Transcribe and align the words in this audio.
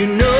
you 0.00 0.06
know 0.06 0.39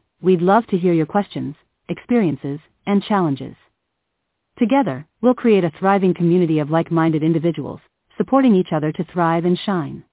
We'd 0.21 0.41
love 0.43 0.67
to 0.67 0.77
hear 0.77 0.93
your 0.93 1.07
questions, 1.07 1.55
experiences, 1.89 2.59
and 2.85 3.01
challenges. 3.01 3.55
Together, 4.59 5.07
we'll 5.19 5.33
create 5.33 5.63
a 5.63 5.71
thriving 5.79 6.13
community 6.13 6.59
of 6.59 6.69
like-minded 6.69 7.23
individuals, 7.23 7.79
supporting 8.17 8.53
each 8.53 8.71
other 8.71 8.91
to 8.91 9.03
thrive 9.03 9.45
and 9.45 9.57
shine. 9.57 10.03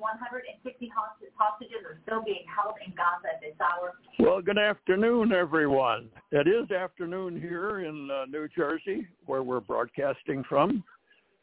Least 0.00 0.20
160 0.20 0.90
host- 0.96 1.32
hostages 1.36 1.84
are 1.86 1.98
still 2.02 2.22
being 2.22 2.44
held 2.54 2.74
in 2.84 2.92
Gaza 2.94 3.34
at 3.34 3.40
this 3.40 3.54
hour. 3.60 3.94
Well, 4.18 4.40
good 4.40 4.58
afternoon, 4.58 5.32
everyone. 5.32 6.08
It 6.32 6.48
is 6.48 6.70
afternoon 6.70 7.40
here 7.40 7.80
in 7.80 8.10
uh, 8.10 8.26
New 8.26 8.48
Jersey, 8.48 9.06
where 9.26 9.42
we're 9.42 9.60
broadcasting 9.60 10.44
from. 10.48 10.82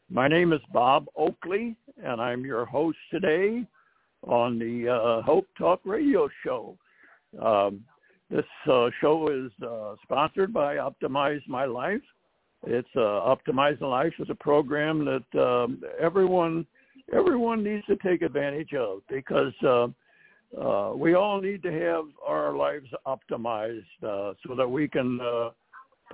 My 0.09 0.27
name 0.27 0.53
is 0.53 0.61
Bob 0.73 1.07
Oakley, 1.15 1.75
and 2.03 2.21
I'm 2.21 2.45
your 2.45 2.65
host 2.65 2.97
today 3.11 3.65
on 4.23 4.57
the 4.57 4.89
uh, 4.89 5.21
Hope 5.23 5.47
Talk 5.57 5.81
Radio 5.83 6.29
Show. 6.43 6.77
Um, 7.41 7.81
this 8.29 8.45
uh, 8.69 8.89
show 8.99 9.29
is 9.29 9.51
uh, 9.65 9.95
sponsored 10.03 10.53
by 10.53 10.77
Optimize 10.77 11.41
My 11.47 11.65
Life. 11.65 12.01
It's 12.65 12.87
uh, 12.95 12.99
Optimize 12.99 13.79
My 13.79 13.87
Life 13.87 14.13
is 14.19 14.29
a 14.29 14.35
program 14.35 15.05
that 15.05 15.39
um, 15.41 15.81
everyone 16.01 16.65
everyone 17.13 17.63
needs 17.63 17.85
to 17.85 17.95
take 17.97 18.21
advantage 18.21 18.73
of 18.73 19.01
because 19.09 19.53
uh, 19.63 19.87
uh, 20.59 20.93
we 20.95 21.13
all 21.13 21.41
need 21.41 21.61
to 21.63 21.71
have 21.71 22.05
our 22.25 22.55
lives 22.55 22.87
optimized 23.05 23.83
uh, 24.03 24.33
so 24.45 24.55
that 24.55 24.67
we 24.67 24.87
can 24.87 25.19
uh, 25.21 25.49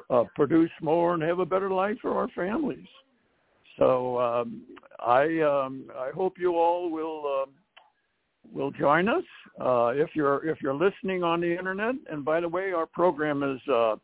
uh, 0.10 0.24
produce 0.36 0.72
more 0.82 1.14
and 1.14 1.24
have 1.24 1.40
a 1.40 1.46
better 1.46 1.70
life 1.70 1.98
for 2.02 2.18
our 2.18 2.28
families. 2.30 2.88
So 3.78 4.20
um, 4.20 4.64
I 5.00 5.40
um, 5.42 5.86
I 5.98 6.10
hope 6.14 6.36
you 6.38 6.58
all 6.58 6.92
will 6.92 7.24
uh, 7.26 7.52
will 8.52 8.72
join 8.72 9.08
us 9.08 9.24
uh, 9.60 9.94
if 9.96 10.10
you're 10.14 10.48
if 10.48 10.62
you're 10.62 10.76
listening 10.76 11.24
on 11.24 11.42
the 11.42 11.58
internet. 11.58 11.96
And 12.12 12.24
by 12.24 12.40
the 12.40 12.50
way, 12.50 12.72
our 12.72 12.86
program 12.86 13.42
is 13.44 13.60
uh, 13.72 13.96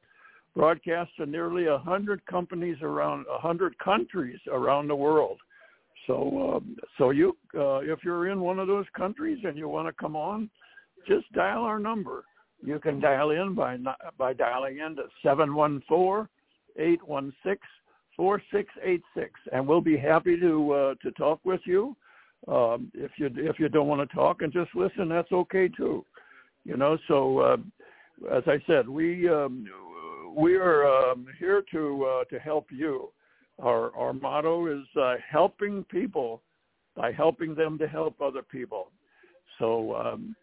broadcast 0.56 1.12
to 1.18 1.26
nearly 1.26 1.66
hundred 1.84 2.26
companies 2.26 2.78
around 2.82 3.26
hundred 3.30 3.78
countries 3.80 4.40
around 4.52 4.88
the 4.88 4.96
world. 4.96 5.38
So, 6.10 6.56
um, 6.56 6.76
so 6.98 7.12
you, 7.12 7.38
uh, 7.56 7.82
if 7.82 8.00
you're 8.04 8.30
in 8.30 8.42
one 8.42 8.58
of 8.58 8.68
those 8.68 8.88
countries 8.98 9.38
and 9.44 9.56
you 9.56 9.70
want 9.70 9.88
to 9.88 9.94
come 9.94 10.16
on, 10.16 10.50
just 11.08 11.32
dial 11.34 11.62
our 11.62 11.78
number. 11.78 12.24
You 12.66 12.80
can 12.80 13.00
dial 13.00 13.30
in 13.30 13.54
by 13.54 13.78
by 14.18 14.34
dialing 14.34 14.80
in 14.80 14.96
to 14.96 15.04
seven 15.22 15.54
one 15.54 15.84
four 15.88 16.28
eight 16.78 17.00
one 17.08 17.32
six 17.46 17.62
four 18.18 18.42
six 18.52 18.70
eight 18.84 19.04
six, 19.16 19.34
and 19.54 19.66
we'll 19.68 19.82
be 19.82 19.98
happy 19.98 20.38
to 20.40 20.72
uh, 20.72 20.96
to 21.04 21.12
talk 21.12 21.40
with 21.44 21.62
you. 21.66 21.96
Um, 22.48 22.92
if 22.96 23.12
you 23.18 23.30
if 23.36 23.60
you 23.60 23.70
don't 23.70 23.88
want 23.88 24.10
to 24.10 24.16
talk 24.16 24.42
and 24.42 24.52
just 24.52 24.72
listen, 24.74 25.10
that's 25.10 25.32
okay 25.32 25.68
too. 25.68 26.04
You 26.66 26.76
know, 26.76 26.98
so 27.08 27.38
uh, 27.40 27.58
as 28.36 28.44
I 28.48 28.58
said, 28.66 28.90
we 28.90 29.30
um, 29.30 29.64
we 30.36 30.56
are 30.56 30.88
um, 30.88 31.28
here 31.38 31.64
to 31.72 32.04
uh, 32.04 32.24
to 32.26 32.40
help 32.40 32.66
you. 32.72 33.10
Our 33.62 33.96
our 33.96 34.14
motto 34.14 34.68
is 34.68 34.86
uh, 35.00 35.16
helping 35.30 35.84
people 35.86 36.42
by 36.96 37.12
helping 37.12 37.56
them 37.56 37.78
to 37.78 37.88
help 37.88 38.22
other 38.22 38.42
people. 38.42 38.92
So 39.58 39.96
um, 39.96 40.36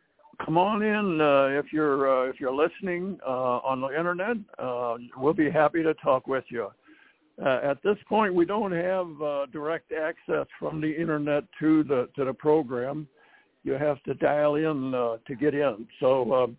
come 0.44 0.58
on 0.58 0.82
in 0.82 1.20
uh, 1.20 1.58
if 1.58 1.72
you're 1.72 2.26
uh, 2.26 2.30
if 2.30 2.40
you're 2.40 2.54
listening 2.54 3.18
uh, 3.26 3.58
on 3.58 3.80
the 3.80 3.88
internet. 3.88 4.36
Uh, 4.58 4.96
we'll 5.16 5.34
be 5.34 5.50
happy 5.50 5.82
to 5.82 5.94
talk 5.94 6.26
with 6.26 6.44
you. 6.48 6.68
Uh, 7.44 7.60
at 7.62 7.82
this 7.82 7.98
point, 8.08 8.34
we 8.34 8.46
don't 8.46 8.72
have 8.72 9.22
uh, 9.22 9.46
direct 9.52 9.92
access 9.92 10.46
from 10.58 10.80
the 10.80 10.90
internet 10.90 11.44
to 11.60 11.84
the 11.84 12.08
to 12.16 12.24
the 12.24 12.32
program. 12.32 13.06
You 13.64 13.72
have 13.72 14.02
to 14.04 14.14
dial 14.14 14.56
in 14.56 14.92
to 14.92 15.34
get 15.38 15.54
in. 15.54 15.86
So. 16.00 16.54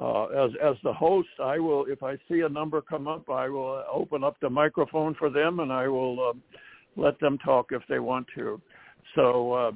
Uh, 0.00 0.26
as 0.26 0.50
as 0.62 0.76
the 0.84 0.92
host, 0.92 1.28
I 1.42 1.58
will 1.58 1.86
if 1.86 2.02
I 2.04 2.16
see 2.30 2.40
a 2.40 2.48
number 2.48 2.80
come 2.80 3.08
up, 3.08 3.28
I 3.28 3.48
will 3.48 3.82
open 3.92 4.22
up 4.22 4.36
the 4.40 4.48
microphone 4.48 5.14
for 5.14 5.28
them 5.28 5.58
and 5.58 5.72
I 5.72 5.88
will 5.88 6.30
uh, 6.30 6.32
let 6.96 7.18
them 7.18 7.36
talk 7.38 7.72
if 7.72 7.82
they 7.88 7.98
want 7.98 8.26
to. 8.36 8.60
So 9.16 9.52
uh, 9.52 9.72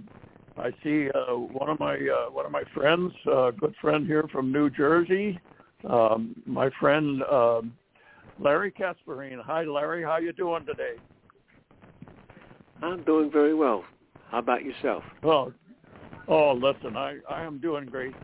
I 0.57 0.71
see 0.85 1.09
uh, 1.11 1.35
one 1.35 1.71
of 1.71 1.81
my 1.81 1.95
uh, 1.95 2.31
one 2.31 2.47
of 2.47 2.53
my 2.53 2.63
friends, 2.73 3.13
a 3.27 3.31
uh, 3.31 3.51
good 3.51 3.75
friend 3.81 4.07
here 4.07 4.29
from 4.31 4.53
New 4.53 4.71
Jersey, 4.71 5.41
um, 5.89 6.41
my 6.47 6.71
friend 6.79 7.23
uh, 7.25 7.63
Larry 8.39 8.71
Kasperine. 8.71 9.43
Hi, 9.43 9.65
Larry. 9.65 10.05
How 10.05 10.19
you 10.19 10.33
doing 10.33 10.65
today? 10.67 10.95
I'm 12.81 13.03
doing 13.05 13.31
very 13.31 13.55
well. 13.55 13.85
How 14.31 14.39
about 14.39 14.65
yourself? 14.65 15.03
Well, 15.25 15.53
oh, 16.29 16.53
listen, 16.53 16.97
I 16.97 17.17
I 17.29 17.43
am 17.43 17.59
doing 17.59 17.87
great. 17.87 18.15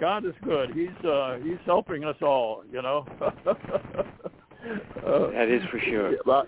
God 0.00 0.24
is 0.24 0.34
good. 0.42 0.70
He's 0.74 1.04
uh, 1.04 1.36
he's 1.42 1.58
helping 1.66 2.04
us 2.04 2.16
all. 2.22 2.62
You 2.72 2.82
know. 2.82 3.06
uh, 3.20 3.34
that 5.30 5.48
is 5.48 5.62
for 5.70 5.80
sure. 5.80 6.14
But 6.24 6.46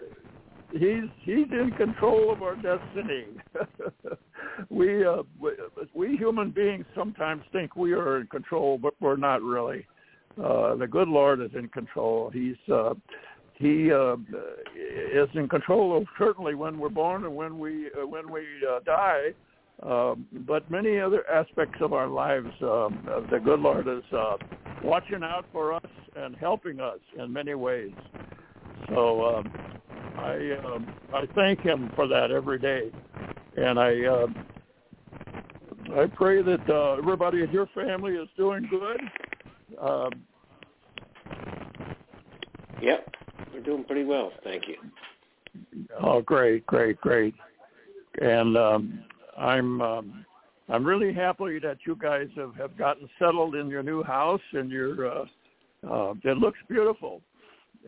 he's 0.72 1.04
he's 1.20 1.46
in 1.50 1.72
control 1.76 2.32
of 2.32 2.42
our 2.42 2.56
destiny. 2.56 3.26
we, 4.70 5.04
uh, 5.04 5.22
we 5.40 5.50
we 5.94 6.16
human 6.16 6.50
beings 6.50 6.84
sometimes 6.94 7.42
think 7.52 7.76
we 7.76 7.92
are 7.92 8.20
in 8.20 8.26
control, 8.28 8.78
but 8.78 8.94
we're 9.00 9.16
not 9.16 9.42
really. 9.42 9.86
Uh, 10.42 10.74
the 10.76 10.86
good 10.86 11.08
Lord 11.08 11.42
is 11.42 11.50
in 11.54 11.68
control. 11.68 12.30
He's 12.32 12.56
uh, 12.72 12.94
he 13.54 13.92
uh, 13.92 14.16
is 15.14 15.28
in 15.34 15.48
control 15.48 15.96
of 15.96 16.06
certainly 16.18 16.54
when 16.54 16.78
we're 16.78 16.88
born 16.88 17.24
and 17.24 17.36
when 17.36 17.58
we 17.58 17.88
uh, 17.88 18.06
when 18.06 18.30
we 18.30 18.42
uh, 18.68 18.80
die. 18.80 19.32
Um, 19.82 20.26
but 20.46 20.70
many 20.70 21.00
other 21.00 21.28
aspects 21.28 21.78
of 21.80 21.92
our 21.92 22.06
lives, 22.06 22.50
um, 22.62 23.26
the 23.30 23.38
good 23.38 23.58
Lord 23.58 23.88
is 23.88 24.04
uh, 24.12 24.36
watching 24.84 25.24
out 25.24 25.44
for 25.52 25.72
us 25.72 25.90
and 26.14 26.36
helping 26.36 26.78
us 26.78 27.00
in 27.18 27.32
many 27.32 27.54
ways. 27.54 27.92
So 28.88 29.36
um, 29.36 29.52
I 30.18 30.52
um, 30.64 30.94
I 31.12 31.26
thank 31.34 31.60
Him 31.60 31.90
for 31.96 32.06
that 32.06 32.30
every 32.30 32.60
day, 32.60 32.90
and 33.56 33.78
I 33.78 34.04
uh, 34.04 34.26
I 35.96 36.06
pray 36.06 36.42
that 36.42 36.70
uh, 36.70 36.94
everybody 36.94 37.42
in 37.42 37.50
your 37.50 37.66
family 37.74 38.14
is 38.14 38.28
doing 38.36 38.68
good. 38.70 39.00
Um, 39.80 40.10
yep, 42.80 43.10
we're 43.52 43.60
doing 43.60 43.84
pretty 43.84 44.04
well, 44.04 44.32
thank 44.44 44.68
you. 44.68 44.76
Oh, 46.00 46.20
great, 46.22 46.64
great, 46.66 47.00
great, 47.00 47.34
and 48.20 48.56
um, 48.56 49.04
I'm 49.36 49.80
um, 49.80 50.26
I'm 50.68 50.84
really 50.84 51.12
happy 51.12 51.58
that 51.60 51.78
you 51.86 51.96
guys 51.96 52.28
have, 52.36 52.54
have 52.54 52.76
gotten 52.76 53.08
settled 53.18 53.54
in 53.54 53.68
your 53.68 53.82
new 53.82 54.02
house 54.02 54.40
and 54.52 54.70
your 54.70 55.10
uh, 55.10 55.24
uh, 55.90 56.14
it 56.24 56.38
looks 56.38 56.58
beautiful, 56.68 57.20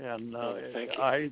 and 0.00 0.34
uh. 0.34 0.54
I 1.00 1.30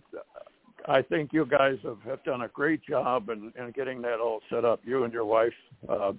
I 0.88 1.02
think 1.02 1.32
you 1.32 1.46
guys 1.46 1.76
have, 1.84 1.98
have 2.04 2.24
done 2.24 2.42
a 2.42 2.48
great 2.48 2.84
job 2.84 3.28
in, 3.28 3.52
in 3.58 3.70
getting 3.72 4.02
that 4.02 4.18
all 4.18 4.40
set 4.50 4.64
up. 4.64 4.80
You 4.84 5.04
and 5.04 5.12
your 5.12 5.24
wife, 5.24 5.52
uh, 5.88 6.12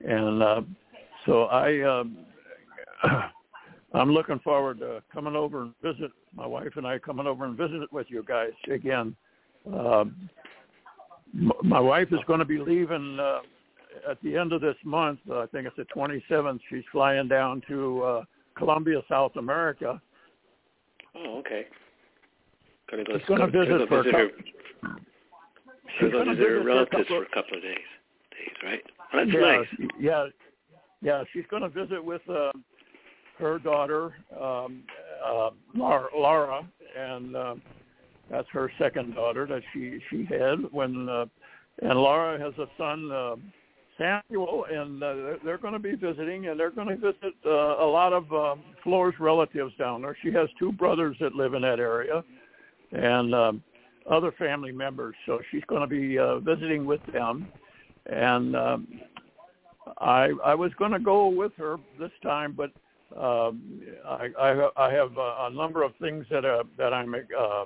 and 0.00 0.42
uh, 0.42 0.62
so 1.26 1.44
I 1.44 1.80
um, 1.82 2.18
I'm 3.92 4.12
looking 4.12 4.38
forward 4.40 4.78
to 4.78 5.02
coming 5.12 5.36
over 5.36 5.62
and 5.62 5.74
visit 5.82 6.12
my 6.34 6.46
wife 6.46 6.72
and 6.76 6.86
I 6.86 6.98
coming 6.98 7.26
over 7.26 7.44
and 7.44 7.56
visit 7.56 7.92
with 7.92 8.06
you 8.08 8.24
guys 8.26 8.52
again. 8.72 9.16
Um, 9.66 10.30
my 11.32 11.80
wife 11.80 12.08
is 12.12 12.20
going 12.26 12.38
to 12.40 12.44
be 12.44 12.58
leaving 12.58 13.18
uh, 13.20 13.40
at 14.10 14.20
the 14.22 14.36
end 14.36 14.52
of 14.52 14.60
this 14.60 14.76
month. 14.84 15.18
Uh, 15.30 15.40
I 15.40 15.46
think 15.46 15.66
it's 15.66 15.76
the 15.76 15.86
27th. 15.94 16.60
She's 16.68 16.82
flying 16.92 17.28
down 17.28 17.62
to 17.68 18.02
uh, 18.02 18.24
Colombia, 18.56 19.02
South 19.08 19.36
America. 19.36 20.00
Oh, 21.14 21.38
okay. 21.38 21.66
Gonna 22.90 23.04
go, 23.04 23.18
She's 23.18 23.26
gonna 23.28 23.50
go- 23.50 23.64
visit 23.64 23.88
for 23.88 24.02
visit 24.02 24.14
her, 24.14 24.28
couple- 24.28 25.00
gonna 26.00 26.12
go 26.12 26.18
gonna 26.18 26.34
visit 26.34 26.48
her 26.48 26.58
visit 26.58 26.60
for 26.60 26.60
a 26.60 26.64
relatives 26.64 27.08
for 27.08 27.22
a 27.22 27.28
couple 27.28 27.56
of 27.56 27.62
days. 27.62 27.78
Days, 28.32 28.56
right? 28.64 28.82
Oh, 29.12 29.18
that's 29.18 29.30
yeah, 29.32 29.40
nice. 29.40 29.90
Yeah, 29.98 30.26
yeah. 31.02 31.24
She's 31.32 31.44
going 31.50 31.62
to 31.62 31.68
visit 31.68 32.04
with 32.04 32.22
uh, 32.28 32.52
her 33.38 33.58
daughter, 33.58 34.14
um, 34.40 34.82
uh, 35.24 35.50
Laura, 35.74 36.08
Laura, 36.16 36.68
and 36.98 37.36
uh, 37.36 37.54
that's 38.30 38.48
her 38.52 38.70
second 38.78 39.14
daughter 39.14 39.46
that 39.46 39.62
she 39.72 40.00
she 40.10 40.24
had 40.24 40.70
when. 40.72 41.08
Uh, 41.08 41.26
and 41.82 41.98
Laura 41.98 42.38
has 42.38 42.52
a 42.58 42.66
son, 42.76 43.10
uh, 43.10 43.36
Samuel, 43.96 44.66
and 44.70 45.02
uh, 45.02 45.14
they're, 45.42 45.56
going 45.56 45.72
to 45.72 45.78
be 45.78 45.94
visiting, 45.94 46.48
and 46.48 46.60
they're 46.60 46.70
going 46.70 46.88
to 46.88 46.96
visit 46.96 47.32
uh, 47.46 47.48
a 47.48 47.88
lot 47.88 48.12
of 48.12 48.30
um, 48.34 48.62
Flora's 48.84 49.18
relatives 49.18 49.72
down 49.78 50.02
there. 50.02 50.14
She 50.22 50.30
has 50.32 50.50
two 50.58 50.72
brothers 50.72 51.16
that 51.20 51.34
live 51.34 51.54
in 51.54 51.62
that 51.62 51.80
area, 51.80 52.22
and 52.92 53.34
um, 53.34 53.62
other 54.10 54.30
family 54.32 54.72
members. 54.72 55.14
So 55.24 55.40
she's 55.50 55.64
going 55.68 55.80
to 55.80 55.86
be 55.86 56.18
uh, 56.18 56.40
visiting 56.40 56.84
with 56.84 57.00
them 57.14 57.50
and 58.06 58.56
um, 58.56 58.88
I 59.98 60.32
I 60.44 60.54
was 60.54 60.72
going 60.78 60.92
to 60.92 60.98
go 60.98 61.28
with 61.28 61.52
her 61.56 61.76
this 61.98 62.10
time, 62.22 62.56
but 62.56 62.70
um, 63.16 63.82
I, 64.06 64.28
I 64.38 64.70
I 64.76 64.92
have 64.92 65.16
a, 65.16 65.36
a 65.40 65.50
number 65.52 65.82
of 65.82 65.92
things 66.00 66.26
that 66.30 66.44
uh, 66.44 66.64
that 66.78 66.92
I'm 66.92 67.14
uh, 67.14 67.64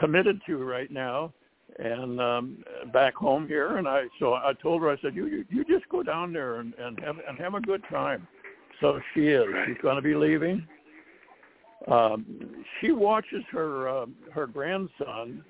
committed 0.00 0.40
to 0.46 0.56
right 0.64 0.90
now, 0.90 1.32
and 1.78 2.20
um, 2.20 2.64
back 2.92 3.14
home 3.14 3.46
here, 3.46 3.76
and 3.76 3.86
I 3.86 4.04
so 4.18 4.34
I 4.34 4.52
told 4.60 4.82
her 4.82 4.90
I 4.90 4.96
said 5.00 5.14
you 5.14 5.26
you, 5.26 5.44
you 5.50 5.64
just 5.64 5.88
go 5.88 6.02
down 6.02 6.32
there 6.32 6.56
and, 6.56 6.74
and 6.74 6.98
have 7.00 7.16
and 7.28 7.38
have 7.38 7.54
a 7.54 7.60
good 7.60 7.82
time. 7.90 8.26
So 8.80 8.98
she 9.14 9.28
is. 9.28 9.44
She's 9.66 9.76
going 9.82 9.96
to 9.96 10.02
be 10.02 10.14
leaving. 10.14 10.66
Um, 11.88 12.64
she 12.80 12.92
watches 12.92 13.44
her 13.52 13.88
uh, 13.88 14.06
her 14.32 14.46
grandson. 14.46 15.44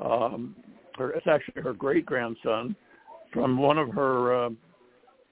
Um, 0.00 0.56
her, 0.98 1.12
it's 1.12 1.26
actually 1.26 1.62
her 1.62 1.72
great 1.72 2.04
grandson 2.04 2.76
from 3.32 3.58
one 3.58 3.78
of 3.78 3.90
her 3.90 4.46
uh, 4.46 4.50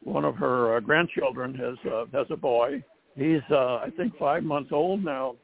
one 0.03 0.25
of 0.25 0.37
her 0.37 0.77
uh, 0.77 0.81
grandchildren 0.81 1.55
has 1.55 1.93
uh, 1.93 2.05
has 2.13 2.27
a 2.31 2.37
boy. 2.37 2.83
He's 3.17 3.43
uh, 3.51 3.77
I 3.77 3.89
think 3.97 4.17
five 4.19 4.45
months 4.45 4.71
old 4.73 5.05
now, 5.05 5.37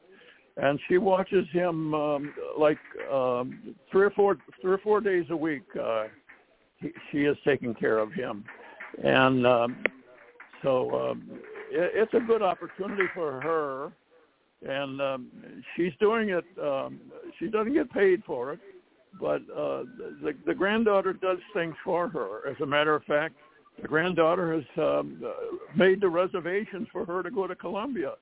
and 0.57 0.79
she 0.87 0.97
watches 0.97 1.47
him 1.51 1.93
um, 1.93 2.33
like 2.57 2.77
um, 3.11 3.75
three 3.91 4.05
or 4.05 4.11
four 4.11 4.37
three 4.61 4.73
or 4.73 4.77
four 4.79 5.01
days 5.01 5.25
a 5.29 5.35
week. 5.35 5.63
Uh, 5.81 6.05
he, 6.77 6.91
she 7.11 7.19
is 7.19 7.37
taking 7.45 7.73
care 7.73 7.97
of 7.97 8.11
him, 8.13 8.43
and 9.03 9.47
um, 9.47 9.83
so 10.61 11.11
um, 11.11 11.29
it, 11.71 11.91
it's 11.95 12.13
a 12.13 12.19
good 12.19 12.41
opportunity 12.41 13.05
for 13.13 13.41
her. 13.41 13.91
And 14.65 15.01
um, 15.01 15.27
she's 15.75 15.91
doing 15.99 16.29
it. 16.29 16.45
Um, 16.61 17.01
she 17.37 17.47
doesn't 17.47 17.73
get 17.73 17.91
paid 17.91 18.23
for 18.25 18.53
it, 18.53 18.59
but 19.19 19.41
uh, 19.51 19.83
the, 20.21 20.33
the 20.45 20.53
granddaughter 20.53 21.11
does 21.11 21.39
things 21.53 21.75
for 21.83 22.07
her. 22.07 22.47
As 22.49 22.55
a 22.61 22.65
matter 22.65 22.95
of 22.95 23.03
fact, 23.03 23.35
the 23.81 23.89
granddaughter 23.89 24.53
has 24.53 24.63
um, 24.77 25.21
uh, 25.25 25.31
made 25.75 25.99
the 25.99 26.07
reservations 26.07 26.87
for 26.93 27.05
her 27.05 27.23
to 27.23 27.29
go 27.29 27.45
to 27.45 27.55
Colombia. 27.55 28.13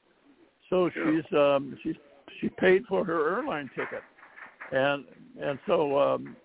So 0.71 0.89
she's 0.89 1.37
um, 1.37 1.77
she's 1.83 1.95
she 2.41 2.49
paid 2.49 2.85
for 2.87 3.05
her 3.05 3.37
airline 3.37 3.69
ticket, 3.75 4.03
and 4.71 5.05
and 5.41 5.59
so 5.67 5.99
um, 5.99 6.35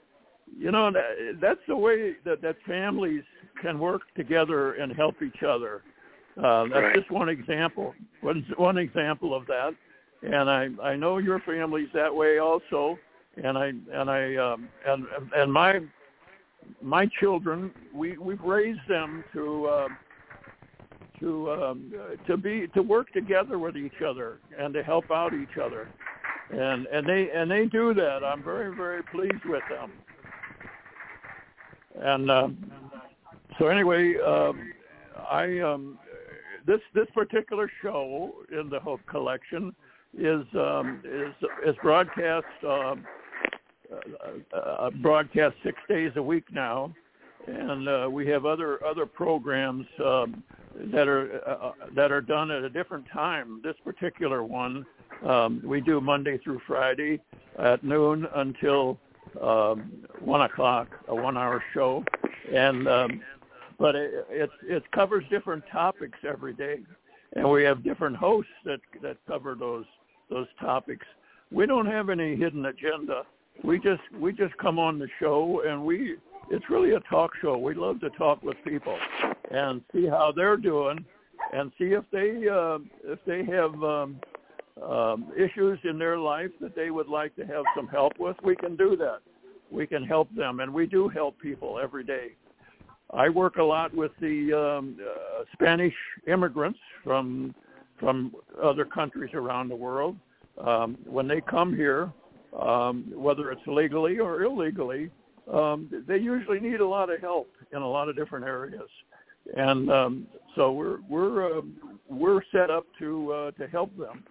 you 0.57 0.71
know 0.71 0.93
that, 0.93 1.39
that's 1.41 1.61
the 1.67 1.77
way 1.77 2.15
that 2.25 2.41
that 2.43 2.57
families 2.67 3.25
can 3.61 3.79
work 3.79 4.03
together 4.15 4.75
and 4.75 4.93
help 4.93 5.23
each 5.23 5.43
other. 5.43 5.83
Uh, 6.37 6.65
that's 6.65 6.83
Right. 6.83 6.95
just 6.95 7.11
one 7.11 7.29
example. 7.29 7.95
One 8.21 8.47
one 8.57 8.77
example 8.77 9.35
of 9.35 9.47
that, 9.47 9.75
and 10.23 10.51
I 10.51 10.69
I 10.83 10.97
know 10.97 11.19
your 11.19 11.41
family's 11.41 11.89
that 11.95 12.15
way 12.15 12.39
also 12.39 12.99
and 13.43 13.59
I 13.59 13.67
and 13.93 14.11
I 14.11 14.37
um, 14.37 14.69
and 14.87 15.07
and 15.35 15.53
my 15.53 15.81
my 16.83 17.07
children 17.21 17.71
we 17.95 18.17
we've 18.19 18.41
raised 18.41 18.87
them 18.89 19.25
to 19.33 19.67
uh, 19.67 19.89
to 21.21 21.51
um, 21.51 21.93
to 22.27 22.37
be 22.37 22.67
to 22.75 22.83
work 22.83 23.13
together 23.13 23.59
with 23.59 23.77
each 23.77 24.03
other 24.07 24.39
and 24.59 24.75
to 24.75 24.83
help 24.83 25.11
out 25.11 25.33
each 25.35 25.59
other, 25.63 25.89
and 26.51 26.87
and 26.87 27.09
they 27.09 27.31
and 27.35 27.51
they 27.51 27.67
do 27.67 27.95
that. 27.95 28.25
I'm 28.25 28.43
very 28.43 28.75
very 28.75 29.03
pleased 29.05 29.45
with 29.45 29.63
them. 29.71 29.93
And 31.99 32.31
um, 32.31 32.71
so 33.59 33.69
anyway, 33.69 34.17
um, 34.19 34.73
I 35.31 35.61
um, 35.61 35.99
this 36.67 36.81
this 36.95 37.07
particular 37.15 37.71
show 37.83 38.33
in 38.53 38.69
the 38.69 38.81
Hope 38.81 39.01
Collection 39.09 39.75
is 40.17 40.45
um, 40.55 41.03
is 41.05 41.35
is 41.67 41.77
broadcast. 41.83 42.47
Um, 42.67 43.05
uh, 44.53 44.57
uh, 44.57 44.91
broadcast 45.01 45.55
six 45.63 45.79
days 45.89 46.11
a 46.17 46.23
week 46.23 46.45
now, 46.53 46.93
and 47.47 47.89
uh, 47.89 48.09
we 48.11 48.27
have 48.27 48.45
other 48.45 48.85
other 48.85 49.07
programs 49.07 49.87
um, 50.05 50.43
that 50.93 51.09
are 51.09 51.41
uh, 51.47 51.73
that 51.95 52.13
are 52.13 52.21
done 52.21 52.51
at 52.51 52.63
a 52.63 52.71
different 52.71 53.05
time. 53.13 53.61
This 53.63 53.77
particular 53.85 54.43
one 54.43 54.85
um, 55.25 55.63
we 55.65 55.81
do 55.81 56.01
Monday 56.01 56.39
through 56.39 56.61
Friday 56.67 57.21
at 57.59 57.83
noon 57.83 58.27
until 58.35 58.99
um, 59.43 60.05
one 60.21 60.43
o'clock, 60.43 60.89
a 61.09 61.15
one-hour 61.15 61.63
show, 61.73 62.05
and 62.53 62.89
um, 62.89 63.21
but 63.79 63.95
it, 63.95 64.27
it 64.31 64.51
it 64.63 64.93
covers 64.93 65.25
different 65.31 65.65
topics 65.73 66.19
every 66.29 66.53
day, 66.53 66.79
and 67.35 67.49
we 67.51 67.63
have 67.65 67.83
different 67.83 68.17
hosts 68.17 68.53
that 68.65 68.81
that 69.03 69.17
cover 69.27 69.55
those 69.55 69.85
those 70.31 70.49
topics. 70.61 71.07
We 71.51 71.67
don't 71.67 71.87
have 71.87 72.11
any 72.11 72.37
hidden 72.37 72.67
agenda 72.67 73.23
we 73.65 73.79
just 73.79 74.03
we 74.19 74.33
just 74.33 74.57
come 74.59 74.79
on 74.79 74.99
the 74.99 75.09
show 75.19 75.63
and 75.67 75.85
we 75.85 76.17
it's 76.51 76.65
really 76.71 76.93
a 76.93 77.01
talk 77.01 77.33
show. 77.43 77.59
We 77.59 77.75
love 77.75 78.01
to 78.01 78.11
talk 78.11 78.43
with 78.43 78.57
people 78.65 78.97
and 79.51 79.83
see 79.93 80.07
how 80.07 80.33
they're 80.35 80.57
doing 80.57 81.05
and 81.53 81.71
see 81.79 81.87
if 81.87 82.05
they 82.13 82.49
uh, 82.49 82.79
if 83.05 83.19
they 83.27 83.45
have 83.45 83.73
um, 83.83 84.21
um, 84.83 85.33
issues 85.37 85.79
in 85.85 85.99
their 85.99 86.19
life 86.19 86.51
that 86.61 86.75
they 86.75 86.91
would 86.91 87.09
like 87.09 87.35
to 87.37 87.47
have 87.47 87.65
some 87.75 87.87
help 87.87 88.19
with. 88.19 88.37
We 88.43 88.57
can 88.57 88.77
do 88.77 88.97
that. 88.97 89.21
We 89.71 89.87
can 89.87 90.05
help 90.05 90.35
them, 90.35 90.61
and 90.61 90.73
we 90.73 90.87
do 90.87 91.09
help 91.09 91.39
people 91.41 91.79
every 91.83 92.05
day. 92.05 92.33
I 93.13 93.29
work 93.29 93.57
a 93.57 93.63
lot 93.63 93.95
with 93.95 94.13
the 94.21 94.53
um, 94.53 94.99
uh, 95.01 95.45
Spanish 95.53 95.95
immigrants 96.27 96.79
from 97.05 97.55
from 97.99 98.35
other 98.63 98.85
countries 98.85 99.31
around 99.33 99.69
the 99.69 99.77
world. 99.77 100.17
Um, 100.59 100.99
when 101.07 101.27
they 101.29 101.41
come 101.41 101.75
here, 101.75 102.13
um, 102.59 103.11
whether 103.15 103.51
it's 103.51 103.67
legally 103.67 104.19
or 104.19 104.43
illegally, 104.43 105.11
um, 105.53 105.89
they 106.07 106.19
usually 106.19 106.61
need 106.61 106.81
a 106.81 106.87
lot 106.87 107.11
of 107.11 107.21
help 107.21 107.51
in 107.73 107.83
a 107.83 107.89
lot 107.89 108.09
of 108.09 108.17
different 108.17 108.45
areas, 108.45 108.89
and 109.55 109.91
um, 109.91 110.27
so 110.55 110.73
we're 110.73 110.99
we're 111.09 111.59
uh, 111.59 111.63
we're 112.09 112.41
set 112.53 112.71
up 112.71 112.87
to 112.99 113.33
uh, 113.33 113.51
to 113.53 113.67
help 113.69 113.97
them, 113.97 114.25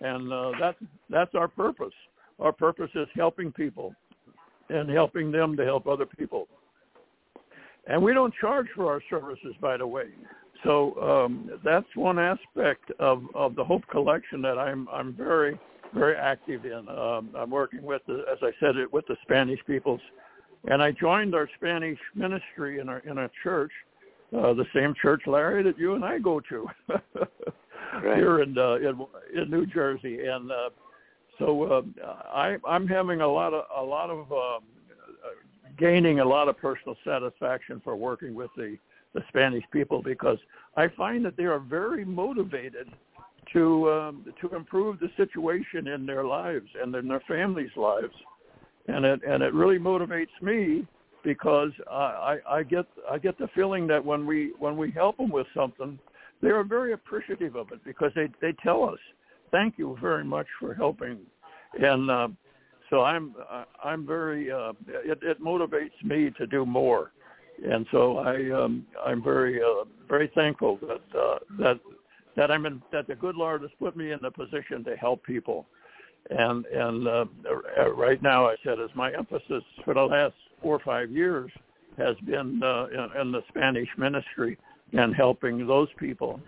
and 0.00 0.32
uh, 0.32 0.52
that's 0.60 0.78
that's 1.10 1.34
our 1.34 1.48
purpose. 1.48 1.94
Our 2.38 2.52
purpose 2.52 2.90
is 2.94 3.08
helping 3.14 3.52
people, 3.52 3.94
and 4.70 4.88
helping 4.90 5.30
them 5.30 5.56
to 5.56 5.64
help 5.64 5.86
other 5.86 6.06
people. 6.06 6.48
And 7.86 8.02
we 8.02 8.12
don't 8.12 8.34
charge 8.40 8.66
for 8.76 8.86
our 8.92 9.00
services, 9.08 9.54
by 9.60 9.76
the 9.76 9.86
way. 9.86 10.08
So 10.64 11.00
um, 11.00 11.50
that's 11.64 11.86
one 11.94 12.18
aspect 12.18 12.90
of, 12.98 13.22
of 13.34 13.54
the 13.54 13.64
Hope 13.64 13.86
Collection 13.88 14.42
that 14.42 14.58
I'm 14.58 14.88
I'm 14.92 15.14
very 15.14 15.58
very 15.94 16.16
active 16.16 16.64
in. 16.64 16.86
Um, 16.88 17.30
I'm 17.34 17.50
working 17.50 17.82
with, 17.82 18.02
the, 18.06 18.24
as 18.30 18.38
I 18.42 18.50
said, 18.60 18.76
it 18.76 18.92
with 18.92 19.06
the 19.06 19.16
Spanish 19.22 19.58
peoples, 19.66 20.00
and 20.70 20.82
I 20.82 20.92
joined 20.92 21.34
our 21.34 21.48
Spanish 21.56 21.98
ministry 22.14 22.78
in 22.80 22.90
our 22.90 22.98
in 23.00 23.18
a 23.18 23.30
church, 23.42 23.72
uh, 24.36 24.52
the 24.54 24.66
same 24.74 24.94
church, 25.00 25.22
Larry, 25.26 25.62
that 25.62 25.78
you 25.78 25.94
and 25.94 26.04
I 26.04 26.18
go 26.18 26.40
to 26.40 26.68
Right. 28.02 28.16
here 28.16 28.42
in, 28.42 28.56
uh, 28.56 28.74
in 28.74 29.06
in 29.34 29.50
New 29.50 29.64
Jersey, 29.66 30.26
and 30.26 30.52
uh, 30.52 30.70
so 31.38 31.62
uh, 31.64 31.82
I 32.32 32.58
I'm 32.66 32.86
having 32.86 33.22
a 33.22 33.26
lot 33.26 33.54
of 33.54 33.64
a 33.74 33.82
lot 33.82 34.10
of 34.10 34.30
um, 34.30 34.64
gaining 35.78 36.20
a 36.20 36.24
lot 36.24 36.48
of 36.48 36.58
personal 36.58 36.96
satisfaction 37.04 37.80
for 37.82 37.96
working 37.96 38.34
with 38.34 38.50
the 38.56 38.76
the 39.14 39.22
Spanish 39.28 39.64
people 39.72 40.02
because 40.02 40.38
I 40.76 40.88
find 40.88 41.24
that 41.24 41.36
they 41.36 41.44
are 41.44 41.58
very 41.58 42.04
motivated 42.04 42.88
to 43.52 43.90
um, 43.90 44.34
to 44.40 44.54
improve 44.54 45.00
the 45.00 45.10
situation 45.16 45.88
in 45.88 46.04
their 46.04 46.24
lives 46.24 46.68
and 46.80 46.94
in 46.94 47.08
their 47.08 47.22
families' 47.26 47.70
lives, 47.76 48.14
and 48.86 49.04
it 49.04 49.22
and 49.26 49.42
it 49.42 49.54
really 49.54 49.78
motivates 49.78 50.26
me 50.42 50.86
because 51.24 51.70
I, 51.90 52.38
I, 52.48 52.62
get 52.62 52.86
I 53.10 53.18
get 53.18 53.38
the 53.38 53.48
feeling 53.54 53.86
that 53.88 54.04
when 54.04 54.26
we 54.26 54.52
when 54.58 54.76
we 54.76 54.90
help 54.90 55.16
them 55.16 55.30
with 55.30 55.46
something, 55.54 55.98
they 56.42 56.48
are 56.48 56.64
very 56.64 56.92
appreciative 56.92 57.56
of 57.56 57.72
it 57.72 57.84
because 57.84 58.12
they 58.14 58.28
they 58.40 58.54
tell 58.62 58.84
us 58.84 58.98
thank 59.50 59.74
you 59.78 59.96
very 60.00 60.24
much 60.24 60.46
for 60.60 60.74
helping, 60.74 61.18
and 61.80 62.10
uh, 62.10 62.28
so 62.90 63.02
I'm 63.02 63.34
I'm 63.82 64.06
very 64.06 64.50
uh, 64.50 64.72
it, 64.88 65.18
it 65.22 65.42
motivates 65.42 66.02
me 66.04 66.30
to 66.38 66.46
do 66.46 66.64
more, 66.64 67.12
and 67.64 67.86
so 67.90 68.18
I 68.18 68.50
um, 68.50 68.86
I'm 69.04 69.22
very 69.22 69.60
uh, 69.62 69.84
very 70.08 70.30
thankful 70.34 70.78
that 70.82 71.18
uh, 71.18 71.38
that 71.58 71.80
that 72.36 72.50
I'm 72.50 72.66
in 72.66 72.82
that 72.92 73.06
the 73.06 73.14
good 73.14 73.36
Lord 73.36 73.62
has 73.62 73.70
put 73.78 73.96
me 73.96 74.12
in 74.12 74.18
the 74.22 74.30
position 74.30 74.84
to 74.84 74.96
help 74.96 75.24
people, 75.24 75.66
and 76.30 76.64
and 76.66 77.08
uh, 77.08 77.24
right 77.94 78.22
now 78.22 78.46
I 78.46 78.56
said 78.64 78.78
is 78.78 78.90
my 78.94 79.12
emphasis 79.12 79.62
for 79.84 79.94
the 79.94 80.02
last 80.02 80.34
four 80.62 80.76
or 80.76 80.80
five 80.80 81.10
years 81.10 81.50
has 81.96 82.16
been 82.26 82.62
uh, 82.62 82.86
in, 82.86 83.20
in 83.20 83.32
the 83.32 83.42
Spanish 83.48 83.88
ministry 83.96 84.58
and 84.92 85.14
helping 85.14 85.66
those 85.66 85.88
people, 85.98 86.40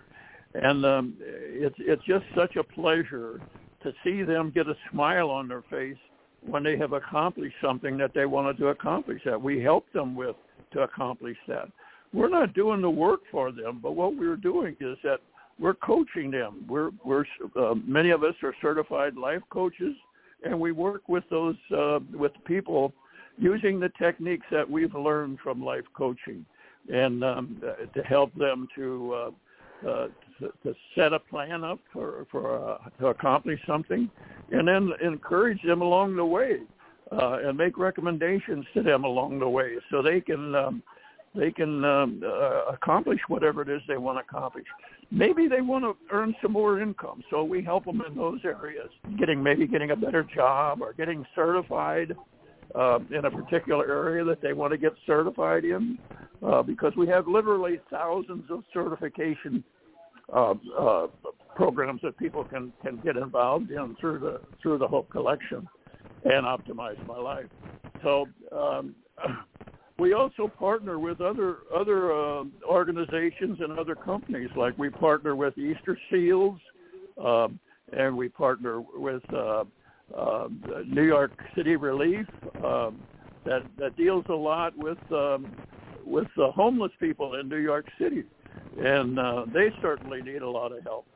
and 0.55 0.85
um, 0.87 1.15
it's 1.21 1.77
it's 1.79 2.03
just 2.05 2.25
such 2.35 2.57
a 2.57 2.63
pleasure 2.63 3.41
to 3.83 3.93
see 4.05 4.23
them 4.23 4.53
get 4.55 4.69
a 4.69 4.75
smile 4.91 5.31
on 5.31 5.49
their 5.49 5.63
face 5.71 5.97
when 6.47 6.63
they 6.63 6.77
have 6.77 6.93
accomplished 6.93 7.57
something 7.63 7.99
that 7.99 8.13
they 8.15 8.27
wanted 8.27 8.57
to 8.59 8.69
accomplish 8.69 9.21
that 9.25 9.41
we 9.41 9.61
help 9.61 9.91
them 9.93 10.15
with 10.15 10.37
to 10.73 10.81
accomplish 10.83 11.37
that. 11.49 11.69
We're 12.13 12.29
not 12.29 12.55
doing 12.55 12.81
the 12.81 12.91
work 12.91 13.21
for 13.31 13.53
them, 13.53 13.79
but 13.83 13.93
what 13.93 14.17
we're 14.17 14.37
doing 14.37 14.77
is 14.81 14.97
that 15.05 15.21
we're 15.59 15.75
coaching 15.75 16.31
them. 16.31 16.65
We're 16.69 16.91
we're 17.05 17.25
uh, 17.57 17.75
many 17.87 18.11
of 18.11 18.25
us 18.25 18.35
are 18.43 18.55
certified 18.63 19.17
life 19.17 19.43
coaches, 19.51 19.95
and 20.43 20.59
we 20.59 20.73
work 20.73 21.09
with 21.09 21.25
those 21.31 21.57
uh, 21.77 22.01
with 22.13 22.33
people 22.47 22.93
using 23.41 23.81
the 23.81 23.91
techniques 24.01 24.47
that 24.53 24.71
we've 24.71 24.95
learned 24.95 25.39
from 25.43 25.65
life 25.65 25.85
coaching, 25.95 26.45
and 26.93 27.25
um, 27.25 27.63
to 27.95 28.03
help 28.03 28.35
them 28.35 28.69
to, 28.77 29.15
uh, 29.85 29.89
uh, 29.89 30.09
to 30.39 30.53
to 30.63 30.75
set 30.95 31.13
a 31.13 31.19
plan 31.19 31.65
up 31.65 31.81
for 31.93 32.27
for 32.31 32.73
uh, 32.73 32.79
to 33.01 33.07
accomplish 33.09 33.59
something, 33.67 34.11
and 34.53 34.69
then 34.69 34.91
encourage 35.03 35.61
them 35.63 35.81
along 35.81 36.17
the 36.17 36.25
way, 36.25 36.59
uh, 37.13 37.39
and 37.45 37.57
make 37.57 37.79
recommendations 37.79 38.65
to 38.75 38.83
them 38.83 39.05
along 39.05 39.39
the 39.39 39.49
way, 39.49 39.77
so 39.91 40.03
they 40.03 40.21
can. 40.21 40.55
Um, 40.55 40.83
they 41.33 41.53
can 41.53 41.85
um, 41.85 42.21
uh, 42.27 42.73
accomplish 42.73 43.21
whatever 43.29 43.63
it 43.63 43.69
is 43.69 43.81
they 43.87 43.99
want 43.99 44.19
to 44.19 44.37
accomplish. 44.37 44.65
Maybe 45.13 45.47
they 45.47 45.61
want 45.61 45.85
to 45.85 45.97
earn 46.13 46.35
some 46.43 46.51
more 46.51 46.81
income, 46.81 47.23
so 47.31 47.45
we 47.45 47.63
help 47.63 47.85
them 47.85 48.03
in 48.05 48.17
those 48.17 48.41
areas, 48.45 48.89
getting 49.17 49.41
maybe 49.41 49.69
getting 49.69 49.93
a 49.93 49.97
better 49.97 50.25
job 50.25 50.83
or 50.83 50.93
getting 50.93 51.25
certified 51.37 52.17
uh, 52.75 52.99
in 53.11 53.25
a 53.25 53.31
particular 53.31 53.87
area 53.87 54.25
that 54.25 54.41
they 54.41 54.53
want 54.53 54.73
to 54.73 54.79
get 54.79 54.93
certified 55.07 55.65
in, 55.65 55.99
uh, 56.47 56.63
because 56.63 56.93
we 56.97 57.07
have 57.09 57.27
literally 57.27 57.81
thousands 57.91 58.45
of 58.51 58.63
certification 58.73 59.63
uh, 60.35 60.55
uh, 60.79 61.07
programs 61.57 62.01
that 62.03 62.17
people 62.19 62.45
can 62.45 62.73
can 62.83 62.97
get 63.05 63.17
involved 63.17 63.71
in 63.71 63.97
through 64.01 64.19
the 64.19 64.41
through 64.63 64.79
the 64.79 64.87
Hope 64.87 65.11
Collection 65.11 65.69
and 66.25 66.45
optimize 66.45 67.05
my 67.07 67.19
life. 67.19 67.47
So. 68.03 68.27
Um, 68.53 68.95
we 70.01 70.15
also 70.15 70.49
partner 70.49 70.99
with 70.99 71.21
other 71.21 71.59
other 71.77 72.13
uh, 72.13 72.45
organizations 72.67 73.59
and 73.61 73.79
other 73.79 73.95
companies. 73.95 74.49
Like 74.57 74.77
we 74.79 74.89
partner 74.89 75.37
with 75.37 75.57
Easter 75.59 75.97
Seals, 76.11 76.59
um, 77.23 77.61
and 77.93 78.17
we 78.17 78.31
partner 78.31 78.83
with 78.95 79.23
uh, 79.33 79.65
uh, 80.17 80.49
New 80.87 81.05
York 81.05 81.33
City 81.57 81.77
Relief 81.77 82.27
um, 82.65 83.01
that 83.45 83.63
that 83.79 83.97
deals 83.97 84.25
a 84.29 84.35
lot 84.35 84.77
with 84.77 84.99
um, 85.13 85.55
with 86.05 86.29
uh, 86.39 86.51
homeless 86.53 86.93
people 87.01 87.35
in 87.37 87.49
New 87.49 87.59
York 87.59 87.87
City, 87.99 88.25
and 88.79 89.19
uh, 89.19 89.45
they 89.53 89.73
certainly 89.81 90.23
need 90.23 90.43
a 90.43 90.51
lot 90.51 90.73
of 90.73 90.83
help. 90.83 91.07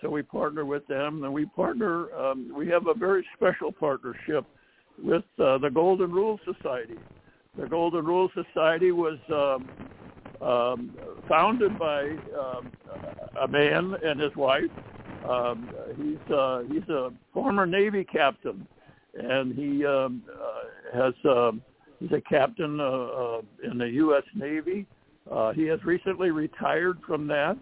So 0.00 0.08
we 0.08 0.22
partner 0.22 0.64
with 0.64 0.86
them, 0.86 1.24
and 1.24 1.32
we 1.32 1.46
partner. 1.46 2.12
Um, 2.14 2.52
we 2.54 2.68
have 2.68 2.86
a 2.86 2.94
very 2.94 3.26
special 3.36 3.72
partnership 3.72 4.44
with 5.02 5.24
uh, 5.38 5.58
the 5.58 5.70
Golden 5.72 6.10
Rule 6.10 6.38
Society 6.44 6.98
the 7.58 7.66
Golden 7.66 8.04
Rule 8.04 8.30
Society 8.34 8.92
was 8.92 9.18
um, 9.30 9.68
um, 10.46 10.96
founded 11.28 11.78
by 11.78 12.02
um, 12.38 12.70
a 13.40 13.48
man 13.48 13.94
and 14.04 14.20
his 14.20 14.34
wife. 14.36 14.70
Um, 15.26 15.70
he's 15.96 16.34
uh, 16.34 16.62
he's 16.70 16.88
a 16.88 17.10
former 17.32 17.66
Navy 17.66 18.04
captain, 18.04 18.66
and 19.14 19.54
he 19.54 19.84
um, 19.84 20.22
uh, 20.32 20.96
has 20.96 21.14
um, 21.24 21.62
he's 22.00 22.12
a 22.12 22.20
captain 22.20 22.80
uh, 22.80 22.84
uh, 22.84 23.40
in 23.64 23.78
the 23.78 23.88
U.S. 23.90 24.24
Navy. 24.34 24.86
Uh, 25.30 25.52
he 25.52 25.64
has 25.64 25.82
recently 25.84 26.30
retired 26.30 26.98
from 27.06 27.26
that 27.28 27.56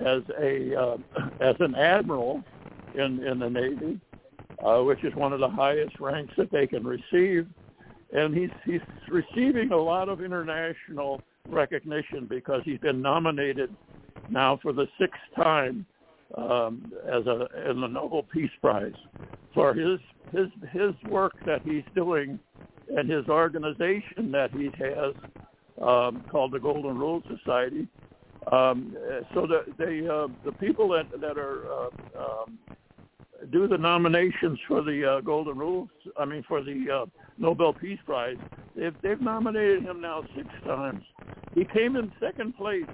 as 0.00 0.22
a 0.40 0.74
uh, 0.74 0.96
as 1.40 1.56
an 1.60 1.74
admiral 1.74 2.42
in 2.94 3.24
in 3.24 3.38
the 3.38 3.50
Navy, 3.50 4.00
uh, 4.64 4.82
which 4.82 5.02
is 5.04 5.14
one 5.14 5.32
of 5.32 5.40
the 5.40 5.48
highest 5.48 5.98
ranks 6.00 6.34
that 6.36 6.50
they 6.50 6.66
can 6.66 6.84
receive 6.84 7.46
and 8.12 8.34
he's 8.34 8.50
he's 8.64 8.80
receiving 9.08 9.72
a 9.72 9.76
lot 9.76 10.08
of 10.08 10.22
international 10.22 11.20
recognition 11.48 12.26
because 12.28 12.62
he's 12.64 12.78
been 12.78 13.02
nominated 13.02 13.74
now 14.30 14.58
for 14.62 14.72
the 14.72 14.86
sixth 14.98 15.20
time 15.36 15.84
um, 16.36 16.92
as 17.06 17.26
a 17.26 17.70
in 17.70 17.80
the 17.80 17.86
Nobel 17.86 18.22
Peace 18.22 18.50
Prize 18.60 18.92
for 19.54 19.74
his 19.74 19.98
his 20.32 20.48
his 20.72 20.92
work 21.10 21.34
that 21.46 21.62
he's 21.62 21.84
doing 21.94 22.38
and 22.96 23.10
his 23.10 23.26
organization 23.28 24.30
that 24.32 24.50
he 24.52 24.70
has 24.78 25.14
um, 25.82 26.24
called 26.30 26.52
the 26.52 26.58
Golden 26.58 26.98
Rule 26.98 27.22
Society. 27.36 27.86
Um, 28.50 28.96
so 29.34 29.46
the 29.46 29.64
the 29.78 30.12
uh, 30.12 30.28
the 30.44 30.52
people 30.52 30.88
that 30.90 31.10
that 31.20 31.38
are 31.38 31.66
uh, 31.72 31.88
um, 32.18 32.58
do 33.52 33.68
the 33.68 33.78
nominations 33.78 34.58
for 34.66 34.82
the 34.82 35.04
uh, 35.04 35.20
Golden 35.20 35.58
Rules. 35.58 35.88
I 36.18 36.24
mean, 36.24 36.44
for 36.48 36.62
the 36.62 37.02
uh, 37.02 37.06
Nobel 37.38 37.72
Peace 37.72 38.00
Prize. 38.04 38.36
They've 38.76 38.94
they've 39.02 39.20
nominated 39.20 39.82
him 39.82 40.00
now 40.00 40.24
six 40.36 40.48
times. 40.64 41.02
He 41.54 41.64
came 41.64 41.96
in 41.96 42.12
second 42.20 42.56
place 42.56 42.84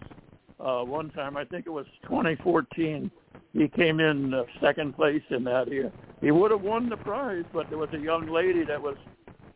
uh, 0.61 0.83
one 0.83 1.11
time. 1.11 1.37
I 1.37 1.45
think 1.45 1.67
it 1.67 1.71
was 1.71 1.87
2014. 2.05 3.11
He 3.53 3.69
came 3.69 4.01
in 4.01 4.35
uh, 4.35 4.45
second 4.61 4.97
place 4.97 5.23
in 5.31 5.45
that 5.45 5.71
year. 5.71 5.93
He 6.21 6.31
would 6.31 6.51
have 6.51 6.63
won 6.63 6.89
the 6.89 6.97
prize, 6.97 7.45
but 7.53 7.69
there 7.69 7.79
was 7.79 7.91
a 7.93 7.99
young 7.99 8.29
lady 8.29 8.65
that 8.65 8.81
was 8.81 8.97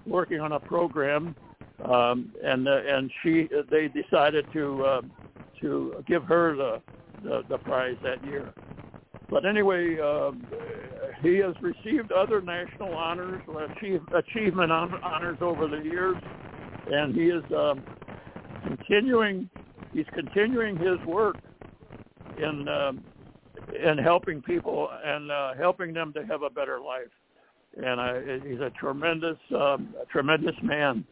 working 0.07 0.41
on 0.41 0.53
a 0.53 0.61
program, 0.61 1.35
um, 1.85 2.33
and 2.43 2.69
uh, 2.69 2.81
and 2.87 3.11
she 3.23 3.49
they 3.71 3.89
decided 3.89 4.47
to 4.53 4.85
uh, 4.85 5.03
to 5.61 6.05
give 6.07 6.25
her 6.25 6.57
the, 6.57 6.83
the 7.23 7.43
the 7.49 7.59
prize 7.59 7.97
that 8.03 8.25
year. 8.25 8.53
But 9.31 9.45
anyway, 9.45 9.99
uh, 10.01 10.33
he 11.23 11.37
has 11.39 11.55
received 11.61 12.13
other 12.13 12.41
national 12.41 12.95
honors, 12.95 13.43
achieve, 13.77 14.01
achievement 14.15 14.73
honors 14.73 15.39
over 15.41 15.69
the 15.69 15.83
years, 15.83 16.17
and 16.91 17.15
he 17.15 17.25
is 17.25 17.45
um, 17.55 17.83
continuing. 18.67 19.51
He's 19.93 20.07
continuing 20.15 20.77
his 20.77 20.99
work 21.07 21.37
in 22.39 22.69
um, 22.69 23.05
in 23.75 23.99
helping 23.99 24.41
people 24.43 24.89
and 25.05 25.31
uh, 25.31 25.55
helping 25.55 25.93
them 25.93 26.13
to 26.15 26.25
have 26.27 26.43
a 26.43 26.51
better 26.51 26.81
life. 26.81 27.11
And 27.77 28.01
I, 28.01 28.39
he's 28.47 28.61
a 28.61 28.71
tremendous, 28.71 29.37
um, 29.55 29.95
a 30.01 30.07
tremendous 30.11 30.55
man. 30.63 31.05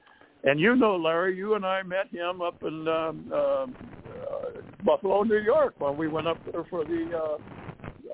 And 0.45 0.59
you 0.59 0.75
know, 0.75 0.97
Larry, 0.97 1.37
you 1.37 1.54
and 1.54 1.66
I 1.66 1.83
met 1.83 2.09
him 2.11 2.40
up 2.40 2.62
in 2.62 2.88
um, 2.88 3.33
uh, 3.33 3.66
Buffalo, 4.85 5.23
New 5.23 5.38
York, 5.38 5.75
when 5.78 5.97
we 5.97 6.09
went 6.09 6.28
up 6.28 6.38
there 6.50 6.64
for 6.71 6.85
the 6.85 7.11
uh, 7.14 7.38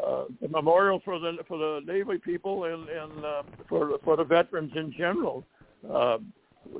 uh, 0.04 0.24
a 0.44 0.48
memorial 0.48 1.00
for 1.04 1.18
the 1.18 1.36
for 1.46 1.58
the 1.58 1.80
Navy 1.86 2.18
people 2.18 2.64
and 2.64 2.88
and 2.88 3.24
uh, 3.24 3.42
for 3.68 3.98
for 4.04 4.16
the 4.16 4.24
veterans 4.24 4.72
in 4.74 4.92
general. 4.96 5.44
Uh, 5.88 6.18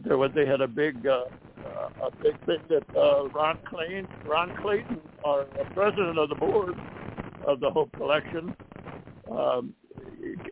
there 0.04 0.18
was 0.18 0.30
they 0.34 0.46
had 0.46 0.60
a 0.60 0.68
big 0.68 1.06
uh, 1.06 1.24
a 2.02 2.10
big 2.22 2.38
thing 2.46 2.58
that 2.68 2.84
uh, 2.96 3.28
Ron 3.28 3.58
Clayton 3.68 4.06
Ron 4.26 4.56
Clayton, 4.62 5.00
our 5.24 5.44
president 5.74 6.18
of 6.18 6.28
the 6.28 6.34
board 6.34 6.74
of 7.46 7.60
the 7.60 7.70
Hope 7.70 7.92
Collection, 7.92 8.54
um, 9.30 9.74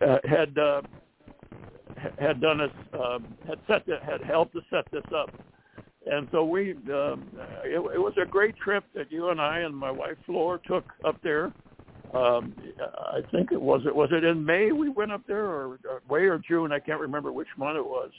uh, 0.02 0.18
had 0.24 0.56
uh, 0.58 0.82
had 2.18 2.40
done 2.40 2.60
us 2.60 2.70
uh, 2.94 3.18
had 3.46 3.58
set 3.66 3.86
the, 3.86 3.98
had 4.04 4.22
helped 4.22 4.52
to 4.54 4.60
set 4.70 4.84
this 4.92 5.04
up. 5.14 5.30
And 6.06 6.26
so 6.32 6.42
we, 6.42 6.72
um, 6.72 7.28
it, 7.62 7.76
it 7.76 8.00
was 8.00 8.14
a 8.20 8.26
great 8.26 8.56
trip 8.56 8.84
that 8.94 9.12
you 9.12 9.28
and 9.28 9.40
I 9.40 9.60
and 9.60 9.76
my 9.76 9.90
wife 9.90 10.16
Flor 10.24 10.58
took 10.66 10.84
up 11.04 11.20
there 11.22 11.52
um, 12.14 12.54
I 13.12 13.20
think 13.30 13.52
it 13.52 13.60
was 13.60 13.82
it 13.86 13.94
was 13.94 14.08
it 14.12 14.24
in 14.24 14.44
May 14.44 14.72
we 14.72 14.88
went 14.88 15.12
up 15.12 15.22
there 15.28 15.44
or, 15.44 15.78
or 15.88 16.02
May 16.10 16.26
or 16.26 16.38
June 16.38 16.72
I 16.72 16.80
can't 16.80 17.00
remember 17.00 17.32
which 17.32 17.48
month 17.56 17.76
it 17.76 17.84
was. 17.84 18.10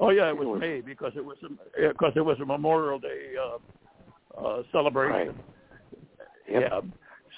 Oh 0.00 0.10
yeah, 0.10 0.28
it 0.28 0.36
was 0.36 0.60
May 0.60 0.80
because 0.80 1.12
it 1.16 1.24
was 1.24 1.36
a, 1.44 1.88
because 1.88 2.12
it 2.14 2.24
was 2.24 2.38
a 2.40 2.46
Memorial 2.46 2.98
Day 2.98 3.32
uh, 3.40 4.40
uh, 4.40 4.62
celebration. 4.70 5.28
Right. 5.28 5.44
Yep. 6.50 6.62
Yeah. 6.62 6.80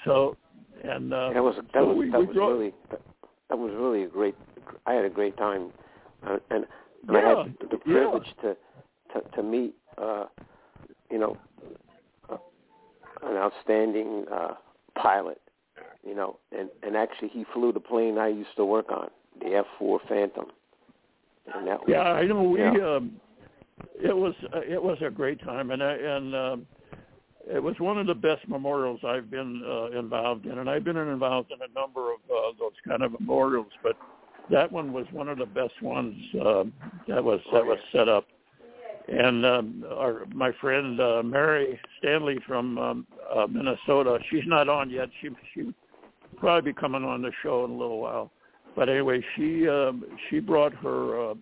So 0.05 0.37
and 0.83 1.13
uh, 1.13 1.31
that 1.33 1.43
was 1.43 1.55
that 1.55 1.65
so 1.73 1.85
was 1.85 1.97
we, 1.97 2.11
that 2.11 2.19
we 2.19 2.25
was 2.27 2.35
drove, 2.35 2.59
really 2.59 2.73
that, 2.89 3.01
that 3.49 3.57
was 3.57 3.71
really 3.75 4.03
a 4.03 4.07
great. 4.07 4.35
I 4.85 4.93
had 4.93 5.05
a 5.05 5.09
great 5.09 5.37
time, 5.37 5.71
uh, 6.25 6.37
and, 6.49 6.65
Yeah, 7.09 7.17
I 7.17 7.21
had 7.21 7.57
the 7.69 7.77
yeah. 7.85 7.93
privilege 7.93 8.27
to 8.41 8.55
to 9.13 9.21
to 9.35 9.43
meet, 9.43 9.75
uh, 9.97 10.25
you 11.09 11.19
know, 11.19 11.37
uh, 12.29 12.37
an 13.23 13.37
outstanding 13.37 14.25
uh, 14.31 14.53
pilot, 14.95 15.41
you 16.05 16.15
know, 16.15 16.37
and 16.57 16.69
and 16.83 16.95
actually 16.95 17.29
he 17.29 17.45
flew 17.53 17.71
the 17.71 17.79
plane 17.79 18.17
I 18.17 18.27
used 18.27 18.55
to 18.57 18.65
work 18.65 18.91
on, 18.91 19.09
the 19.39 19.63
F4 19.81 19.99
Phantom. 20.07 20.45
And 21.55 21.67
that 21.67 21.79
was, 21.79 21.87
Yeah, 21.87 22.01
I 22.01 22.25
know 22.25 22.43
we. 22.43 22.59
yeah. 22.59 22.71
Um, 22.71 23.13
it 24.03 24.15
was 24.15 24.33
uh, 24.53 24.61
it 24.61 24.81
was 24.81 24.97
a 25.05 25.09
great 25.09 25.41
time, 25.43 25.71
and 25.71 25.83
I, 25.83 25.93
and 25.93 26.35
um, 26.35 26.67
it 27.47 27.61
was 27.61 27.75
one 27.79 27.97
of 27.97 28.07
the 28.07 28.13
best 28.15 28.47
memorials 28.47 28.99
I've 29.05 29.29
been 29.29 29.63
uh, 29.67 29.97
involved 29.97 30.45
in, 30.45 30.57
and 30.57 30.69
I've 30.69 30.83
been 30.83 30.97
involved 30.97 31.51
in 31.51 31.59
a 31.61 31.79
number 31.79 32.11
of 32.13 32.19
uh, 32.29 32.57
those 32.59 32.73
kind 32.87 33.03
of 33.03 33.19
memorials, 33.19 33.71
but 33.83 33.97
that 34.49 34.71
one 34.71 34.93
was 34.93 35.05
one 35.11 35.29
of 35.29 35.37
the 35.37 35.45
best 35.45 35.81
ones 35.81 36.15
uh, 36.35 36.63
that 37.07 37.23
was 37.23 37.39
that 37.53 37.65
was 37.65 37.79
set 37.91 38.07
up. 38.07 38.25
And 39.07 39.45
um, 39.45 39.85
our 39.91 40.25
my 40.33 40.51
friend 40.61 40.99
uh, 40.99 41.21
Mary 41.23 41.79
Stanley 41.99 42.37
from 42.47 42.77
um, 42.77 43.07
uh, 43.35 43.47
Minnesota, 43.47 44.19
she's 44.29 44.43
not 44.45 44.69
on 44.69 44.89
yet. 44.89 45.09
She 45.21 45.29
she 45.53 45.73
probably 46.37 46.71
be 46.71 46.79
coming 46.79 47.03
on 47.03 47.21
the 47.21 47.31
show 47.43 47.65
in 47.65 47.71
a 47.71 47.77
little 47.77 47.99
while. 47.99 48.31
But 48.75 48.89
anyway, 48.89 49.23
she 49.35 49.67
um, 49.67 50.03
she 50.29 50.39
brought 50.39 50.73
her 50.75 51.31
uh, 51.31 51.33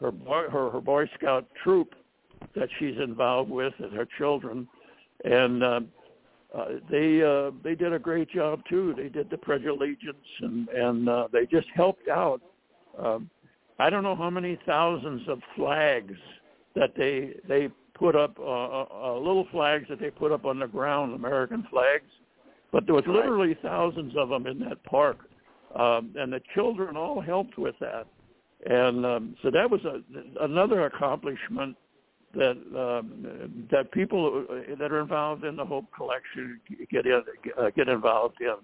her 0.00 0.10
boy 0.10 0.44
her, 0.50 0.70
her 0.70 0.80
Boy 0.80 1.08
Scout 1.18 1.46
troop 1.62 1.94
that 2.56 2.68
she's 2.78 2.96
involved 3.02 3.50
with 3.50 3.72
and 3.78 3.92
her 3.92 4.06
children, 4.18 4.68
and 5.24 5.62
uh, 5.62 5.80
uh, 6.54 6.64
they 6.90 7.22
uh, 7.22 7.50
they 7.62 7.74
did 7.74 7.92
a 7.92 7.98
great 7.98 8.30
job 8.30 8.62
too. 8.68 8.94
They 8.96 9.08
did 9.08 9.30
the 9.30 9.38
Pledge 9.38 9.62
of 9.62 9.78
Allegiance 9.78 10.16
and 10.40 10.68
and 10.68 11.08
uh, 11.08 11.28
they 11.32 11.46
just 11.46 11.68
helped 11.74 12.08
out. 12.08 12.40
Um, 12.98 13.30
I 13.78 13.88
don't 13.90 14.02
know 14.02 14.16
how 14.16 14.30
many 14.30 14.58
thousands 14.66 15.22
of 15.28 15.40
flags 15.56 16.14
that 16.74 16.94
they 16.96 17.34
they 17.48 17.68
put 17.94 18.16
up, 18.16 18.38
uh, 18.38 18.42
uh, 18.42 18.86
uh, 18.92 19.18
little 19.18 19.46
flags 19.50 19.86
that 19.88 20.00
they 20.00 20.10
put 20.10 20.32
up 20.32 20.44
on 20.44 20.58
the 20.58 20.66
ground, 20.66 21.14
American 21.14 21.66
flags, 21.70 22.10
but 22.72 22.84
there 22.86 22.94
was 22.94 23.04
literally 23.06 23.56
thousands 23.62 24.14
of 24.16 24.28
them 24.28 24.46
in 24.46 24.58
that 24.60 24.82
park, 24.84 25.18
um, 25.76 26.14
and 26.16 26.32
the 26.32 26.40
children 26.54 26.96
all 26.96 27.20
helped 27.20 27.58
with 27.58 27.74
that, 27.80 28.06
and 28.66 29.04
um, 29.04 29.36
so 29.42 29.50
that 29.50 29.70
was 29.70 29.80
a, 29.84 30.02
another 30.44 30.86
accomplishment 30.86 31.76
that 32.34 32.56
um, 32.76 33.66
that 33.70 33.90
people 33.92 34.46
that 34.78 34.92
are 34.92 35.00
involved 35.00 35.44
in 35.44 35.56
the 35.56 35.64
Hope 35.64 35.86
Collection 35.94 36.60
get 36.90 37.06
in, 37.06 37.22
uh, 37.58 37.70
get 37.70 37.88
involved 37.88 38.36
in, 38.40 38.54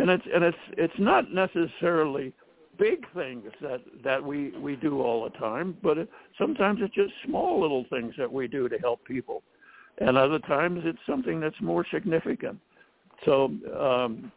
and 0.00 0.10
it's 0.10 0.24
and 0.32 0.44
it's 0.44 0.58
it's 0.76 0.98
not 0.98 1.32
necessarily 1.32 2.32
big 2.78 3.04
things 3.14 3.44
that 3.60 3.80
that 4.04 4.22
we 4.22 4.50
we 4.58 4.76
do 4.76 5.00
all 5.02 5.24
the 5.24 5.38
time, 5.38 5.76
but 5.82 5.98
it, 5.98 6.10
sometimes 6.38 6.80
it's 6.82 6.94
just 6.94 7.12
small 7.26 7.60
little 7.60 7.84
things 7.90 8.14
that 8.18 8.32
we 8.32 8.46
do 8.46 8.68
to 8.68 8.78
help 8.78 9.04
people, 9.04 9.42
and 9.98 10.16
other 10.16 10.38
times 10.40 10.82
it's 10.84 10.98
something 11.06 11.40
that's 11.40 11.60
more 11.60 11.86
significant. 11.92 12.58
So, 13.24 13.44
um, 13.78 14.32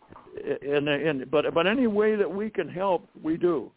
and 0.46 0.88
and 0.88 1.30
but 1.30 1.54
but 1.54 1.68
any 1.68 1.88
way 1.88 2.16
that 2.16 2.30
we 2.30 2.50
can 2.50 2.68
help, 2.68 3.08
we 3.22 3.38
do. 3.38 3.72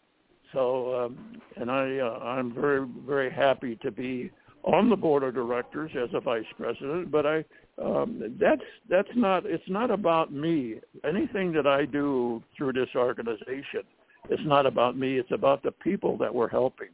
So, 0.53 1.05
um, 1.05 1.41
and 1.57 1.69
I 1.69 1.99
uh, 1.99 2.19
I'm 2.23 2.53
very 2.53 2.87
very 3.05 3.31
happy 3.31 3.77
to 3.83 3.91
be 3.91 4.31
on 4.63 4.89
the 4.89 4.95
board 4.95 5.23
of 5.23 5.33
directors 5.33 5.91
as 6.01 6.09
a 6.13 6.19
vice 6.19 6.45
president. 6.57 7.11
But 7.11 7.25
I 7.25 7.45
um, 7.81 8.37
that's 8.39 8.61
that's 8.89 9.09
not 9.15 9.45
it's 9.45 9.63
not 9.67 9.91
about 9.91 10.31
me. 10.31 10.75
Anything 11.07 11.51
that 11.53 11.67
I 11.67 11.85
do 11.85 12.41
through 12.57 12.73
this 12.73 12.89
organization, 12.95 13.83
it's 14.29 14.43
not 14.45 14.65
about 14.65 14.97
me. 14.97 15.17
It's 15.17 15.31
about 15.31 15.61
the 15.61 15.71
people 15.71 16.17
that 16.17 16.33
we're 16.33 16.49
helping, 16.49 16.89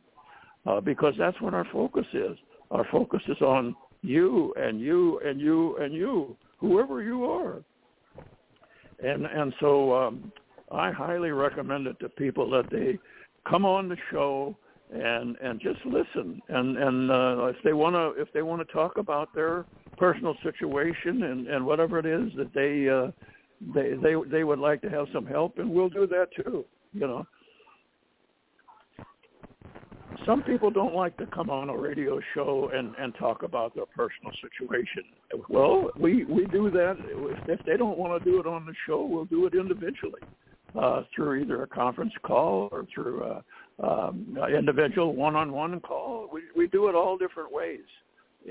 uh, 0.65 0.81
because 0.81 1.13
that's 1.17 1.39
what 1.39 1.53
our 1.53 1.67
focus 1.71 2.05
is. 2.13 2.37
Our 2.71 2.85
focus 2.91 3.21
is 3.27 3.41
on 3.41 3.75
you 4.01 4.53
and 4.57 4.81
you 4.81 5.19
and 5.19 5.39
you 5.39 5.77
and 5.77 5.93
you, 5.93 6.35
whoever 6.59 7.03
you 7.03 7.25
are. 7.25 7.63
And 9.03 9.25
and 9.25 9.53
so 9.59 9.95
um, 9.95 10.31
I 10.71 10.91
highly 10.91 11.31
recommend 11.31 11.87
it 11.87 11.99
to 11.99 12.09
people 12.09 12.49
that 12.51 12.69
they 12.69 12.99
come 13.49 13.65
on 13.65 13.89
the 13.89 13.97
show 14.11 14.55
and 14.93 15.35
and 15.41 15.59
just 15.59 15.79
listen. 15.85 16.41
And 16.49 16.77
and 16.77 17.11
uh, 17.11 17.45
if 17.45 17.57
they 17.63 17.73
want 17.73 17.95
to 17.95 18.21
if 18.21 18.31
they 18.33 18.41
want 18.41 18.65
to 18.65 18.73
talk 18.73 18.97
about 18.97 19.33
their 19.33 19.65
personal 19.97 20.35
situation 20.43 21.23
and 21.23 21.47
and 21.47 21.65
whatever 21.65 21.99
it 21.99 22.05
is 22.05 22.31
that 22.37 22.53
they 22.53 22.89
uh, 22.89 23.11
they 23.73 23.93
they 24.01 24.15
they 24.29 24.43
would 24.43 24.59
like 24.59 24.81
to 24.81 24.89
have 24.89 25.07
some 25.13 25.25
help 25.25 25.57
and 25.59 25.69
we'll 25.69 25.89
do 25.89 26.07
that 26.07 26.27
too 26.35 26.65
you 26.93 27.01
know 27.07 27.25
some 30.25 30.43
people 30.43 30.69
don't 30.69 30.93
like 30.93 31.17
to 31.17 31.25
come 31.27 31.49
on 31.49 31.69
a 31.69 31.77
radio 31.77 32.19
show 32.33 32.69
and 32.73 32.93
and 32.99 33.13
talk 33.15 33.43
about 33.43 33.73
their 33.75 33.85
personal 33.87 34.31
situation 34.41 35.03
well 35.49 35.89
we 35.97 36.25
we 36.25 36.45
do 36.47 36.69
that 36.69 36.95
if, 36.99 37.59
if 37.59 37.65
they 37.65 37.77
don't 37.77 37.97
want 37.97 38.21
to 38.21 38.29
do 38.29 38.39
it 38.39 38.47
on 38.47 38.65
the 38.65 38.73
show 38.87 39.05
we'll 39.05 39.25
do 39.25 39.45
it 39.45 39.53
individually 39.53 40.21
uh, 40.79 41.03
through 41.15 41.41
either 41.41 41.63
a 41.63 41.67
conference 41.67 42.13
call 42.23 42.69
or 42.71 42.85
through 42.93 43.23
a, 43.23 43.43
um, 43.85 44.37
individual 44.55 45.15
one-on-one 45.15 45.79
call. 45.79 46.29
We 46.31 46.43
we 46.55 46.67
do 46.67 46.87
it 46.87 46.95
all 46.95 47.17
different 47.17 47.51
ways, 47.51 47.79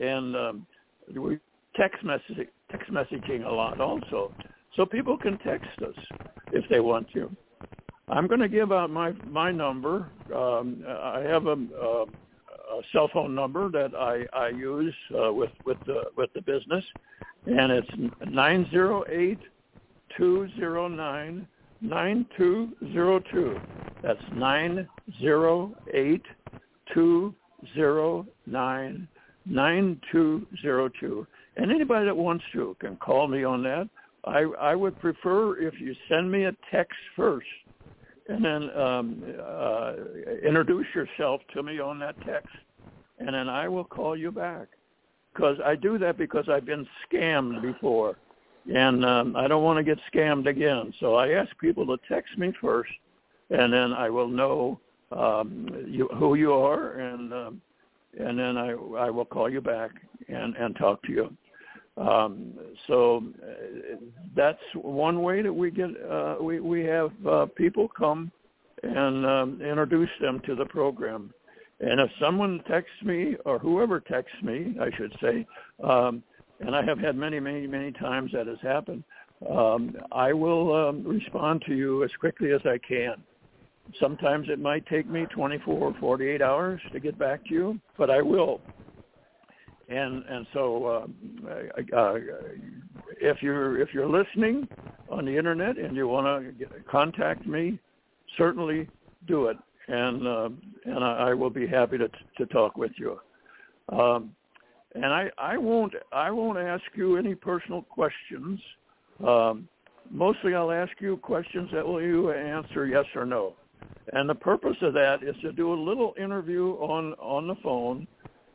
and 0.01 0.37
um, 0.37 0.67
we 1.15 1.39
text 1.77 2.05
messaging 2.05 2.49
text 2.71 2.91
messaging 2.91 3.47
a 3.47 3.51
lot 3.51 3.81
also, 3.81 4.35
so 4.77 4.85
people 4.85 5.17
can 5.17 5.39
text 5.39 5.71
us 5.87 5.95
if 6.53 6.65
they 6.69 6.81
want 6.81 7.07
to. 7.13 7.31
I'm 8.11 8.27
going 8.27 8.41
to 8.41 8.49
give 8.49 8.73
out 8.73 8.91
my 8.91 9.13
my 9.25 9.53
number. 9.53 10.11
Um, 10.35 10.85
I 10.87 11.21
have 11.21 11.47
a, 11.47 11.57
a, 11.81 12.03
a 12.05 12.83
cell 12.93 13.09
phone 13.13 13.35
number 13.35 13.71
that 13.71 13.95
I 13.95 14.27
I 14.37 14.49
use 14.49 14.95
uh, 15.15 15.33
with 15.33 15.51
with 15.65 15.79
the 15.87 16.05
with 16.17 16.33
the 16.35 16.43
business, 16.43 16.85
and 17.47 17.71
it's 17.71 17.89
nine 18.27 18.69
zero 18.71 19.05
eight 19.09 19.39
two 20.17 20.49
zero 20.57 20.89
nine 20.89 21.47
nine 21.81 22.27
two 22.37 22.71
zero 22.93 23.21
two. 23.33 23.61
That's 24.03 24.21
nine 24.35 24.89
zero 25.21 25.75
eight 25.95 26.25
two 26.93 27.33
zero 27.75 28.27
nine 28.47 29.07
nine 29.47 30.01
two 30.11 30.47
zero 30.63 30.91
two. 31.01 31.27
And 31.57 31.71
anybody 31.71 32.07
that 32.07 32.17
wants 32.17 32.45
to 32.55 32.77
can 32.81 32.97
call 32.97 33.29
me 33.29 33.45
on 33.45 33.63
that. 33.65 33.89
I, 34.25 34.41
I 34.61 34.75
would 34.75 34.99
prefer 35.01 35.59
if 35.61 35.81
you 35.81 35.95
send 36.09 36.31
me 36.31 36.45
a 36.45 36.53
text 36.71 36.97
first 37.17 37.47
and 38.31 38.45
then 38.45 38.71
um, 38.79 39.23
uh, 39.43 39.93
introduce 40.47 40.87
yourself 40.95 41.41
to 41.55 41.63
me 41.63 41.81
on 41.81 41.99
that 41.99 42.17
text, 42.25 42.49
and 43.19 43.35
then 43.35 43.49
I 43.49 43.69
will 43.69 43.85
call 43.85 44.17
you 44.17 44.31
back. 44.31 44.69
Because 45.33 45.59
I 45.65 45.77
do 45.77 45.97
that 45.99 46.19
because 46.19 46.49
I've 46.49 46.65
been 46.65 46.87
scammed 47.09 47.63
before 47.63 48.17
and 48.73 49.05
um, 49.05 49.37
I 49.37 49.49
don't 49.49 49.63
want 49.63 49.79
to 49.79 49.83
get 49.83 49.99
scammed 50.13 50.47
again. 50.47 50.93
So 51.01 51.15
I 51.15 51.31
ask 51.31 51.57
people 51.59 51.87
to 51.87 51.99
text 52.09 52.37
me 52.39 52.53
first, 52.61 52.91
and 53.51 53.73
then 53.73 53.93
I 53.93 54.11
will 54.11 54.29
know 54.29 54.81
um, 55.13 55.69
you, 55.87 56.09
who 56.15 56.35
you 56.35 56.53
are, 56.53 56.93
and 56.93 57.33
um, 57.33 57.63
and 58.19 58.39
then 58.39 58.57
I 58.57 58.71
I 58.71 59.11
will 59.11 59.25
call 59.25 59.49
you 59.49 59.61
back 59.61 59.91
and 60.29 60.55
and 60.57 60.77
talk 60.77 61.03
to 61.05 61.13
you. 61.13 61.37
Um, 61.97 62.55
so 62.87 63.25
uh, 63.43 63.97
that's 64.35 64.59
one 64.75 65.23
way 65.23 65.43
that 65.43 65.53
we 65.53 65.71
get 65.71 65.91
uh, 66.09 66.37
we 66.41 66.61
we 66.61 66.85
have 66.85 67.11
uh, 67.27 67.47
people 67.57 67.89
come 67.89 68.31
and 68.83 69.27
um, 69.27 69.61
introduce 69.61 70.11
them 70.21 70.41
to 70.47 70.55
the 70.55 70.65
program. 70.67 71.33
And 71.81 72.01
if 72.01 72.11
someone 72.21 72.63
texts 72.69 73.03
me, 73.03 73.37
or 73.45 73.59
whoever 73.59 74.01
texts 74.01 74.37
me, 74.43 74.77
I 74.81 74.95
should 74.97 75.15
say, 75.21 75.47
um, 75.83 76.23
and 76.61 76.77
I 76.77 76.85
have 76.85 76.99
had 76.99 77.17
many, 77.17 77.41
many, 77.41 77.67
many 77.67 77.91
times 77.93 78.33
that 78.33 78.47
has 78.47 78.59
happened, 78.63 79.03
um, 79.51 79.97
I 80.13 80.35
will 80.35 80.75
um, 80.75 81.05
respond 81.05 81.63
to 81.67 81.75
you 81.75 82.05
as 82.05 82.11
quickly 82.21 82.53
as 82.53 82.61
I 82.67 82.79
can. 82.87 83.15
Sometimes 83.99 84.49
it 84.51 84.59
might 84.59 84.87
take 84.87 85.09
me 85.09 85.27
24 85.35 85.75
or 85.75 85.95
48 85.99 86.43
hours 86.43 86.81
to 86.93 87.01
get 87.01 87.19
back 87.19 87.45
to 87.47 87.55
you, 87.55 87.81
but 87.97 88.11
I 88.11 88.21
will. 88.21 88.61
And 89.91 90.25
and 90.25 90.47
so 90.55 90.87
uh, 90.87 91.97
uh, 91.97 92.15
if 93.21 93.43
you're 93.43 93.81
if 93.81 93.93
you're 93.93 94.09
listening 94.09 94.69
on 95.11 95.25
the 95.25 95.37
internet 95.37 95.79
and 95.79 95.97
you 95.97 96.07
want 96.07 96.59
to 96.59 96.67
contact 96.89 97.45
me, 97.45 97.79
certainly 98.39 98.89
do 99.27 99.47
it, 99.47 99.57
and 99.89 100.27
uh, 100.27 100.49
and 100.85 101.05
I, 101.05 101.31
I 101.31 101.35
will 101.35 101.51
be 101.51 101.67
happy 101.67 101.99
to 101.99 102.09
to 102.39 102.47
talk 102.47 102.77
with 102.77 102.93
you. 102.99 103.19
Um, 103.89 104.31
and 104.95 105.07
I, 105.07 105.31
I 105.39 105.57
won't 105.57 105.95
I 106.13 106.31
won't 106.31 106.59
ask 106.59 106.85
you 106.95 107.17
any 107.17 107.35
personal 107.35 107.83
questions. 107.83 108.61
Um, 109.27 109.69
mostly, 110.09 110.55
I'll 110.55 110.71
ask 110.71 110.93
you 111.01 111.17
questions 111.17 111.69
that 111.73 111.85
will 111.85 112.01
you 112.01 112.31
answer 112.31 112.87
yes 112.87 113.07
or 113.17 113.27
no. 113.27 113.55
And 114.13 114.29
the 114.29 114.35
purpose 114.37 114.77
of 114.83 114.95
that 114.95 115.25
is 115.25 115.35
to 115.43 115.53
do 115.53 115.73
a 115.73 115.79
little 115.81 116.15
interview 116.17 116.75
on 116.75 117.15
on 117.15 117.49
the 117.49 117.57
phone 117.57 118.07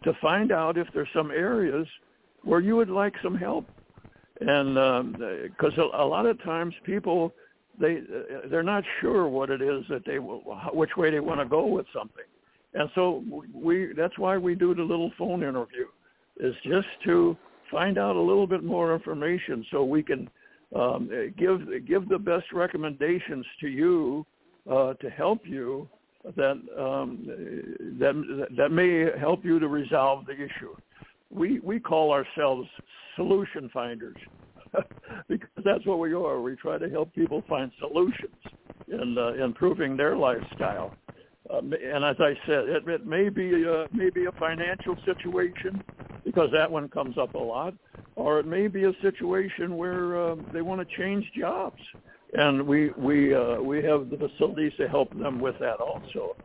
to 0.05 0.13
find 0.21 0.51
out 0.51 0.77
if 0.77 0.87
there's 0.93 1.09
some 1.13 1.31
areas 1.31 1.85
where 2.43 2.59
you 2.59 2.75
would 2.75 2.89
like 2.89 3.13
some 3.21 3.35
help. 3.35 3.65
And 4.39 4.75
because 5.51 5.73
um, 5.77 5.89
a, 5.93 6.03
a 6.03 6.05
lot 6.05 6.25
of 6.25 6.41
times 6.43 6.73
people 6.85 7.33
they 7.79 8.01
they're 8.49 8.63
not 8.63 8.83
sure 9.01 9.27
what 9.27 9.49
it 9.49 9.61
is 9.61 9.83
that 9.89 10.05
they 10.05 10.17
which 10.17 10.95
way 10.97 11.11
they 11.11 11.19
want 11.19 11.39
to 11.39 11.45
go 11.45 11.65
with 11.65 11.85
something. 11.93 12.23
And 12.73 12.89
so 12.95 13.23
we 13.53 13.93
that's 13.95 14.17
why 14.17 14.37
we 14.37 14.55
do 14.55 14.73
the 14.75 14.81
little 14.81 15.11
phone 15.17 15.43
interview 15.43 15.85
is 16.37 16.53
just 16.65 16.87
to 17.05 17.37
find 17.71 17.97
out 17.97 18.15
a 18.15 18.21
little 18.21 18.47
bit 18.47 18.63
more 18.63 18.93
information 18.93 19.65
so 19.71 19.83
we 19.83 20.03
can 20.03 20.29
um, 20.75 21.09
give 21.37 21.61
give 21.87 22.09
the 22.09 22.19
best 22.19 22.51
recommendations 22.53 23.45
to 23.61 23.67
you 23.67 24.25
uh, 24.69 24.93
to 24.95 25.09
help 25.09 25.41
you 25.45 25.87
that 26.35 26.59
um, 26.77 27.25
that 27.99 28.47
that 28.57 28.71
may 28.71 29.07
help 29.19 29.45
you 29.45 29.59
to 29.59 29.67
resolve 29.67 30.25
the 30.25 30.33
issue. 30.33 30.75
We 31.29 31.59
we 31.59 31.79
call 31.79 32.11
ourselves 32.11 32.67
solution 33.15 33.69
finders 33.73 34.17
because 35.29 35.49
that's 35.63 35.85
what 35.85 35.99
we 35.99 36.13
are. 36.13 36.41
We 36.41 36.55
try 36.55 36.77
to 36.77 36.89
help 36.89 37.13
people 37.13 37.43
find 37.47 37.71
solutions 37.79 38.35
in 38.87 39.17
uh, 39.17 39.43
improving 39.43 39.97
their 39.97 40.15
lifestyle. 40.15 40.95
Um, 41.53 41.73
and 41.73 42.03
as 42.03 42.15
I 42.19 42.33
said, 42.47 42.69
it, 42.69 42.87
it 42.87 43.05
may 43.05 43.29
be 43.29 43.63
a, 43.63 43.85
maybe 43.93 44.25
a 44.25 44.31
financial 44.33 44.95
situation 45.05 45.83
because 46.23 46.49
that 46.53 46.69
one 46.69 46.89
comes 46.89 47.17
up 47.19 47.35
a 47.35 47.39
lot, 47.39 47.75
or 48.15 48.39
it 48.39 48.47
may 48.47 48.67
be 48.67 48.85
a 48.85 48.93
situation 49.01 49.77
where 49.77 50.31
uh, 50.31 50.35
they 50.51 50.63
want 50.63 50.87
to 50.87 50.97
change 50.97 51.23
jobs, 51.39 51.79
and 52.33 52.65
we 52.65 52.89
we 52.97 53.33
uh, 53.33 53.61
we 53.61 53.83
have 53.83 54.09
the 54.09 54.17
facilities 54.17 54.73
to 54.77 54.87
help 54.87 55.11
them 55.17 55.39
with 55.39 55.55
that 55.59 55.79
also, 55.79 56.35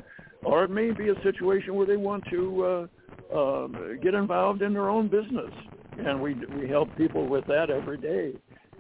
or 0.44 0.64
it 0.64 0.70
may 0.70 0.90
be 0.90 1.08
a 1.08 1.22
situation 1.22 1.74
where 1.74 1.86
they 1.86 1.96
want 1.96 2.24
to 2.30 2.88
uh, 3.32 3.34
uh, 3.36 3.68
get 4.02 4.14
involved 4.14 4.62
in 4.62 4.72
their 4.72 4.88
own 4.88 5.08
business, 5.08 5.50
and 5.98 6.20
we 6.20 6.34
we 6.54 6.68
help 6.68 6.94
people 6.96 7.26
with 7.26 7.46
that 7.46 7.70
every 7.70 7.98
day, 7.98 8.32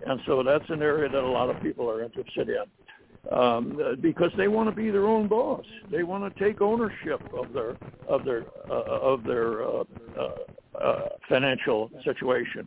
and 0.06 0.20
so 0.26 0.42
that's 0.42 0.68
an 0.68 0.82
area 0.82 1.08
that 1.08 1.22
a 1.22 1.26
lot 1.26 1.50
of 1.50 1.60
people 1.62 1.90
are 1.90 2.02
interested 2.02 2.48
in. 2.48 2.64
Um, 3.30 3.98
because 4.00 4.32
they 4.38 4.48
want 4.48 4.70
to 4.70 4.74
be 4.74 4.90
their 4.90 5.06
own 5.06 5.28
boss. 5.28 5.64
They 5.90 6.04
want 6.04 6.24
to 6.24 6.42
take 6.42 6.62
ownership 6.62 7.20
of 7.36 7.52
their 7.52 7.76
of 8.08 8.24
their 8.24 8.44
uh, 8.70 8.72
of 8.72 9.24
their 9.24 9.62
uh, 9.62 9.84
uh, 10.80 11.08
financial 11.28 11.90
situation, 12.02 12.66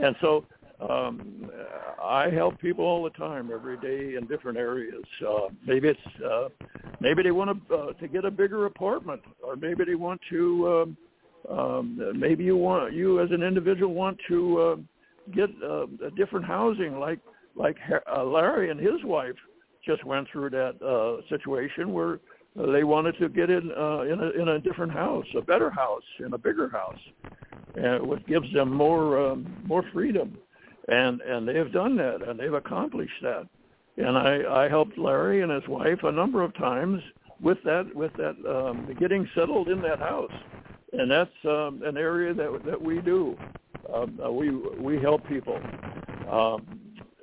and 0.00 0.14
so 0.20 0.44
um, 0.80 1.50
I 2.02 2.30
help 2.30 2.60
people 2.60 2.84
all 2.84 3.02
the 3.02 3.10
time, 3.10 3.50
every 3.52 3.76
day 3.78 4.16
in 4.16 4.26
different 4.26 4.58
areas. 4.58 5.04
Uh, 5.26 5.48
maybe 5.66 5.88
it's 5.88 6.22
uh, 6.24 6.48
maybe 7.00 7.22
they 7.22 7.32
want 7.32 7.68
to 7.68 7.74
uh, 7.74 7.92
to 7.94 8.08
get 8.08 8.24
a 8.24 8.30
bigger 8.30 8.66
apartment, 8.66 9.22
or 9.42 9.56
maybe 9.56 9.84
they 9.84 9.96
want 9.96 10.20
to. 10.30 10.68
Um, 10.68 10.96
um, 11.48 12.12
maybe 12.18 12.44
you 12.44 12.56
want 12.56 12.92
you 12.92 13.20
as 13.20 13.30
an 13.30 13.42
individual 13.42 13.94
want 13.94 14.18
to 14.28 14.60
uh, 14.60 14.76
get 15.34 15.48
uh, 15.62 15.86
a 16.04 16.10
different 16.16 16.44
housing, 16.44 16.98
like 16.98 17.20
like 17.54 17.76
uh, 18.12 18.24
Larry 18.24 18.70
and 18.70 18.78
his 18.78 19.02
wife 19.04 19.36
just 19.84 20.04
went 20.04 20.28
through 20.30 20.50
that 20.50 20.80
uh, 20.82 21.26
situation 21.28 21.92
where 21.92 22.20
they 22.72 22.84
wanted 22.84 23.16
to 23.18 23.28
get 23.28 23.50
in 23.50 23.70
uh, 23.76 24.00
in 24.00 24.20
a 24.20 24.30
in 24.42 24.48
a 24.48 24.58
different 24.58 24.92
house, 24.92 25.26
a 25.36 25.40
better 25.40 25.70
house, 25.70 26.02
in 26.24 26.32
a 26.32 26.38
bigger 26.38 26.68
house, 26.68 26.98
and 27.76 28.06
what 28.06 28.26
gives 28.26 28.52
them 28.52 28.72
more 28.72 29.30
um, 29.30 29.62
more 29.64 29.84
freedom, 29.92 30.36
and 30.88 31.20
and 31.20 31.46
they 31.46 31.54
have 31.56 31.72
done 31.72 31.96
that 31.96 32.26
and 32.26 32.38
they've 32.38 32.54
accomplished 32.54 33.22
that, 33.22 33.46
and 33.96 34.16
I 34.16 34.64
I 34.64 34.68
helped 34.68 34.98
Larry 34.98 35.42
and 35.42 35.52
his 35.52 35.66
wife 35.68 36.02
a 36.02 36.12
number 36.12 36.42
of 36.42 36.54
times 36.56 37.02
with 37.40 37.58
that 37.64 37.94
with 37.94 38.12
that 38.14 38.36
um, 38.48 38.94
getting 38.98 39.28
settled 39.34 39.68
in 39.68 39.80
that 39.82 39.98
house, 39.98 40.32
and 40.92 41.10
that's 41.10 41.30
um, 41.44 41.82
an 41.84 41.96
area 41.96 42.34
that 42.34 42.62
that 42.64 42.80
we 42.80 43.00
do. 43.00 43.36
Um, 43.92 44.18
uh, 44.24 44.30
we 44.30 44.50
we 44.50 45.00
help 45.00 45.26
people. 45.28 45.58
Um, 46.30 46.66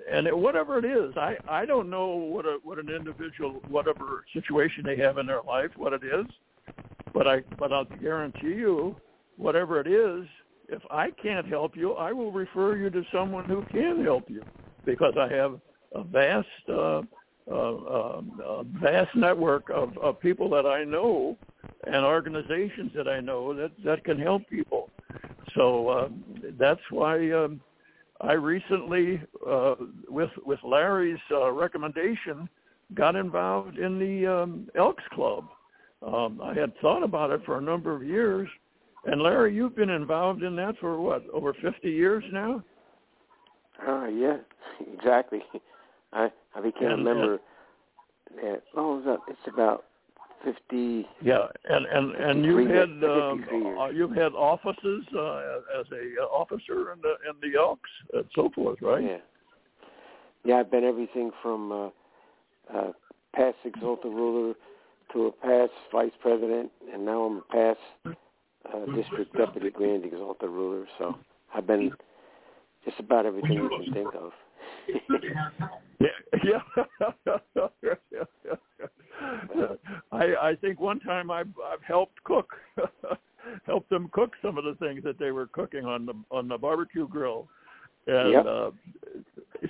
and 0.10 0.28
it, 0.28 0.38
whatever 0.38 0.78
it 0.78 0.86
is, 0.86 1.16
I 1.18 1.36
I 1.48 1.66
don't 1.66 1.90
know 1.90 2.08
what 2.08 2.46
a 2.46 2.60
what 2.64 2.78
an 2.78 2.90
individual 2.90 3.62
whatever 3.68 4.24
situation 4.34 4.84
they 4.86 4.98
have 4.98 5.18
in 5.18 5.26
their 5.26 5.42
life, 5.42 5.72
what 5.76 5.94
it 5.94 6.04
is, 6.04 6.26
but 7.14 7.28
I 7.28 7.42
but 7.58 7.74
I'll 7.74 7.86
guarantee 7.86 8.54
you, 8.54 8.96
whatever 9.38 9.80
it 9.80 9.88
is, 9.88 10.28
if 10.70 10.82
I 10.90 11.12
can't 11.12 11.48
help 11.48 11.76
you, 11.76 11.94
I 11.94 12.12
will 12.12 12.32
refer 12.32 12.78
you 12.78 12.90
to 12.90 13.04
someone 13.12 13.46
who 13.46 13.64
can 13.72 14.04
help 14.04 14.30
you, 14.30 14.44
because 14.86 15.14
I 15.20 15.28
have 15.34 15.60
a 15.94 16.04
vast 16.04 16.48
uh, 16.70 17.02
uh, 17.50 17.54
uh, 17.54 18.64
vast 18.82 19.16
network 19.16 19.70
of, 19.70 19.98
of 20.00 20.20
people 20.20 20.50
that 20.50 20.66
I 20.66 20.84
know 20.84 21.38
and 21.86 22.04
organizations 22.04 22.92
that 22.96 23.08
I 23.08 23.20
know 23.20 23.54
that 23.54 23.72
that 23.84 24.04
can 24.04 24.20
help 24.20 24.48
people. 24.50 24.90
So 25.56 25.90
uh, 25.90 26.10
that's 26.58 26.82
why. 26.90 27.32
Um, 27.32 27.62
I 28.22 28.34
recently, 28.34 29.22
uh, 29.46 29.76
with 30.08 30.30
with 30.46 30.60
Larry's 30.64 31.20
uh, 31.32 31.52
recommendation, 31.52 32.48
got 32.94 33.16
involved 33.16 33.78
in 33.78 34.00
the 34.00 34.26
um, 34.26 34.70
Elks 34.76 35.04
Club. 35.12 35.46
Um, 36.02 36.40
I 36.42 36.54
had 36.54 36.72
thought 36.80 37.04
about 37.04 37.32
it 37.32 37.42
for 37.46 37.58
a 37.58 37.62
number 37.62 37.94
of 37.94 38.04
years, 38.04 38.48
and 39.06 39.22
Larry, 39.22 39.54
you've 39.54 39.76
been 39.76 39.90
involved 39.90 40.44
in 40.44 40.56
that 40.58 40.76
for 40.80 41.00
what 41.00 41.24
over 41.34 41.54
50 41.54 41.90
years 41.90 42.24
now. 42.32 42.64
Uh, 43.88 44.06
yeah, 44.08 44.38
exactly. 44.94 45.42
I 46.14 46.32
I 46.56 46.62
became 46.62 46.92
And, 46.92 47.02
a 47.02 47.14
member. 47.14 47.40
At, 48.44 48.64
oh, 48.76 49.00
it 49.00 49.06
was, 49.06 49.20
uh, 49.20 49.32
it's 49.32 49.54
about 49.54 49.86
fifty. 50.44 51.08
Yeah, 51.22 51.48
and 51.70 51.86
and 51.86 52.16
and 52.16 52.46
you've 52.46 52.70
had 52.70 52.90
um, 53.04 53.46
uh, 53.78 53.88
you've 53.90 54.16
had 54.16 54.34
offices 54.34 55.04
uh, 55.16 55.60
as 55.80 55.86
a 55.92 56.22
uh, 56.22 56.26
officer 56.26 56.94
in 56.94 57.02
the 57.02 57.16
in 57.30 57.36
the 57.42 57.58
Elks 57.58 57.90
and 58.14 58.26
so 58.34 58.50
forth, 58.56 58.82
right? 58.82 59.04
Yeah. 59.04 59.18
Yeah, 60.46 60.56
I've 60.58 60.72
been 60.72 60.84
everything 60.84 61.32
from 61.42 61.72
uh, 61.72 61.90
uh, 62.74 62.92
past 63.36 63.58
exalted 63.66 64.14
ruler 64.14 64.54
to 65.14 65.28
a 65.28 65.32
past 65.32 65.74
vice 65.92 66.12
president, 66.22 66.72
and 66.94 67.04
now 67.04 67.24
I'm 67.24 67.38
a 67.38 67.42
past 67.52 68.18
uh, 68.74 68.86
district 68.96 69.36
deputy 69.38 69.70
grand 69.70 70.06
exalted 70.06 70.50
ruler. 70.50 70.86
So 70.98 71.16
I've 71.54 71.68
been 71.68 71.92
just 72.84 73.00
about 73.00 73.26
everything 73.26 73.54
you 73.54 73.70
can 73.70 73.94
think 73.94 74.14
of. 74.16 74.32
Yeah, 76.00 76.08
yeah. 76.44 76.62
I 80.12 80.36
I 80.42 80.56
think 80.60 80.80
one 80.80 81.00
time 81.00 81.32
I've 81.32 81.50
I've 81.66 81.82
helped 81.82 82.24
cook, 82.24 82.50
helped 83.66 83.90
them 83.90 84.10
cook 84.12 84.34
some 84.42 84.58
of 84.58 84.64
the 84.66 84.76
things 84.76 85.04
that 85.04 85.18
they 85.18 85.32
were 85.32 85.48
cooking 85.48 85.86
on 85.86 86.06
the 86.06 86.14
on 86.32 86.48
the 86.48 86.58
barbecue 86.58 87.08
grill, 87.08 87.48
and 88.08 88.32
Yep. 88.32 88.46
uh, 88.46 88.72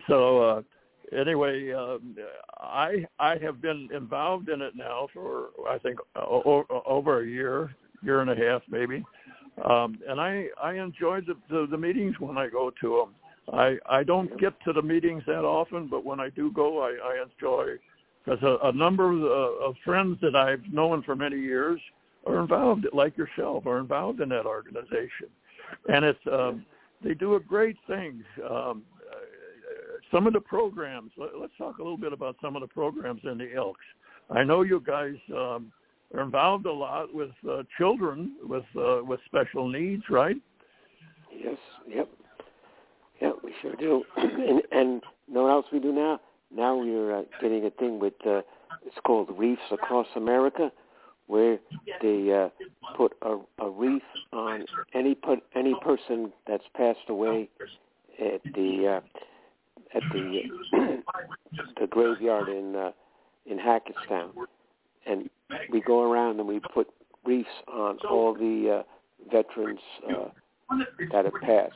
so 0.07 0.39
uh, 0.41 0.61
anyway, 1.17 1.71
um, 1.71 2.15
I 2.59 3.05
I 3.19 3.37
have 3.37 3.61
been 3.61 3.89
involved 3.93 4.49
in 4.49 4.61
it 4.61 4.75
now 4.75 5.07
for 5.13 5.49
I 5.69 5.77
think 5.77 5.99
o- 6.15 6.65
o- 6.69 6.83
over 6.85 7.21
a 7.21 7.27
year, 7.27 7.75
year 8.01 8.21
and 8.21 8.29
a 8.29 8.35
half 8.35 8.61
maybe, 8.69 9.03
um, 9.63 9.97
and 10.07 10.19
I 10.19 10.47
I 10.61 10.73
enjoy 10.73 11.21
the, 11.21 11.35
the 11.49 11.67
the 11.69 11.77
meetings 11.77 12.15
when 12.19 12.37
I 12.37 12.47
go 12.47 12.71
to 12.81 13.05
them. 13.05 13.55
I 13.55 13.77
I 13.89 14.03
don't 14.03 14.39
get 14.39 14.53
to 14.65 14.73
the 14.73 14.81
meetings 14.81 15.23
that 15.27 15.45
often, 15.45 15.87
but 15.87 16.03
when 16.05 16.19
I 16.19 16.29
do 16.29 16.51
go, 16.51 16.81
I, 16.81 16.95
I 17.03 17.23
enjoy 17.23 17.75
because 18.23 18.41
a, 18.41 18.67
a 18.67 18.71
number 18.71 19.11
of, 19.11 19.21
uh, 19.21 19.65
of 19.65 19.75
friends 19.85 20.17
that 20.21 20.35
I've 20.35 20.63
known 20.71 21.03
for 21.03 21.15
many 21.15 21.39
years 21.39 21.79
are 22.25 22.39
involved, 22.41 22.87
like 22.91 23.15
yourself, 23.17 23.67
are 23.67 23.79
involved 23.79 24.19
in 24.19 24.29
that 24.29 24.45
organization, 24.45 25.29
and 25.89 26.03
it's 26.03 26.19
um, 26.31 26.65
they 27.03 27.13
do 27.13 27.35
a 27.35 27.39
great 27.39 27.77
things. 27.87 28.23
Um, 28.49 28.83
some 30.11 30.27
of 30.27 30.33
the 30.33 30.39
programs. 30.39 31.11
Let, 31.17 31.37
let's 31.37 31.53
talk 31.57 31.77
a 31.79 31.83
little 31.83 31.97
bit 31.97 32.13
about 32.13 32.35
some 32.41 32.55
of 32.55 32.61
the 32.61 32.67
programs 32.67 33.21
in 33.23 33.37
the 33.37 33.53
Elks. 33.55 33.85
I 34.29 34.43
know 34.43 34.61
you 34.61 34.81
guys 34.85 35.15
um, 35.35 35.71
are 36.13 36.21
involved 36.21 36.65
a 36.65 36.71
lot 36.71 37.13
with 37.13 37.31
uh, 37.49 37.63
children 37.77 38.35
with 38.43 38.65
uh, 38.77 39.03
with 39.03 39.19
special 39.25 39.67
needs, 39.67 40.03
right? 40.09 40.37
Yes. 41.31 41.57
Yep. 41.87 42.09
Yep, 43.21 43.35
we 43.43 43.53
sure 43.61 43.75
do. 43.75 44.03
and 44.17 44.61
and 44.71 45.03
know 45.27 45.43
what 45.43 45.51
else 45.51 45.65
we 45.71 45.79
do 45.79 45.91
now? 45.91 46.19
Now 46.53 46.77
we're 46.77 47.19
uh, 47.19 47.23
getting 47.41 47.65
a 47.65 47.71
thing 47.71 47.99
with 47.99 48.13
uh, 48.25 48.41
it's 48.85 48.97
called 49.05 49.29
Wreaths 49.37 49.61
Across 49.71 50.07
America, 50.15 50.71
where 51.27 51.59
they 52.01 52.31
uh, 52.31 52.49
put 52.95 53.13
a, 53.21 53.37
a 53.59 53.69
reef 53.69 54.03
on 54.31 54.65
any 54.93 55.15
put 55.15 55.39
any 55.55 55.75
person 55.81 56.31
that's 56.47 56.63
passed 56.75 57.09
away 57.09 57.49
at 58.19 58.41
the 58.53 59.01
uh, 59.01 59.97
at 59.97 60.03
the 60.11 60.41
the 61.79 61.87
graveyard 61.87 62.49
in 62.49 62.75
uh, 62.75 62.91
in 63.45 63.57
Hackettstown, 63.57 64.29
and 65.05 65.29
we 65.71 65.81
go 65.81 66.01
around 66.11 66.39
and 66.39 66.47
we 66.47 66.59
put 66.73 66.87
reefs 67.25 67.49
on 67.71 67.97
all 68.09 68.33
the 68.33 68.79
uh, 68.79 69.31
veterans 69.31 69.79
uh, 70.09 70.29
that 71.11 71.25
have 71.25 71.33
passed 71.41 71.73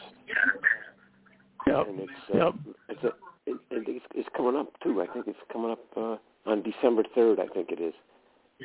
Yep. 1.68 1.88
and 1.88 2.00
it's 2.00 2.12
uh, 2.34 2.38
Yep. 2.38 2.54
it's 2.90 3.04
a 3.04 3.08
it, 3.46 3.58
it, 3.72 3.84
it's, 3.88 4.06
it's 4.16 4.30
coming 4.36 4.56
up 4.56 4.72
too. 4.84 5.02
I 5.02 5.08
think 5.12 5.28
it's 5.28 5.38
coming 5.52 5.72
up 5.72 5.80
uh, 5.98 6.18
on 6.46 6.62
December 6.64 7.04
third. 7.16 7.40
I 7.40 7.48
think 7.48 7.72
it 7.72 7.80
is. 7.82 7.94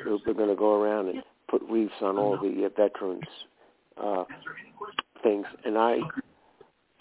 We're, 0.05 0.17
we're 0.27 0.33
going 0.33 0.49
to 0.49 0.55
go 0.55 0.79
around 0.81 1.07
and 1.09 1.23
put 1.49 1.61
reefs 1.69 1.93
on 2.01 2.17
all 2.17 2.37
the 2.37 2.65
uh, 2.65 2.69
veterans 2.75 3.23
uh, 4.01 4.23
things, 5.23 5.45
and 5.65 5.77
I. 5.77 5.97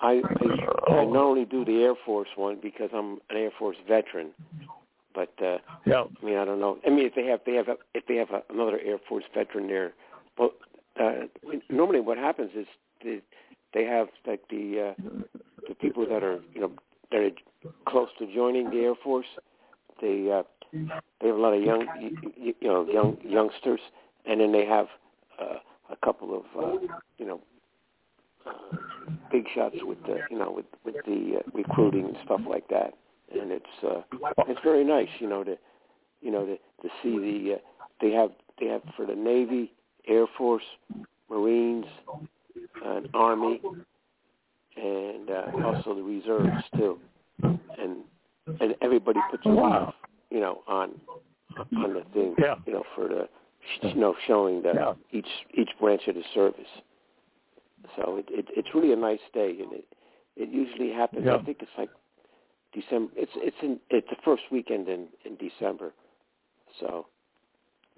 I, 0.00 0.20
I 0.20 0.92
I 0.92 1.04
not 1.04 1.16
only 1.24 1.44
do 1.44 1.64
the 1.64 1.82
Air 1.82 1.94
Force 2.04 2.28
one 2.36 2.58
because 2.60 2.90
I'm 2.92 3.18
an 3.30 3.36
Air 3.36 3.50
Force 3.58 3.76
veteran, 3.88 4.30
but 5.14 5.32
uh, 5.42 5.58
Yep. 5.86 6.08
I 6.22 6.24
mean 6.24 6.36
I 6.36 6.44
don't 6.44 6.60
know. 6.60 6.78
I 6.86 6.90
mean 6.90 7.06
if 7.06 7.14
they 7.14 7.26
have 7.26 7.40
they 7.46 7.54
have 7.54 7.68
a, 7.68 7.76
if 7.94 8.06
they 8.06 8.16
have 8.16 8.30
a, 8.30 8.42
another 8.52 8.78
Air 8.84 8.98
Force 9.08 9.24
veteran 9.34 9.68
there, 9.68 9.92
well, 10.38 10.50
uh, 11.00 11.26
normally 11.68 12.00
what 12.00 12.18
happens 12.18 12.50
is 12.56 12.66
they 13.02 13.20
they 13.72 13.84
have 13.84 14.08
like 14.26 14.40
the 14.48 14.94
uh, 14.96 15.02
the 15.68 15.74
people 15.74 16.06
that 16.06 16.22
are 16.22 16.40
you 16.54 16.60
know 16.60 16.72
that 17.10 17.20
are 17.20 17.70
close 17.86 18.08
to 18.18 18.32
joining 18.32 18.70
the 18.70 18.78
Air 18.78 18.94
Force. 19.02 19.26
They 20.00 20.30
uh, 20.30 20.42
they 21.20 21.28
have 21.28 21.36
a 21.36 21.40
lot 21.40 21.54
of 21.54 21.62
young 21.62 21.86
you, 22.00 22.32
you, 22.36 22.54
you 22.60 22.68
know 22.68 22.86
young 22.90 23.16
youngsters, 23.24 23.80
and 24.26 24.40
then 24.40 24.52
they 24.52 24.66
have 24.66 24.86
uh, 25.40 25.56
a 25.90 25.96
couple 26.04 26.36
of 26.36 26.62
uh, 26.62 26.78
you 27.18 27.26
know 27.26 27.40
uh, 28.46 28.76
big 29.30 29.46
shots 29.54 29.76
with 29.82 30.02
the 30.04 30.18
you 30.30 30.38
know 30.38 30.50
with 30.50 30.66
with 30.84 30.96
the 31.06 31.38
uh, 31.38 31.50
recruiting 31.52 32.06
and 32.06 32.16
stuff 32.24 32.40
like 32.48 32.68
that. 32.68 32.94
And 33.40 33.50
it's 33.52 33.64
uh, 33.82 34.02
it's 34.48 34.60
very 34.64 34.84
nice, 34.84 35.08
you 35.18 35.28
know, 35.28 35.44
to 35.44 35.56
you 36.20 36.30
know 36.30 36.44
to 36.46 36.56
to 36.56 36.88
see 37.02 37.18
the 37.18 37.54
uh, 37.54 37.58
they 38.00 38.10
have 38.12 38.30
they 38.60 38.66
have 38.66 38.82
for 38.96 39.06
the 39.06 39.14
Navy, 39.14 39.72
Air 40.06 40.26
Force, 40.38 40.62
Marines, 41.30 41.86
and 42.84 43.08
Army, 43.14 43.60
and 44.76 45.30
uh, 45.30 45.42
also 45.64 45.94
the 45.94 46.02
reserves 46.02 46.62
too. 46.76 46.98
And 47.42 47.98
and 48.60 48.74
everybody 48.82 49.20
puts 49.30 49.44
a 49.46 49.50
Wow. 49.50 49.94
you 50.30 50.40
know, 50.40 50.62
on 50.68 50.92
on 51.76 51.94
the 51.94 52.02
thing, 52.12 52.34
Yeah. 52.38 52.56
you 52.66 52.72
know, 52.72 52.84
for 52.94 53.08
the 53.08 53.28
you 53.82 53.94
know 53.94 54.14
showing 54.26 54.62
that 54.62 54.74
Yeah. 54.74 54.94
each 55.12 55.28
each 55.54 55.70
branch 55.80 56.06
of 56.08 56.14
the 56.14 56.24
service. 56.34 56.68
So 57.96 58.16
it, 58.16 58.26
it 58.30 58.46
it's 58.56 58.74
really 58.74 58.92
a 58.92 58.96
nice 58.96 59.20
day, 59.32 59.50
and 59.60 59.72
it 59.72 59.84
it 60.36 60.48
usually 60.50 60.90
happens. 60.92 61.24
Yeah. 61.26 61.36
I 61.36 61.42
think 61.42 61.58
it's 61.60 61.70
like 61.78 61.90
December. 62.74 63.12
It's 63.16 63.32
it's 63.36 63.56
in 63.62 63.78
it's 63.90 64.08
the 64.10 64.16
first 64.24 64.42
weekend 64.50 64.88
in 64.88 65.08
in 65.24 65.36
December. 65.36 65.92
So, 66.80 67.06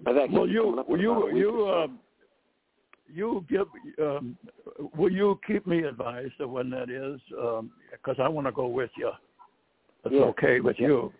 but 0.03 0.17
actually 0.17 0.37
Well, 0.37 0.47
you 0.47 0.85
you 0.99 1.11
about 1.11 1.23
a 1.23 1.25
week 1.25 1.35
you 1.35 1.51
so. 1.51 1.83
um, 1.83 1.99
you 3.13 3.45
give 3.49 3.67
um, 4.01 4.37
will 4.95 5.11
you 5.11 5.39
keep 5.47 5.65
me 5.65 5.83
advised 5.83 6.39
of 6.39 6.49
when 6.49 6.69
that 6.71 6.89
is? 6.89 7.19
Because 7.91 8.17
I 8.19 8.27
want 8.27 8.47
to 8.47 8.51
go 8.51 8.67
with 8.67 8.91
you. 8.97 9.11
It's 10.05 10.13
Yeah. 10.13 10.25
okay 10.25 10.59
with 10.59 10.79
Yeah. 10.79 10.87
you, 10.87 11.13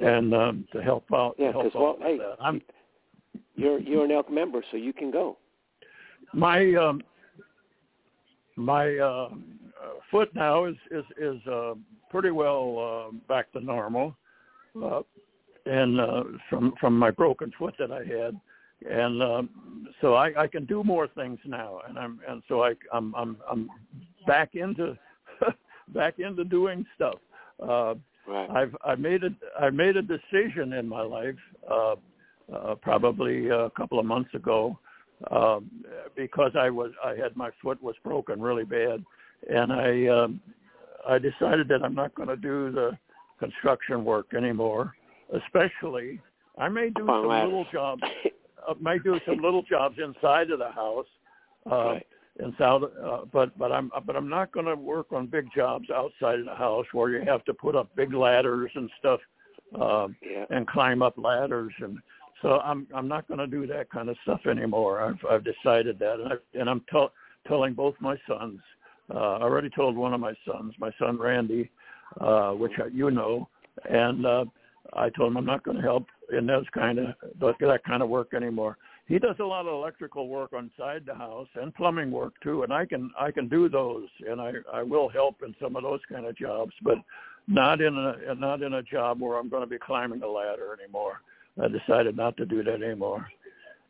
and 0.00 0.34
um, 0.34 0.68
to 0.72 0.82
help 0.82 1.04
out. 1.12 1.34
yeah, 1.38 1.52
because 1.52 1.72
well, 1.74 1.96
hey. 2.00 2.20
I'm 2.40 2.60
you're 3.54 3.78
you're 3.80 4.04
an 4.04 4.12
elk 4.12 4.30
member, 4.30 4.62
so 4.70 4.76
you 4.76 4.92
can 4.92 5.10
go. 5.10 5.36
my 6.32 6.74
um, 6.74 7.02
my 8.56 8.96
uh, 8.98 9.08
uh, 9.08 9.30
foot 10.10 10.34
now 10.34 10.64
is 10.64 10.76
is 10.90 11.04
is 11.18 11.46
uh, 11.46 11.74
pretty 12.10 12.30
well 12.30 13.08
uh, 13.08 13.16
back 13.28 13.52
to 13.52 13.60
normal, 13.60 14.14
uh, 14.82 15.02
and 15.66 16.00
uh, 16.00 16.24
from 16.48 16.74
from 16.80 16.98
my 16.98 17.10
broken 17.10 17.52
foot 17.58 17.74
that 17.78 17.92
I 17.92 18.04
had, 18.04 18.38
and 18.90 19.22
um, 19.22 19.88
so 20.00 20.14
I, 20.14 20.42
I 20.42 20.46
can 20.46 20.64
do 20.64 20.82
more 20.84 21.08
things 21.08 21.38
now, 21.44 21.80
and 21.88 21.98
I'm 21.98 22.20
and 22.28 22.42
so 22.48 22.62
I 22.62 22.74
I'm 22.92 23.14
I'm 23.14 23.36
I'm 23.50 23.70
back 24.26 24.54
into 24.54 24.96
back 25.94 26.18
into 26.18 26.44
doing 26.44 26.84
stuff. 26.96 27.18
Uh, 27.62 27.94
Right. 28.28 28.50
I've 28.50 28.76
I 28.84 28.94
made 28.94 29.24
a 29.24 29.30
I 29.58 29.70
made 29.70 29.96
a 29.96 30.02
decision 30.02 30.74
in 30.74 30.86
my 30.86 31.00
life 31.00 31.34
uh, 31.70 31.94
uh, 32.54 32.74
probably 32.74 33.48
a 33.48 33.70
couple 33.70 33.98
of 33.98 34.04
months 34.04 34.34
ago 34.34 34.78
um, 35.30 35.70
because 36.14 36.52
I 36.54 36.68
was 36.68 36.92
I 37.02 37.14
had 37.14 37.36
my 37.36 37.50
foot 37.62 37.82
was 37.82 37.96
broken 38.04 38.40
really 38.40 38.64
bad, 38.64 39.02
and 39.50 39.72
I 39.72 40.06
um, 40.06 40.40
I 41.08 41.18
decided 41.18 41.68
that 41.68 41.82
I'm 41.82 41.94
not 41.94 42.14
going 42.14 42.28
to 42.28 42.36
do 42.36 42.70
the 42.72 42.98
construction 43.38 44.04
work 44.04 44.34
anymore. 44.34 44.94
Especially, 45.32 46.20
I 46.58 46.68
may 46.68 46.90
do 46.90 47.04
some 47.06 47.26
ladders. 47.28 47.46
little 47.48 47.66
jobs. 47.72 48.02
I 48.68 48.72
may 48.80 48.98
do 48.98 49.20
some 49.26 49.38
little 49.38 49.62
jobs 49.62 49.96
inside 50.02 50.50
of 50.50 50.58
the 50.58 50.70
house. 50.70 51.06
Uh, 51.70 51.74
right. 51.94 52.06
in 52.40 52.54
South, 52.58 52.82
uh, 53.04 53.18
but 53.32 53.56
but 53.58 53.72
I'm 53.72 53.90
but 54.06 54.16
I'm 54.16 54.28
not 54.28 54.52
going 54.52 54.66
to 54.66 54.74
work 54.74 55.12
on 55.12 55.26
big 55.26 55.48
jobs 55.54 55.90
outside 55.90 56.38
of 56.38 56.46
the 56.46 56.54
house 56.54 56.86
where 56.92 57.10
you 57.10 57.20
have 57.26 57.44
to 57.44 57.52
put 57.54 57.76
up 57.76 57.94
big 57.96 58.14
ladders 58.14 58.70
and 58.74 58.88
stuff 58.98 59.20
um, 59.74 60.16
Yeah. 60.22 60.46
and 60.50 60.66
climb 60.66 61.02
up 61.02 61.14
ladders 61.18 61.72
and 61.80 61.98
so 62.40 62.60
I'm 62.60 62.86
I'm 62.94 63.08
not 63.08 63.26
going 63.28 63.38
to 63.38 63.46
do 63.46 63.66
that 63.66 63.90
kind 63.90 64.08
of 64.08 64.16
stuff 64.22 64.46
anymore. 64.46 65.02
I've 65.02 65.18
I've 65.30 65.44
decided 65.44 65.98
that 65.98 66.20
and 66.20 66.32
I 66.32 66.36
and 66.58 66.70
I'm 66.70 66.82
tell 66.90 67.12
telling 67.46 67.74
both 67.74 67.94
my 68.00 68.16
sons. 68.28 68.60
Uh, 69.12 69.18
I 69.18 69.42
already 69.42 69.70
told 69.70 69.96
one 69.96 70.14
of 70.14 70.20
my 70.20 70.34
sons, 70.46 70.74
my 70.78 70.90
son 70.98 71.18
Randy, 71.18 71.70
uh, 72.20 72.50
which 72.50 72.72
I, 72.78 72.88
you 72.92 73.10
know, 73.10 73.48
and 73.88 74.26
uh, 74.26 74.44
I 74.94 75.10
told 75.10 75.32
him 75.32 75.36
I'm 75.38 75.44
not 75.44 75.64
going 75.64 75.76
to 75.76 75.82
help 75.82 76.06
in 76.36 76.46
those 76.46 76.66
kind 76.74 76.98
of 76.98 77.06
that 77.40 77.84
kind 77.86 78.02
of 78.02 78.08
work 78.08 78.34
anymore. 78.34 78.76
He 79.06 79.18
does 79.18 79.36
a 79.40 79.44
lot 79.44 79.66
of 79.66 79.72
electrical 79.72 80.28
work 80.28 80.52
inside 80.52 81.04
the 81.06 81.14
house 81.14 81.48
and 81.54 81.74
plumbing 81.74 82.10
work 82.10 82.34
too 82.42 82.62
and 82.62 82.72
i 82.72 82.84
can 82.84 83.10
i 83.18 83.30
can 83.30 83.48
do 83.48 83.66
those 83.66 84.06
and 84.28 84.38
i 84.38 84.52
i 84.70 84.82
will 84.82 85.08
help 85.08 85.36
in 85.42 85.54
some 85.60 85.76
of 85.76 85.82
those 85.82 86.00
kind 86.12 86.26
of 86.26 86.36
jobs 86.36 86.72
but 86.82 86.98
not 87.46 87.80
in 87.80 87.96
a 87.96 88.34
not 88.34 88.60
in 88.62 88.74
a 88.74 88.82
job 88.82 89.20
where 89.20 89.38
i'm 89.38 89.48
going 89.48 89.62
to 89.62 89.66
be 89.66 89.78
climbing 89.78 90.22
a 90.22 90.28
ladder 90.28 90.76
anymore. 90.78 91.22
I 91.60 91.68
decided 91.68 92.16
not 92.16 92.36
to 92.36 92.46
do 92.46 92.62
that 92.62 92.82
anymore. 92.82 93.26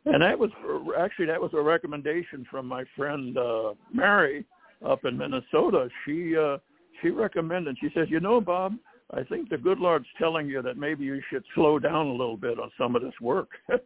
And 0.05 0.23
that 0.23 0.39
was 0.39 0.49
actually 0.97 1.25
that 1.27 1.41
was 1.41 1.51
a 1.53 1.61
recommendation 1.61 2.47
from 2.49 2.65
my 2.65 2.85
friend 2.95 3.37
uh 3.37 3.73
mary 3.93 4.45
up 4.85 5.05
in 5.05 5.17
minnesota 5.17 5.87
she 6.05 6.35
uh 6.37 6.57
she 7.01 7.09
recommended 7.09 7.77
she 7.79 7.89
says 7.93 8.07
you 8.09 8.19
know 8.19 8.39
bob 8.41 8.73
I 9.11 9.23
think 9.23 9.49
the 9.49 9.57
good 9.57 9.79
Lord's 9.79 10.05
telling 10.19 10.47
you 10.47 10.61
that 10.61 10.77
maybe 10.77 11.03
you 11.03 11.19
should 11.31 11.43
slow 11.55 11.79
down 11.79 12.07
a 12.07 12.11
little 12.11 12.37
bit 12.37 12.59
on 12.59 12.69
some 12.77 12.95
of 12.95 13.01
this 13.01 13.19
work. 13.21 13.49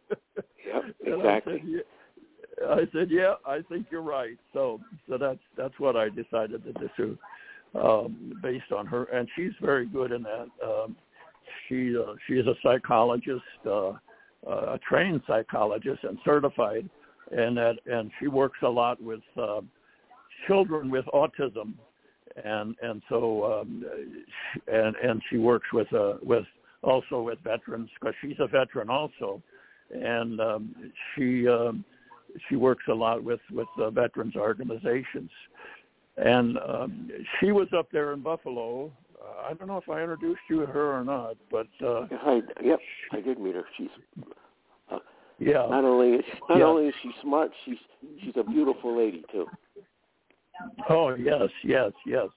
Yep. 0.66 1.18
Exactly. 1.18 1.62
I 1.62 1.62
said, 1.62 1.68
yeah. 1.68 2.68
I 2.68 2.78
said, 2.92 3.10
yeah, 3.10 3.34
I 3.46 3.60
think 3.68 3.86
you're 3.90 4.02
right. 4.02 4.36
So, 4.52 4.80
so 5.08 5.18
that's 5.18 5.40
that's 5.56 5.78
what 5.78 5.96
I 5.96 6.08
decided 6.08 6.62
to 6.64 6.90
do, 6.96 7.18
um, 7.78 8.32
based 8.42 8.72
on 8.74 8.86
her, 8.86 9.04
and 9.04 9.28
she's 9.36 9.52
very 9.60 9.86
good 9.86 10.12
in 10.12 10.22
that. 10.22 10.48
Um, 10.64 10.96
she 11.68 11.96
uh, 11.96 12.14
she 12.26 12.34
is 12.34 12.46
a 12.46 12.54
psychologist, 12.62 13.42
uh, 13.66 13.88
uh, 13.88 13.96
a 14.46 14.80
trained 14.88 15.22
psychologist, 15.26 16.04
and 16.04 16.16
certified, 16.24 16.88
and 17.30 17.56
that 17.56 17.74
and 17.86 18.10
she 18.20 18.28
works 18.28 18.58
a 18.62 18.68
lot 18.68 19.02
with 19.02 19.20
uh, 19.36 19.60
children 20.46 20.90
with 20.90 21.04
autism, 21.06 21.74
and 22.44 22.74
and 22.82 23.02
so 23.08 23.60
um, 23.60 23.84
and 24.68 24.96
and 24.96 25.22
she 25.30 25.36
works 25.36 25.66
with 25.72 25.92
uh, 25.92 26.14
with 26.22 26.44
also 26.82 27.22
with 27.22 27.38
veterans 27.40 27.90
because 27.98 28.14
she's 28.20 28.36
a 28.38 28.46
veteran 28.46 28.90
also, 28.90 29.42
and 29.90 30.40
um, 30.40 30.74
she 31.14 31.48
um, 31.48 31.84
she 32.48 32.56
works 32.56 32.84
a 32.88 32.94
lot 32.94 33.22
with 33.22 33.40
with 33.52 33.68
uh, 33.78 33.90
veterans 33.90 34.36
organizations, 34.36 35.30
and 36.16 36.58
um, 36.58 37.10
she 37.40 37.52
was 37.52 37.68
up 37.76 37.88
there 37.92 38.12
in 38.12 38.20
Buffalo. 38.20 38.92
Uh, 39.20 39.48
I 39.50 39.54
don't 39.54 39.68
know 39.68 39.78
if 39.78 39.88
I 39.88 40.00
introduced 40.00 40.40
you 40.50 40.60
to 40.60 40.66
her 40.66 40.98
or 40.98 41.04
not, 41.04 41.36
but 41.50 41.68
uh, 41.82 42.06
I, 42.22 42.42
yep, 42.62 42.78
I 43.12 43.20
did 43.20 43.38
meet 43.38 43.54
her. 43.54 43.64
She's 43.78 43.88
yeah, 45.38 45.66
not 45.68 45.84
only 45.84 46.10
is 46.14 46.24
not 46.48 46.58
Yeah. 46.58 46.66
only 46.66 46.88
is 46.88 46.94
she 47.02 47.12
smart, 47.20 47.50
she's 47.64 47.78
she's 48.22 48.36
a 48.36 48.44
beautiful 48.44 48.96
lady 48.96 49.24
too. 49.32 49.46
Oh 50.88 51.14
yes, 51.14 51.48
yes, 51.62 51.92
yes. 52.06 52.28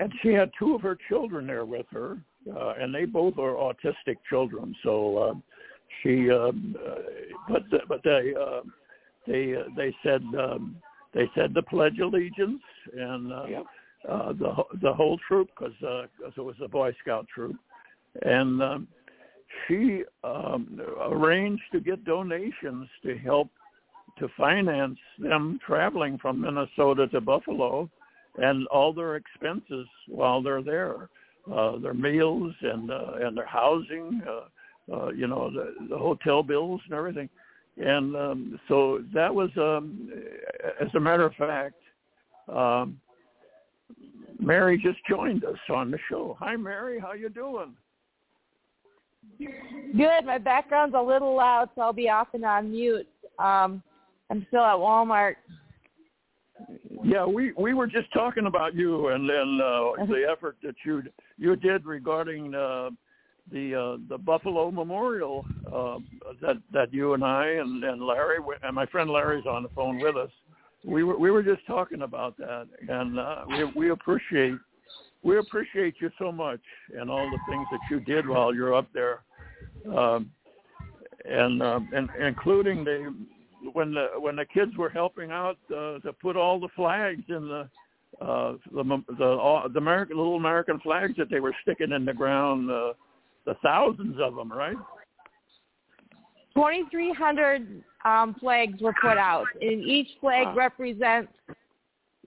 And 0.00 0.12
she 0.22 0.32
had 0.32 0.50
two 0.58 0.74
of 0.74 0.80
her 0.82 0.98
children 1.08 1.46
there 1.46 1.64
with 1.64 1.86
her, 1.90 2.18
uh, 2.52 2.74
and 2.80 2.94
they 2.94 3.04
both 3.04 3.38
are 3.38 3.54
autistic 3.54 4.16
children. 4.28 4.74
So 4.82 5.16
uh, 5.16 5.34
she, 6.02 6.30
um, 6.30 6.76
uh, 6.84 6.94
but 7.48 7.62
the, 7.70 7.78
but 7.88 8.02
they 8.02 8.34
uh, 8.38 8.60
they 9.26 9.54
uh, 9.54 9.64
they 9.76 9.94
said 10.02 10.22
um, 10.38 10.76
they 11.14 11.30
said 11.34 11.54
the 11.54 11.62
Pledge 11.62 12.00
Allegiance 12.00 12.62
and 12.96 13.32
uh, 13.32 13.44
Yep. 13.48 13.64
uh, 14.08 14.32
the 14.32 14.52
the 14.82 14.92
whole 14.92 15.18
troop 15.26 15.48
because 15.56 15.74
uh, 15.82 16.06
'cause 16.20 16.32
it 16.36 16.40
was 16.44 16.56
a 16.62 16.68
Boy 16.68 16.94
Scout 17.00 17.26
troop, 17.32 17.56
and 18.22 18.62
um, 18.62 18.88
she 19.66 20.02
um, 20.24 20.80
arranged 21.00 21.62
to 21.72 21.80
get 21.80 22.04
donations 22.04 22.88
to 23.04 23.16
help 23.16 23.48
to 24.18 24.28
finance 24.36 24.98
them 25.18 25.58
traveling 25.66 26.18
from 26.18 26.40
Minnesota 26.40 27.08
to 27.08 27.20
Buffalo 27.20 27.90
and 28.36 28.66
all 28.68 28.92
their 28.92 29.16
expenses 29.16 29.86
while 30.08 30.42
they're 30.42 30.62
there, 30.62 31.08
uh, 31.52 31.78
their 31.78 31.94
meals 31.94 32.52
and 32.62 32.90
uh, 32.90 33.12
and 33.20 33.36
their 33.36 33.46
housing, 33.46 34.22
uh, 34.28 34.94
uh, 34.94 35.08
you 35.10 35.26
know, 35.26 35.50
the, 35.50 35.74
the 35.88 35.98
hotel 35.98 36.42
bills 36.42 36.80
and 36.84 36.94
everything. 36.94 37.28
And 37.76 38.14
um, 38.16 38.60
so 38.68 39.02
that 39.12 39.34
was, 39.34 39.50
um, 39.56 40.10
as 40.80 40.88
a 40.94 41.00
matter 41.00 41.24
of 41.24 41.34
fact, 41.34 41.74
um, 42.48 43.00
Mary 44.38 44.78
just 44.78 44.98
joined 45.08 45.44
us 45.44 45.58
on 45.70 45.90
the 45.90 45.98
show. 46.08 46.36
Hi, 46.38 46.56
Mary. 46.56 47.00
How 47.00 47.14
you 47.14 47.28
doing? 47.28 47.74
Good. 49.38 50.24
My 50.24 50.38
background's 50.38 50.94
a 50.96 51.00
little 51.00 51.34
loud, 51.34 51.70
so 51.74 51.82
I'll 51.82 51.92
be 51.92 52.08
off 52.08 52.28
and 52.34 52.44
on 52.44 52.70
mute. 52.70 53.08
Um, 53.38 53.82
I'm 54.34 54.44
still 54.48 54.64
at 54.64 54.74
Walmart. 54.74 55.36
Yeah, 57.04 57.24
we 57.24 57.52
we 57.52 57.72
were 57.72 57.86
just 57.86 58.12
talking 58.12 58.46
about 58.46 58.74
you 58.74 59.08
and 59.08 59.30
and 59.30 59.62
uh, 59.62 59.92
the 60.06 60.26
effort 60.28 60.56
that 60.64 60.74
you 60.84 61.04
you 61.38 61.54
did 61.54 61.86
regarding 61.86 62.52
uh, 62.52 62.90
the 63.52 63.74
uh, 63.76 63.96
the 64.08 64.18
Buffalo 64.18 64.72
Memorial 64.72 65.46
uh, 65.72 65.98
that 66.42 66.56
that 66.72 66.92
you 66.92 67.14
and 67.14 67.22
I 67.22 67.46
and, 67.46 67.84
and 67.84 68.02
Larry 68.02 68.38
and 68.64 68.74
my 68.74 68.86
friend 68.86 69.08
Larry's 69.08 69.46
on 69.46 69.62
the 69.62 69.68
phone 69.68 70.00
with 70.00 70.16
us. 70.16 70.30
we 70.84 71.04
were 71.04 71.16
we 71.16 71.30
were 71.30 71.44
just 71.44 71.64
talking 71.68 72.02
about 72.02 72.36
that, 72.38 72.66
and 72.88 73.20
uh, 73.20 73.44
we 73.46 73.64
we 73.76 73.90
appreciate 73.90 74.54
we 75.22 75.38
appreciate 75.38 75.94
you 76.00 76.10
so 76.18 76.32
much 76.32 76.60
and 76.98 77.08
all 77.08 77.30
the 77.30 77.38
things 77.48 77.68
that 77.70 77.80
you 77.88 78.00
did 78.00 78.26
while 78.26 78.52
you're 78.52 78.74
up 78.74 78.88
there, 78.92 79.20
um, 79.96 80.28
and, 81.24 81.62
um, 81.62 81.88
and 81.94 82.08
including 82.20 82.82
the 82.82 83.14
when 83.72 83.94
the 83.94 84.08
when 84.18 84.36
the 84.36 84.44
kids 84.44 84.76
were 84.76 84.90
helping 84.90 85.30
out 85.30 85.58
uh, 85.70 85.98
to 86.00 86.12
put 86.20 86.36
all 86.36 86.60
the 86.60 86.68
flags 86.76 87.22
in 87.28 87.48
the 87.48 87.68
uh, 88.20 88.54
the 88.72 89.02
the, 89.18 89.24
all, 89.24 89.68
the 89.68 89.78
American 89.78 90.16
little 90.16 90.36
American 90.36 90.78
flags 90.80 91.14
that 91.16 91.30
they 91.30 91.40
were 91.40 91.54
sticking 91.62 91.92
in 91.92 92.04
the 92.04 92.12
ground, 92.12 92.70
uh, 92.70 92.92
the 93.44 93.54
thousands 93.62 94.16
of 94.20 94.34
them, 94.36 94.52
right? 94.52 94.76
2,300 96.54 97.82
um, 98.04 98.36
flags 98.38 98.80
were 98.80 98.94
put 99.02 99.18
out, 99.18 99.46
and 99.60 99.82
each 99.82 100.08
flag 100.20 100.46
Wow. 100.46 100.54
represents 100.54 101.32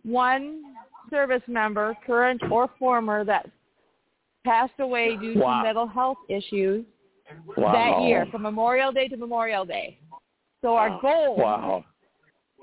one 0.04 0.76
service 1.10 1.42
member, 1.48 1.96
current 2.06 2.42
or 2.52 2.70
former, 2.78 3.24
that 3.24 3.50
passed 4.44 4.74
away 4.80 5.16
due 5.16 5.40
Wow. 5.40 5.60
to 5.60 5.64
mental 5.64 5.88
health 5.88 6.18
issues 6.28 6.86
Wow. 7.56 7.72
that 7.72 8.02
year, 8.02 8.26
from 8.32 8.42
Memorial 8.42 8.92
Day 8.92 9.08
to 9.08 9.18
Memorial 9.18 9.64
Day. 9.66 10.00
So 10.62 10.76
our 10.76 11.00
goal 11.02 11.38
Wow. 11.38 11.86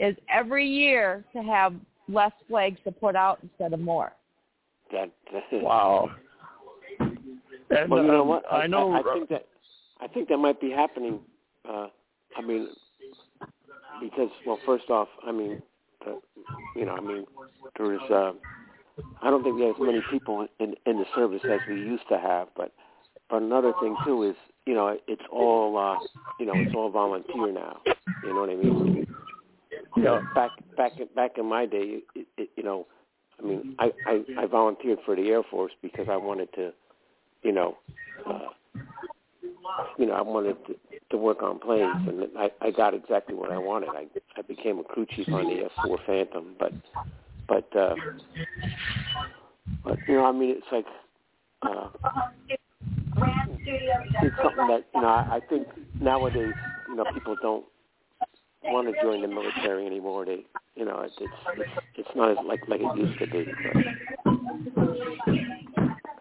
is 0.01 0.17
every 0.29 0.67
year 0.67 1.25
to 1.33 1.43
have 1.43 1.75
less 2.09 2.33
flags 2.49 2.79
to 2.85 2.93
put 2.93 3.17
out 3.17 3.39
instead 3.43 3.73
of 3.73 3.81
more. 3.81 4.13
That, 4.93 5.11
that 5.33 5.45
is, 5.53 5.63
Wow. 5.63 6.11
And 7.71 7.91
Well, 7.91 8.03
you 8.03 8.09
know 8.09 8.23
um, 8.23 8.29
what? 8.29 8.45
I 8.53 8.67
know. 8.67 8.93
I, 8.93 9.03
think 9.15 9.29
that 9.31 9.47
I 10.01 10.07
think 10.07 10.29
that 10.29 10.37
might 10.37 10.61
be 10.61 10.71
happening. 10.71 11.21
Uh, 11.69 11.89
I 12.37 12.43
mean, 12.43 12.69
because 14.01 14.31
well, 14.47 14.59
first 14.67 14.91
off, 14.91 15.09
I 15.27 15.33
mean, 15.33 15.63
the, 16.05 16.21
you 16.77 16.85
know, 16.85 16.93
I 16.93 17.01
mean, 17.01 17.25
there 17.77 17.95
is. 17.95 18.01
Uh, 18.11 18.33
I 19.23 19.31
don't 19.31 19.43
think 19.43 19.57
we 19.57 19.63
have 19.63 19.77
as 19.77 19.81
many 19.81 20.03
people 20.11 20.47
in 20.61 20.75
in 20.87 20.99
the 20.99 21.07
service 21.15 21.41
as 21.45 21.61
we 21.69 21.77
used 21.77 22.05
to 22.11 22.19
have. 22.19 22.49
But 22.57 22.73
but 23.31 23.43
another 23.43 23.73
thing 23.81 23.97
too 24.05 24.25
is, 24.25 24.37
you 24.67 24.75
know, 24.75 24.99
it's 25.07 25.23
all 25.31 25.77
uh, 25.77 25.99
you 26.41 26.47
know, 26.47 26.55
it's 26.57 26.75
all 26.75 26.91
volunteer 26.91 27.53
now. 27.53 27.81
You 28.23 28.35
know 28.35 28.41
what 28.41 28.51
I 28.51 28.57
mean? 28.57 29.07
yeah. 29.97 30.21
back 30.35 30.51
back 30.77 30.93
back 31.15 31.39
in 31.39 31.47
my 31.47 31.67
day, 31.67 32.03
it, 32.15 32.27
it, 32.37 32.51
you 32.57 32.63
know, 32.63 32.87
I 33.39 33.47
mean, 33.47 33.77
I, 33.79 33.93
I 34.07 34.25
I 34.39 34.47
volunteered 34.47 34.99
for 35.05 35.17
the 35.17 35.29
Air 35.29 35.43
Force 35.51 35.73
because 35.83 36.09
I 36.11 36.17
wanted 36.17 36.53
to, 36.55 36.73
you 37.43 37.53
know, 37.53 37.77
uh, 38.27 38.49
you 39.99 40.07
know, 40.07 40.15
I 40.15 40.23
wanted 40.23 40.57
to, 40.67 40.75
to 41.11 41.17
work 41.17 41.43
on 41.43 41.59
planes, 41.59 42.09
and 42.09 42.27
I 42.39 42.51
I 42.61 42.71
got 42.71 42.95
exactly 42.95 43.35
what 43.35 43.51
I 43.51 43.59
wanted. 43.59 43.91
I 43.91 44.07
I 44.37 44.43
became 44.43 44.79
a 44.79 44.85
crew 44.85 45.07
chief 45.07 45.29
on 45.29 45.45
the 45.45 45.69
F4 45.85 46.07
Phantom, 46.07 46.55
but 46.59 46.73
but 47.49 47.77
uh, 47.77 47.95
but 49.85 49.99
you 50.09 50.15
know, 50.15 50.25
I 50.25 50.33
mean, 50.33 50.57
it's 50.57 50.67
like. 50.73 50.87
Uh. 51.63 51.89
It's 53.17 54.37
something 54.43 54.69
that 54.69 54.85
you 54.95 55.01
know 55.01 55.09
I 55.09 55.37
I 55.37 55.41
think 55.49 55.67
nowadays 56.01 56.55
you 56.89 56.97
know 56.97 57.05
people 57.13 57.37
don't 57.41 57.65
want 58.65 58.89
to 58.89 59.03
join 59.03 59.23
the 59.23 59.29
military 59.29 59.87
anymore. 59.87 60.25
They 60.25 60.45
you 60.75 60.85
know 60.85 61.01
it's 61.01 61.15
it's 61.21 61.33
it's, 61.59 61.71
it's 61.97 62.09
not 62.17 62.31
as 62.33 62.39
like 62.47 62.61
like 62.69 62.81
it 62.83 62.97
used 62.97 63.19
to 63.19 63.27
be. 63.27 63.47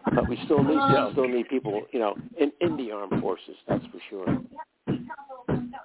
But, 0.04 0.14
but 0.14 0.28
we 0.28 0.38
still 0.44 0.62
need 0.62 0.76
we 0.76 1.12
still 1.12 1.28
need 1.28 1.48
people 1.48 1.82
you 1.92 1.98
know 1.98 2.16
in 2.38 2.52
in 2.60 2.76
the 2.76 2.92
armed 2.92 3.20
forces. 3.20 3.56
That's 3.68 3.84
for 3.86 3.98
sure. 4.10 4.26
Council, 4.26 5.44
no, 5.48 5.54
no, 5.54 5.78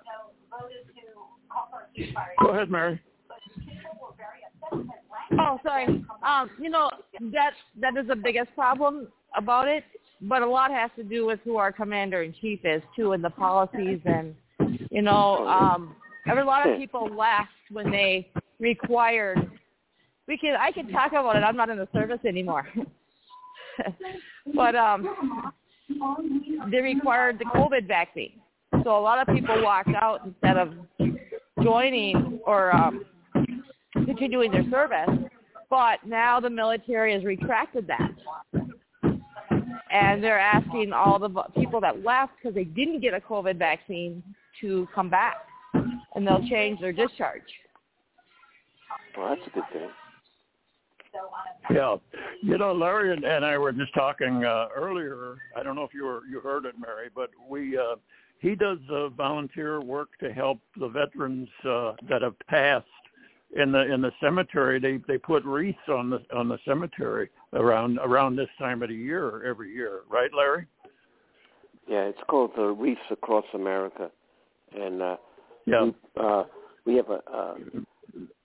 voted 0.52 0.86
to 0.88 1.02
call 1.50 1.70
for 1.72 1.82
a 1.82 2.00
ceasefire. 2.00 2.36
Go 2.42 2.50
ahead, 2.50 2.70
Mary. 2.70 3.02
People 3.58 3.98
were 4.02 4.16
very 4.18 4.44
upset 4.46 4.88
because 4.88 5.02
last 5.12 5.32
Oh, 5.40 5.60
sorry. 5.64 6.06
Um, 6.24 6.50
you 6.62 6.70
know 6.70 6.90
that 7.32 7.54
that 7.80 7.98
is 7.98 8.08
the 8.08 8.16
biggest 8.16 8.54
problem 8.56 9.08
about 9.36 9.68
it, 9.68 9.84
but 10.22 10.42
a 10.42 10.50
lot 10.50 10.72
has 10.72 10.92
to 10.98 11.04
do 11.04 11.26
with 11.26 11.40
who 11.44 11.58
our 11.58 11.72
commander 11.72 12.24
in 12.24 12.34
chief 12.34 12.60
is 12.64 12.82
too, 12.96 13.14
and 13.14 13.24
the 13.24 13.30
policies, 13.30 14.00
and 14.06 14.36
you 14.92 15.02
know, 15.02 15.48
um, 15.48 15.96
a 16.28 16.44
lot 16.44 16.70
of 16.70 16.78
people 16.78 17.10
left 17.16 17.50
when 17.72 17.90
they 17.92 18.32
required. 18.60 19.38
We 20.28 20.38
can 20.38 20.56
I 20.60 20.72
can 20.72 20.90
talk 20.90 21.12
about 21.12 21.36
it. 21.36 21.40
I'm 21.40 21.56
not 21.56 21.70
in 21.70 21.78
the 21.78 21.88
service 21.94 22.20
anymore, 22.26 22.68
but 24.56 24.76
um, 24.76 25.54
they 26.72 26.80
required 26.80 27.40
the 27.40 27.46
COVID 27.46 27.88
vaccine, 27.88 28.34
so 28.84 28.98
a 28.98 29.02
lot 29.02 29.28
of 29.28 29.34
people 29.34 29.62
walked 29.64 29.96
out 29.96 30.22
instead 30.26 30.58
of 30.58 30.74
joining 31.64 32.40
or 32.46 32.76
um, 32.76 33.06
continuing 34.06 34.52
their 34.52 34.70
service. 34.70 35.30
But 35.70 36.00
now 36.06 36.40
the 36.40 36.50
military 36.50 37.14
has 37.14 37.24
retracted 37.24 37.88
that. 37.88 38.12
And 39.92 40.24
they're 40.24 40.40
asking 40.40 40.94
all 40.94 41.18
the 41.18 41.30
people 41.58 41.82
that 41.82 42.04
left 42.04 42.34
because 42.38 42.54
they 42.54 42.64
didn't 42.64 43.02
get 43.02 43.14
a 43.14 43.20
COVID 43.20 43.58
vaccine 43.58 44.24
to 44.62 44.88
come 44.94 45.10
back. 45.10 45.38
And 45.74 46.26
they'll 46.28 46.48
change 46.48 46.80
their 46.80 46.94
discharge. 46.94 47.42
Well, 49.18 49.30
that's 49.30 49.48
a 49.48 49.50
good 49.52 49.64
thing. 49.72 49.90
Yeah, 51.72 51.98
you 52.42 52.58
know, 52.58 52.72
Larry 52.72 53.14
and, 53.14 53.24
and 53.24 53.44
I 53.44 53.58
were 53.58 53.72
just 53.72 53.94
talking 53.94 54.44
uh, 54.44 54.68
earlier. 54.76 55.38
I 55.56 55.64
don't 55.64 55.76
know 55.76 55.84
if 55.84 55.94
you 55.94 56.06
were 56.06 56.22
you 56.30 56.40
heard 56.40 56.66
it, 56.66 56.76
Mary, 56.80 57.10
but 57.14 57.30
we 57.48 57.78
uh, 57.78 57.96
he 58.40 58.56
does 58.56 58.78
uh, 58.92 59.10
volunteer 59.10 59.82
work 59.82 60.10
to 60.20 60.32
help 60.32 60.60
the 60.80 60.88
veterans 60.88 61.50
uh, 61.68 61.94
that 62.08 62.22
have 62.22 62.36
passed 62.48 62.86
in 63.56 63.72
the 63.72 63.92
in 63.92 64.02
the 64.02 64.12
cemetery. 64.22 64.80
They 64.80 65.00
they 65.08 65.18
put 65.18 65.44
wreaths 65.44 65.78
on 65.88 66.10
the 66.10 66.20
on 66.36 66.48
the 66.48 66.58
cemetery 66.66 67.30
around 67.54 68.00
around 68.00 68.36
this 68.36 68.50
time 68.58 68.82
of 68.84 68.90
the 68.90 68.96
year 68.96 69.44
every 69.46 69.74
year, 69.74 70.02
right, 70.10 70.30
Larry? 70.36 70.68
Yeah, 71.88 72.04
it's 72.04 72.20
called 72.28 72.52
the 72.56 72.68
Wreaths 72.68 73.02
Across 73.10 73.46
America, 73.56 74.12
and 74.78 75.02
uh, 75.02 75.18
Yeah. 75.66 75.86
we, 75.86 75.94
uh, 76.22 76.44
we 76.86 76.96
have 76.96 77.10
a, 77.10 77.22
a 77.34 77.56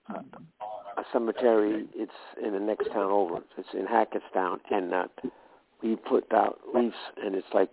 a 0.09 0.13
a 0.97 1.03
cemetery. 1.13 1.87
It's 1.93 2.11
in 2.43 2.53
the 2.53 2.59
next 2.59 2.87
town 2.87 3.11
over. 3.11 3.43
It's 3.57 3.69
in 3.73 3.85
Hackettstown, 3.85 4.59
and 4.71 4.93
uh, 4.93 5.07
we 5.83 5.95
put 5.95 6.31
out 6.33 6.59
wreaths, 6.73 6.95
and 7.23 7.35
it's 7.35 7.47
like 7.53 7.69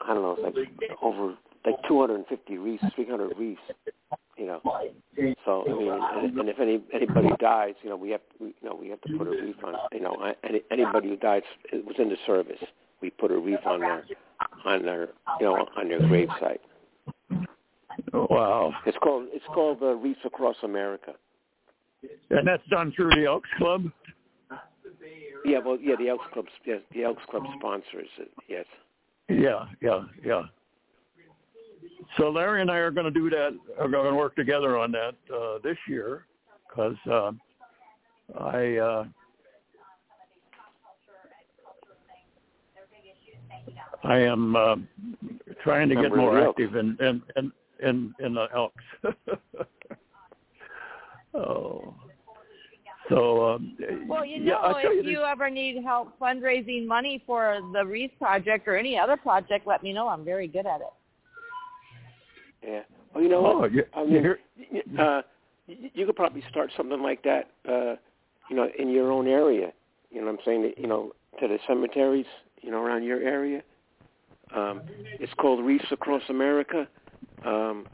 I 0.00 0.14
don't 0.14 0.22
know, 0.22 0.36
it's 0.38 0.56
like 0.56 0.90
over 1.02 1.34
like 1.64 1.76
250 1.88 2.58
wreaths, 2.58 2.84
300 2.94 3.32
wreaths. 3.38 3.60
You 4.44 4.50
know, 4.50 5.34
so 5.46 5.64
I 5.66 5.72
mean, 5.72 5.90
and, 5.90 6.38
and 6.40 6.48
if 6.50 6.60
any 6.60 6.82
anybody 6.92 7.30
dies, 7.40 7.74
you 7.82 7.88
know, 7.88 7.96
we 7.96 8.10
have 8.10 8.20
we, 8.38 8.48
you 8.48 8.68
know 8.68 8.76
we 8.78 8.90
have 8.90 9.00
to 9.02 9.16
put 9.16 9.26
a 9.26 9.30
wreath 9.30 9.56
on. 9.64 9.74
You 9.92 10.00
know, 10.00 10.34
any, 10.46 10.60
anybody 10.70 11.08
who 11.08 11.16
dies 11.16 11.42
was 11.72 11.96
in 11.98 12.10
the 12.10 12.16
service, 12.26 12.62
we 13.00 13.08
put 13.08 13.30
a 13.30 13.38
wreath 13.38 13.64
on 13.64 13.80
their 13.80 14.04
on 14.66 14.82
their 14.82 15.08
you 15.40 15.46
know 15.46 15.66
on 15.76 15.88
their 15.88 16.00
gravesite. 16.00 16.58
Wow. 18.12 18.74
It's 18.84 18.98
called 18.98 19.28
it's 19.32 19.44
called 19.46 19.80
the 19.80 19.94
Wreaths 19.94 20.20
Across 20.26 20.56
America. 20.62 21.14
And 22.28 22.46
that's 22.46 22.62
done 22.68 22.92
through 22.94 23.10
the 23.10 23.24
Elks 23.24 23.48
Club. 23.56 23.90
Yeah, 25.46 25.58
well, 25.64 25.78
yeah, 25.80 25.94
the 25.98 26.08
Elks 26.08 26.24
Club, 26.32 26.46
yes, 26.66 26.80
the 26.92 27.04
Elks 27.04 27.22
Club 27.30 27.44
sponsors 27.58 28.08
it. 28.18 28.30
Yes. 28.48 28.66
Yeah, 29.28 29.66
yeah, 29.80 30.04
yeah. 30.24 30.42
So 32.16 32.30
Larry 32.30 32.60
and 32.60 32.70
I 32.70 32.76
are 32.76 32.90
going 32.90 33.04
to 33.04 33.10
do 33.10 33.30
that. 33.30 33.56
Are 33.78 33.88
going 33.88 34.10
to 34.10 34.16
work 34.16 34.36
together 34.36 34.78
on 34.78 34.92
that 34.92 35.14
uh, 35.34 35.58
this 35.62 35.76
year 35.88 36.26
because 36.68 36.96
uh, 37.10 37.32
I 38.38 38.76
uh, 38.76 39.04
I 44.04 44.18
am 44.18 44.54
uh, 44.54 44.76
trying 45.62 45.88
to 45.88 45.94
get 45.94 46.02
Member 46.02 46.16
more 46.16 46.40
the 46.40 46.48
active 46.48 46.76
in 46.76 46.96
in 47.00 47.22
in 47.36 47.52
in, 47.82 48.14
in 48.20 48.34
the 48.34 48.46
Elks. 48.54 48.84
oh. 51.34 51.94
So 53.10 53.54
um, 53.54 53.76
Well, 54.06 54.24
you 54.24 54.42
yeah, 54.42 54.52
know, 54.52 54.58
I'll 54.58 54.76
if 54.78 55.04
you 55.04 55.10
you 55.10 55.22
ever 55.22 55.50
need 55.50 55.82
help 55.84 56.18
fundraising 56.18 56.86
money 56.86 57.22
for 57.26 57.60
the 57.74 57.84
Reese 57.84 58.10
project 58.18 58.66
or 58.66 58.76
any 58.76 58.98
other 58.98 59.16
project, 59.16 59.66
let 59.66 59.82
me 59.82 59.92
know. 59.92 60.08
I'm 60.08 60.24
very 60.24 60.48
good 60.48 60.66
at 60.66 60.80
it. 60.80 60.92
Yeah. 62.66 62.80
Well, 63.12 63.22
you 63.22 63.28
know 63.28 63.44
Oh, 63.46 63.58
what? 63.60 63.72
you, 63.72 63.84
I 63.94 64.02
you 64.02 64.10
mean, 64.12 64.22
hear, 64.22 64.38
y- 64.72 65.02
uh, 65.02 65.22
y- 65.68 65.90
you 65.94 66.06
could 66.06 66.16
probably 66.16 66.42
start 66.48 66.70
something 66.76 67.00
like 67.02 67.22
that, 67.22 67.50
uh, 67.68 67.96
you 68.50 68.56
know, 68.56 68.68
in 68.78 68.88
your 68.90 69.10
own 69.12 69.26
area. 69.28 69.72
You 70.10 70.20
know 70.20 70.26
what 70.26 70.34
I'm 70.40 70.44
saying? 70.44 70.72
You 70.76 70.86
know, 70.86 71.12
to 71.40 71.48
the 71.48 71.58
cemeteries, 71.66 72.26
you 72.62 72.70
know, 72.70 72.80
around 72.82 73.02
your 73.04 73.20
area. 73.20 73.62
Um, 74.54 74.82
it's 75.20 75.32
called 75.34 75.64
Wreaths 75.64 75.90
Across 75.90 76.22
America. 76.28 76.86
Um, 77.44 77.86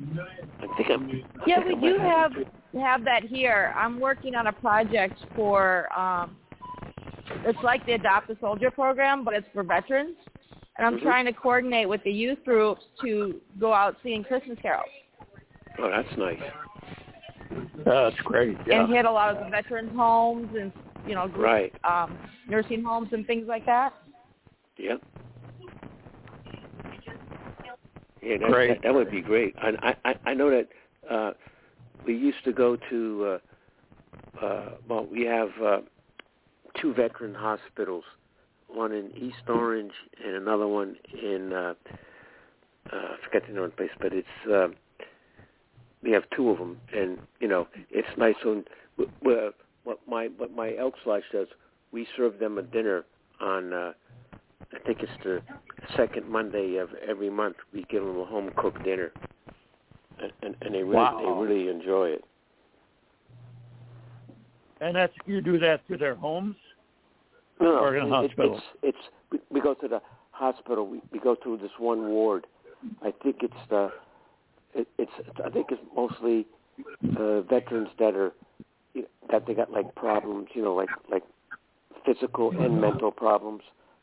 I 0.62 0.66
think 0.76 0.90
I'm. 0.90 1.10
I 1.10 1.44
Yeah, 1.46 1.64
think 1.64 1.80
we 1.82 1.88
I 1.88 1.92
do 1.92 1.98
have 2.00 2.32
it. 2.36 2.48
have 2.78 3.04
that 3.04 3.22
here. 3.24 3.72
I'm 3.76 3.98
working 3.98 4.34
on 4.34 4.46
a 4.48 4.52
project 4.52 5.18
for 5.34 5.88
um 5.98 6.36
it's 7.44 7.58
like 7.62 7.84
the 7.86 7.92
Adopt 7.92 8.28
a 8.30 8.36
Soldier 8.40 8.70
program, 8.70 9.24
but 9.24 9.34
it's 9.34 9.46
for 9.54 9.62
veterans. 9.62 10.16
And 10.78 10.86
I'm 10.86 10.98
Mhm. 10.98 11.02
trying 11.02 11.24
to 11.26 11.32
coordinate 11.32 11.88
with 11.88 12.02
the 12.04 12.12
youth 12.12 12.42
groups 12.44 12.84
to 13.02 13.40
go 13.58 13.72
out 13.72 13.96
seeing 14.02 14.24
Christmas 14.24 14.58
carols. 14.60 14.88
Oh, 15.78 15.90
that's 15.90 16.16
nice. 16.16 16.40
That's 17.84 18.16
great. 18.20 18.56
Yeah. 18.66 18.80
and 18.84 18.92
hit 18.94 19.04
a 19.04 19.10
lot 19.10 19.34
of 19.34 19.44
the 19.44 19.50
veterans 19.50 19.92
homes 19.96 20.54
and 20.54 20.72
you 21.06 21.14
know 21.14 21.26
group, 21.26 21.44
Right. 21.44 21.74
um, 21.84 22.18
nursing 22.46 22.82
homes 22.84 23.12
and 23.12 23.26
things 23.26 23.48
like 23.48 23.66
that. 23.66 23.92
Yep. 24.76 25.02
Yeah, 28.22 28.36
that, 28.38 28.50
Great. 28.50 28.68
that 28.68 28.82
that 28.82 28.94
would 28.94 29.10
be 29.10 29.20
great. 29.22 29.54
And 29.62 29.78
I 29.82 29.96
I 30.04 30.14
I 30.26 30.34
know 30.34 30.50
that 30.50 30.68
uh 31.08 31.32
we 32.04 32.14
used 32.14 32.44
to 32.44 32.52
go 32.52 32.76
to 32.90 33.38
uh 34.40 34.44
uh 34.44 34.68
well 34.88 35.06
we 35.06 35.22
have 35.24 35.50
uh 35.62 35.80
two 36.80 36.92
veteran 36.94 37.34
hospitals, 37.34 38.04
one 38.74 38.92
in 38.92 39.10
East 39.16 39.48
Orange 39.48 39.92
and 40.24 40.36
another 40.36 40.66
one 40.66 40.96
in 41.22 41.52
uh 41.52 41.74
uh 42.92 42.96
I 42.96 43.16
forget 43.24 43.42
the 43.46 43.54
name 43.54 43.64
of 43.64 43.70
the 43.70 43.76
place, 43.76 43.90
but 44.00 44.12
it's 44.12 44.28
uh 44.52 44.68
we 46.02 46.10
have 46.12 46.24
two 46.34 46.50
of 46.50 46.58
them 46.58 46.78
and 46.94 47.18
you 47.40 47.48
know, 47.48 47.66
it's 47.90 48.08
nice 48.16 48.36
when 48.44 48.64
w- 48.98 49.54
what 49.84 49.98
my 50.08 50.28
what 50.36 50.54
my 50.54 50.74
Elks 50.76 51.00
Lodge 51.06 51.24
does, 51.32 51.48
we 51.92 52.06
serve 52.16 52.38
them 52.38 52.58
a 52.58 52.62
dinner 52.62 53.04
on 53.40 53.72
uh 53.72 53.92
I 54.72 54.78
think 54.86 54.98
it's 55.02 55.10
the 55.24 55.42
second 55.96 56.28
Monday 56.28 56.76
of 56.76 56.90
every 57.08 57.30
month. 57.30 57.56
We 57.72 57.86
give 57.90 58.04
them 58.04 58.18
a 58.20 58.24
home 58.24 58.50
cooked 58.56 58.84
dinner, 58.84 59.10
and, 60.22 60.30
and, 60.42 60.54
and 60.62 60.74
they 60.74 60.82
really 60.82 60.94
Wow. 60.96 61.18
they 61.18 61.44
really 61.44 61.68
enjoy 61.68 62.10
it. 62.10 62.24
And 64.80 64.94
that's 64.96 65.12
you 65.26 65.40
do 65.40 65.58
that 65.58 65.86
to 65.88 65.96
their 65.96 66.14
homes. 66.14 66.56
No, 67.60 67.78
Or 67.78 67.96
in 67.96 68.04
a 68.04 68.06
it- 68.06 68.10
hospital. 68.10 68.54
It's, 68.82 68.96
it's 68.96 68.98
we, 69.30 69.38
we 69.50 69.60
go 69.60 69.74
to 69.74 69.88
the 69.88 70.00
hospital. 70.32 70.86
We, 70.86 71.00
we 71.12 71.18
go 71.18 71.34
to 71.36 71.56
this 71.58 71.70
one 71.78 72.08
ward. 72.08 72.46
I 73.02 73.12
think 73.22 73.36
it's 73.42 73.54
the 73.68 73.90
it, 74.74 74.88
it's 74.98 75.12
I 75.44 75.50
think 75.50 75.66
it's 75.70 75.82
mostly 75.94 76.46
uh, 77.18 77.42
veterans 77.42 77.88
that 77.98 78.14
are 78.14 78.32
that 79.30 79.46
they 79.46 79.54
got 79.54 79.70
like 79.70 79.94
problems. 79.94 80.48
You 80.54 80.62
know, 80.62 80.74
like 80.74 80.88
like 81.10 81.22
physical 82.06 82.50
and 82.58 82.80
mental 82.80 83.10
problems. 83.10 83.62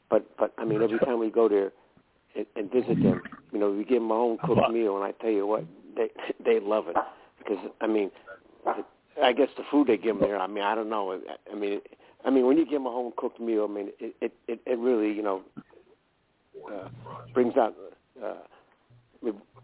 But 0.10 0.26
but 0.38 0.53
I 0.58 0.66
mean, 0.66 0.82
every 0.84 0.99
time 0.99 1.20
we 1.20 1.30
go 1.32 1.49
there 1.49 1.72
and, 2.36 2.45
and 2.55 2.72
visit 2.72 3.01
them, 3.01 3.22
you 3.51 3.60
know, 3.60 3.72
we 3.72 3.84
give 3.84 4.01
them 4.01 4.12
a 4.12 4.16
home 4.16 4.38
cooked 4.43 4.72
meal, 4.72 4.95
and 4.95 5.03
I 5.03 5.12
tell 5.14 5.32
you 5.32 5.47
what, 5.47 5.66
they 5.95 6.10
they 6.45 6.60
love 6.60 6.88
it 6.88 6.95
because 7.39 7.58
I 7.82 7.88
mean, 7.88 8.12
I 9.24 9.34
guess 9.34 9.49
the 9.58 9.64
food 9.72 9.88
they 9.88 9.97
give 9.97 10.20
them 10.20 10.28
there. 10.28 10.39
I 10.39 10.47
mean, 10.47 10.64
I 10.64 10.76
don't 10.76 10.89
know. 10.89 11.20
I 11.51 11.55
mean, 11.55 11.80
I 12.26 12.30
mean, 12.30 12.45
when 12.45 12.57
you 12.57 12.65
give 12.65 12.74
them 12.74 12.88
a 12.88 12.91
home 12.91 13.13
cooked 13.15 13.39
meal, 13.39 13.68
I 13.70 13.74
mean, 13.74 13.89
it 13.99 14.15
it 14.22 14.34
it, 14.47 14.59
it 14.65 14.78
really 14.80 15.13
you 15.13 15.24
know 15.24 15.41
uh, 16.72 16.89
brings 17.34 17.55
out. 17.57 17.76
Uh, 18.24 18.34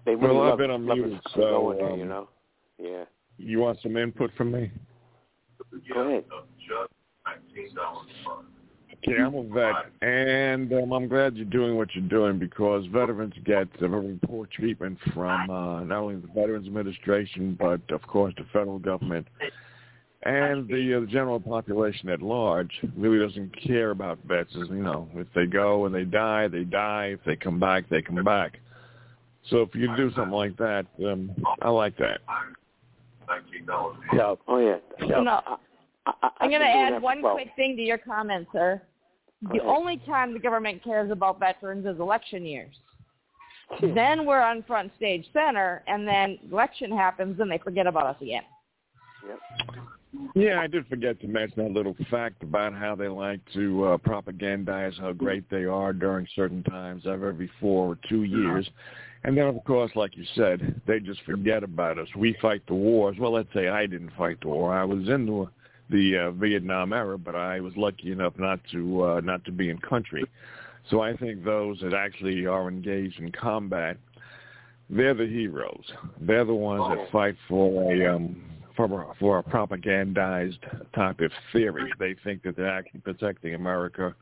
they 0.06 0.16
really 0.16 0.36
Well, 0.36 0.42
I've 0.44 0.50
love, 0.50 0.58
been 0.60 0.72
on 0.72 0.86
mute, 0.86 1.20
so, 1.34 1.42
going 1.42 1.78
there, 1.78 1.92
um, 1.92 2.00
you 2.00 2.06
know. 2.06 2.30
Yeah. 2.78 3.04
You 3.38 3.60
want 3.60 3.80
some 3.82 3.98
input 3.98 4.32
from 4.38 4.52
me? 4.52 4.72
Go 5.94 6.02
ahead. 6.02 6.26
Okay, 9.06 9.22
I'm 9.22 9.36
a 9.36 9.44
vet, 9.44 9.92
and 10.02 10.72
um, 10.74 10.94
I'm 10.94 11.08
glad 11.08 11.36
you're 11.36 11.46
doing 11.46 11.76
what 11.76 11.90
you're 11.94 12.08
doing 12.08 12.40
because 12.40 12.86
veterans 12.88 13.34
get 13.44 13.68
a 13.82 13.88
very 13.88 14.18
poor 14.26 14.46
treatment 14.46 14.98
from 15.14 15.50
uh, 15.50 15.84
not 15.84 16.00
only 16.00 16.16
the 16.16 16.28
Veterans 16.28 16.68
Administration, 16.68 17.58
but 17.60 17.82
of 17.94 18.02
course 18.04 18.34
the 18.38 18.46
federal 18.54 18.80
government 18.80 19.28
and 20.26 20.68
the, 20.68 20.98
uh, 21.04 21.12
general 21.12 21.40
population 21.40 22.10
at 22.10 22.22
large. 22.22 22.72
Really 22.96 23.20
doesn't 23.26 23.50
care 23.62 23.92
about 23.92 24.20
vets. 24.26 24.50
As, 24.56 24.70
You 24.70 24.76
know, 24.84 25.10
if 25.16 25.28
they 25.34 25.46
go 25.46 25.86
and 25.86 25.94
they 25.94 26.04
die, 26.06 26.48
they 26.48 26.64
die. 26.64 27.08
If 27.14 27.24
they 27.26 27.36
come 27.36 27.60
back, 27.60 27.90
they 27.90 28.02
come 28.02 28.24
back. 28.24 28.60
So 29.50 29.58
if 29.62 29.76
you 29.76 29.94
do 29.98 30.12
something 30.16 30.32
like 30.34 30.56
that, 30.58 30.86
um, 31.06 31.32
I 31.62 31.70
like 31.70 31.98
that. 31.98 32.22
Yeah. 34.14 34.36
Oh 34.48 34.58
yeah. 34.58 34.78
Yeah. 35.00 35.20
You 35.20 35.24
know, 35.26 35.42
I, 35.46 35.58
I, 36.22 36.30
I'm 36.40 36.50
going 36.50 36.62
to 36.62 36.68
I've 36.68 36.74
been 36.74 36.86
doing 36.86 36.94
add 36.96 37.02
one 37.02 37.22
for- 37.22 37.34
quick 37.34 37.50
thing 37.56 37.76
to 37.76 37.82
your 37.82 37.98
comment, 37.98 38.48
sir. 38.54 38.82
The 39.42 39.60
ahead. 39.60 39.62
only 39.66 39.98
time 40.06 40.34
the 40.34 40.40
government 40.40 40.84
cares 40.84 41.12
about 41.12 41.40
veterans 41.40 41.86
is 41.86 42.00
election 42.00 42.46
years. 42.46 42.74
Then 43.82 44.26
we're 44.26 44.42
on 44.42 44.64
front 44.64 44.92
stage 44.98 45.26
center, 45.34 45.84
and 45.88 46.08
then 46.08 46.38
election 46.52 46.92
happens, 46.96 47.40
and 47.40 47.50
they 47.52 47.58
forget 47.58 47.88
about 47.88 48.06
us 48.06 48.22
again. 48.22 48.44
Yep. 49.28 49.40
Yeah, 50.36 50.60
I 50.60 50.68
did 50.68 50.88
forget 50.88 51.20
to 51.22 51.28
mention 51.28 51.64
that 51.64 51.72
little 51.72 51.96
fact 52.10 52.44
about 52.44 52.74
how 52.74 52.96
they 52.96 53.08
like 53.08 53.40
to 53.54 53.86
uh, 53.86 53.98
propagandize 53.98 55.00
how 55.00 55.12
great 55.12 55.50
they 55.50 55.66
are 55.66 55.92
during 55.94 56.28
certain 56.36 56.64
times 56.64 57.06
of 57.06 57.24
every 57.24 57.50
four 57.60 57.88
or 57.88 57.98
two 58.10 58.24
years. 58.24 58.70
And 59.24 59.38
then, 59.38 59.46
of 59.46 59.64
course, 59.64 59.92
like 59.96 60.18
you 60.18 60.26
said, 60.36 60.82
they 60.86 61.00
just 61.00 61.22
forget 61.24 61.64
about 61.64 61.98
us. 61.98 62.08
We 62.16 62.36
fight 62.42 62.62
the 62.68 62.74
wars. 62.76 63.18
Well, 63.20 63.32
let's 63.32 63.54
say 63.54 63.70
I 63.70 63.86
didn't 63.86 64.12
fight 64.18 64.38
the 64.42 64.50
war. 64.50 64.74
I 64.74 64.84
was 64.84 65.08
in 65.08 65.26
the, 65.26 65.48
the 65.90 66.18
uh, 66.18 66.32
Vietnam 66.32 66.94
era, 66.94 67.18
but 67.18 67.36
I 67.36 67.60
was 67.60 67.74
lucky 67.78 68.12
enough 68.12 68.34
not 68.38 68.60
to 68.72 69.04
uh, 69.04 69.22
not 69.22 69.46
to 69.46 69.52
be 69.52 69.70
in 69.70 69.78
country. 69.78 70.26
So 70.90 71.02
I 71.02 71.16
think 71.16 71.44
those 71.44 71.80
that 71.82 71.94
actually 71.94 72.46
are 72.46 72.68
engaged 72.68 73.20
in 73.20 73.32
combat, 73.32 73.98
they're 74.90 75.14
the 75.14 75.26
heroes. 75.26 75.86
They're 76.20 76.46
the 76.46 76.54
ones 76.54 76.84
that 76.98 77.12
fight 77.12 77.36
for 77.48 77.94
a 77.94 78.16
um, 78.16 78.44
for 78.76 78.86
a, 78.86 79.16
for 79.20 79.40
a 79.40 79.44
propagandized 79.44 80.60
type 80.94 81.20
of 81.20 81.32
theory. 81.52 81.92
They 82.00 82.16
think 82.24 82.44
that 82.44 82.56
they're 82.56 82.68
actually 82.68 83.02
protecting 83.02 83.54
America 83.54 84.16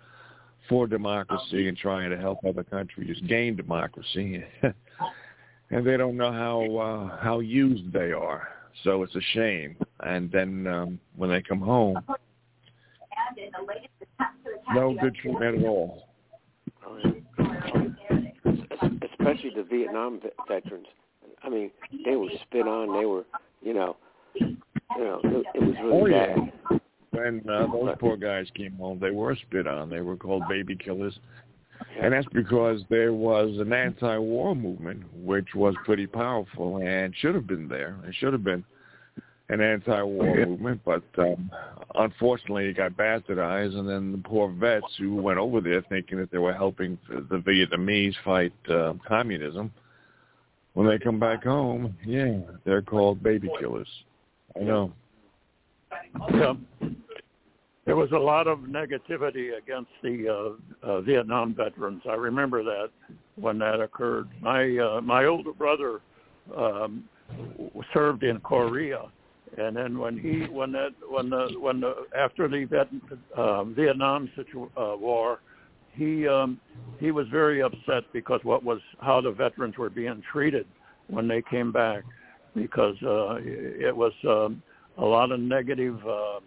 for 0.70 0.88
democracy 0.88 1.68
and 1.68 1.78
trying 1.78 2.10
to 2.10 2.18
help 2.18 2.40
other 2.48 2.64
countries 2.64 3.18
gain 3.28 3.56
democracy, 3.56 4.44
and 5.70 5.86
they 5.86 5.98
don't 5.98 6.18
know 6.18 6.32
how 6.32 6.78
uh, 6.78 7.18
how 7.18 7.40
used 7.40 7.92
they 7.92 8.12
are. 8.12 8.48
So 8.84 9.04
it's 9.04 9.16
a 9.16 9.22
shame. 9.34 9.76
And 10.02 10.32
then 10.32 10.68
um, 10.68 11.00
when 11.16 11.30
they 11.30 11.42
come 11.42 11.60
home, 11.60 11.98
no 14.74 14.96
good 15.00 15.16
treatment 15.16 15.60
at 15.60 15.66
all. 15.66 16.08
Especially 19.20 19.52
the 19.56 19.64
Vietnam 19.70 20.20
veterans. 20.48 20.88
I 21.44 21.50
mean, 21.50 21.72
they 22.06 22.16
were 22.16 22.30
spit 22.44 22.68
on. 22.68 22.98
They 23.00 23.06
were, 23.06 23.26
you 23.62 23.74
know, 23.74 23.98
you 24.36 24.58
know, 24.98 25.20
it, 25.24 25.46
it 25.56 25.62
was 25.62 25.76
really 25.84 25.92
Oh 25.92 26.06
yeah. 26.08 26.80
When 27.12 27.42
uh, 27.50 27.68
those 27.68 27.96
poor 28.00 28.16
guys 28.16 28.48
came 28.56 28.74
home, 28.74 29.00
they 29.00 29.12
were 29.12 29.36
spit 29.36 29.68
on. 29.68 29.90
They 29.90 30.02
were 30.02 30.16
called 30.16 30.44
baby 30.48 30.76
killers. 30.76 31.18
And 32.02 32.14
that's 32.14 32.28
because 32.32 32.82
there 32.90 33.14
was 33.14 33.58
an 33.60 33.74
anti-war 33.74 34.56
movement, 34.56 35.04
which 35.14 35.50
was 35.56 35.76
pretty 35.84 36.08
powerful 36.08 36.78
and 36.78 37.14
should 37.18 37.36
have 37.36 37.48
been 37.48 37.68
there. 37.68 37.98
It 38.08 38.16
should 38.16 38.34
have 38.34 38.44
been 38.44 38.64
an 39.50 39.62
anti-war 39.62 40.46
movement, 40.46 40.82
but 40.86 41.04
um, 41.18 41.52
unfortunately 41.96 42.68
it 42.68 42.78
got 42.78 42.94
bastardized. 42.94 43.76
And 43.76 43.90
then 43.90 44.12
the 44.14 44.18
poor 44.20 44.50
vets 44.50 44.86
who 44.98 45.16
went 45.16 45.40
over 45.40 45.60
there 45.60 45.82
thinking 45.90 46.18
that 46.20 46.32
they 46.32 46.38
were 46.38 46.54
helping 46.54 46.98
the 47.10 47.38
Vietnamese 47.38 48.16
fight 48.24 48.54
uh, 48.70 48.94
communism, 49.08 49.72
when 50.74 50.88
they 50.88 50.98
come 50.98 51.20
back 51.20 51.44
home, 51.44 51.98
yeah, 52.06 52.38
they're 52.64 52.82
called 52.82 53.22
baby 53.22 53.50
killers. 53.60 53.90
I 54.60 54.64
know. 54.64 54.94
Yeah. 56.34 56.54
There 57.86 57.96
was 57.96 58.12
a 58.12 58.18
lot 58.18 58.48
of 58.48 58.60
negativity 58.60 59.58
against 59.58 59.90
the 60.04 60.58
uh, 60.84 60.88
uh, 60.88 61.02
Vietnam 61.02 61.56
veterans. 61.56 62.04
I 62.08 62.14
remember 62.14 62.64
that 62.64 62.90
when 63.36 63.58
that 63.60 63.82
occurred. 63.82 64.30
My 64.40 64.78
uh, 64.78 65.02
my 65.02 65.26
older 65.26 65.52
brother 65.52 66.00
um, 66.56 67.04
served 67.94 68.24
in 68.24 68.40
Korea, 68.42 69.12
and 69.58 69.76
then 69.76 69.98
when 69.98 70.18
he 70.18 70.46
when 70.52 70.72
that 70.74 70.92
when 71.10 71.30
the 71.30 71.56
when 71.60 71.82
the 71.82 72.06
after 72.16 72.48
the 72.48 72.66
Viet, 72.66 72.88
um, 73.38 73.74
Vietnam 73.76 74.30
situ- 74.36 74.70
uh, 74.78 74.96
war, 74.96 75.40
he 75.94 76.28
um, 76.28 76.60
he 77.00 77.12
was 77.12 77.28
very 77.30 77.62
upset 77.64 78.04
because 78.14 78.42
what 78.44 78.64
was 78.64 78.80
how 79.00 79.22
the 79.22 79.32
veterans 79.32 79.78
were 79.78 79.90
being 79.90 80.22
treated 80.32 80.68
when 81.08 81.28
they 81.28 81.42
came 81.50 81.72
back, 81.72 82.04
because 82.56 82.96
uh, 83.04 83.38
it 83.44 83.96
was 83.96 84.14
um, 84.28 84.62
a 84.98 85.06
lot 85.06 85.32
of 85.32 85.40
negative. 85.40 86.00
Uh, 86.06 86.40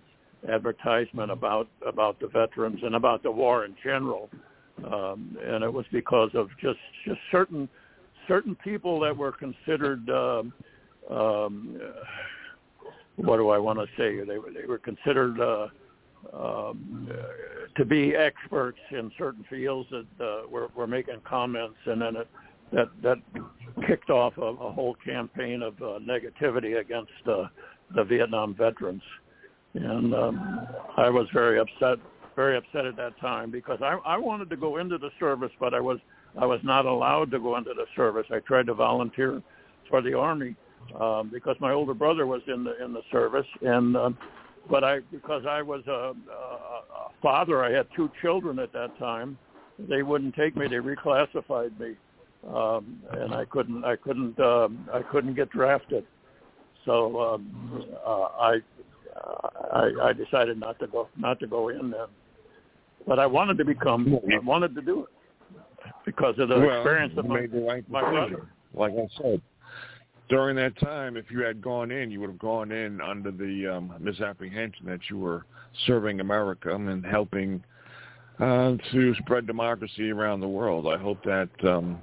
advertisement 0.50 1.30
about 1.30 1.68
about 1.86 2.20
the 2.20 2.26
veterans 2.26 2.78
and 2.82 2.94
about 2.94 3.22
the 3.22 3.30
war 3.30 3.64
in 3.64 3.74
general, 3.82 4.28
um, 4.92 5.36
and 5.42 5.64
it 5.64 5.72
was 5.72 5.86
because 5.92 6.30
of 6.34 6.48
just 6.60 6.78
just 7.06 7.20
certain 7.30 7.68
certain 8.28 8.54
people 8.56 9.00
that 9.00 9.16
were 9.16 9.32
considered 9.32 10.08
um, 10.10 10.52
um, 11.10 11.80
what 13.16 13.36
do 13.36 13.50
I 13.50 13.58
want 13.58 13.78
to 13.78 13.86
say? 13.96 14.24
They 14.24 14.38
were 14.38 14.50
they 14.50 14.66
were 14.66 14.78
considered 14.78 15.40
uh, 15.40 15.68
um, 16.32 17.10
to 17.76 17.84
be 17.84 18.14
experts 18.14 18.78
in 18.90 19.10
certain 19.16 19.44
fields 19.48 19.88
that 19.90 20.24
uh, 20.24 20.48
were 20.48 20.68
were 20.74 20.86
making 20.86 21.20
comments, 21.24 21.78
and 21.86 22.00
then 22.00 22.16
it 22.16 22.28
that 22.72 22.88
that 23.02 23.18
kicked 23.86 24.10
off 24.10 24.36
a, 24.38 24.42
a 24.42 24.72
whole 24.72 24.96
campaign 25.04 25.62
of 25.62 25.74
uh, 25.82 25.98
negativity 26.00 26.80
against 26.80 27.12
uh, 27.26 27.44
the 27.94 28.04
Vietnam 28.04 28.54
veterans 28.54 29.02
and 29.74 30.14
um, 30.14 30.66
I 30.96 31.10
was 31.10 31.26
very 31.32 31.58
upset, 31.58 31.98
very 32.36 32.56
upset 32.56 32.86
at 32.86 32.96
that 32.96 33.18
time 33.20 33.50
because 33.50 33.80
I, 33.82 33.98
I 34.04 34.16
wanted 34.16 34.48
to 34.50 34.56
go 34.56 34.78
into 34.78 34.98
the 34.98 35.10
service, 35.18 35.50
but 35.58 35.74
I 35.74 35.80
was 35.80 35.98
I 36.40 36.46
was 36.46 36.60
not 36.64 36.86
allowed 36.86 37.30
to 37.32 37.38
go 37.38 37.56
into 37.56 37.74
the 37.74 37.86
service. 37.94 38.26
I 38.30 38.40
tried 38.40 38.66
to 38.66 38.74
volunteer 38.74 39.40
for 39.88 40.02
the 40.02 40.14
army, 40.14 40.56
um, 40.98 41.30
because 41.32 41.56
my 41.60 41.72
older 41.72 41.94
brother 41.94 42.26
was 42.26 42.42
in 42.46 42.64
the 42.64 42.82
in 42.84 42.92
the 42.92 43.02
service, 43.10 43.46
and 43.62 43.96
um, 43.96 44.18
but 44.70 44.84
I 44.84 45.00
because 45.10 45.44
I 45.48 45.62
was 45.62 45.82
a, 45.86 45.90
a, 45.90 46.14
a 46.32 47.08
father, 47.20 47.64
I 47.64 47.72
had 47.72 47.86
two 47.96 48.10
children 48.22 48.58
at 48.58 48.72
that 48.72 48.96
time. 48.98 49.36
They 49.78 50.02
wouldn't 50.02 50.36
take 50.36 50.56
me; 50.56 50.68
they 50.68 50.76
reclassified 50.76 51.78
me, 51.80 51.96
um, 52.52 53.02
and 53.12 53.34
I 53.34 53.44
couldn't 53.44 53.84
I 53.84 53.96
couldn't 53.96 54.38
um, 54.40 54.88
I 54.92 55.02
couldn't 55.02 55.34
get 55.34 55.50
drafted. 55.50 56.04
So 56.84 57.20
um, 57.20 57.84
uh, 58.06 58.10
I, 58.10 58.58
I 59.72 59.90
I 60.02 60.12
decided 60.12 60.58
not 60.58 60.78
to 60.80 60.86
go 60.86 61.08
not 61.16 61.40
to 61.40 61.46
go 61.46 61.68
in 61.68 61.90
then. 61.90 62.06
But 63.06 63.18
I 63.18 63.26
wanted 63.26 63.58
to 63.58 63.64
become 63.64 64.18
I 64.32 64.38
wanted 64.38 64.74
to 64.74 64.82
do 64.82 65.04
it 65.04 65.08
because 66.04 66.34
of 66.38 66.48
the 66.48 66.58
well, 66.58 66.80
experience 66.80 67.14
of 67.16 67.26
my, 67.26 67.40
right 67.40 67.88
my 67.90 68.00
brother. 68.00 68.48
Like 68.74 68.92
I 68.92 69.06
said, 69.22 69.40
during 70.28 70.56
that 70.56 70.78
time, 70.80 71.16
if 71.16 71.30
you 71.30 71.40
had 71.40 71.60
gone 71.60 71.90
in, 71.90 72.10
you 72.10 72.20
would 72.20 72.30
have 72.30 72.38
gone 72.38 72.72
in 72.72 73.00
under 73.00 73.30
the 73.30 73.76
um, 73.76 73.94
misapprehension 74.00 74.86
that 74.86 75.00
you 75.10 75.18
were 75.18 75.44
serving 75.86 76.20
America 76.20 76.74
and 76.74 77.04
helping 77.04 77.62
uh, 78.40 78.74
to 78.92 79.14
spread 79.20 79.46
democracy 79.46 80.10
around 80.10 80.40
the 80.40 80.48
world. 80.48 80.86
I 80.86 80.98
hope 80.98 81.22
that 81.24 81.50
um, 81.64 82.00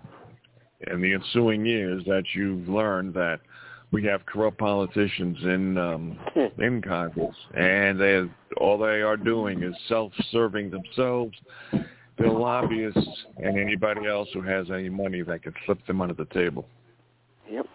in 0.92 1.02
the 1.02 1.14
ensuing 1.14 1.66
years 1.66 2.04
that 2.06 2.24
you've 2.34 2.68
learned 2.68 3.14
that 3.14 3.40
we 3.92 4.04
have 4.06 4.26
corrupt 4.26 4.58
politicians 4.58 5.38
in 5.44 5.78
um, 5.78 6.18
in 6.58 6.82
Congress, 6.82 7.36
and 7.54 8.00
they 8.00 8.24
all 8.58 8.78
they 8.78 9.02
are 9.02 9.18
doing 9.18 9.64
is 9.64 9.76
self-serving 9.88 10.70
themselves, 10.70 11.34
their 12.18 12.32
lobbyists, 12.32 13.08
and 13.38 13.60
anybody 13.60 14.08
else 14.08 14.30
who 14.34 14.42
has 14.42 14.72
any 14.72 14.90
money 14.90 15.22
that 15.22 15.44
can 15.44 15.54
slip 15.66 15.86
them 15.88 16.02
under 16.02 16.14
the 16.14 16.26
table. 16.26 16.68
Yep. 17.50 17.66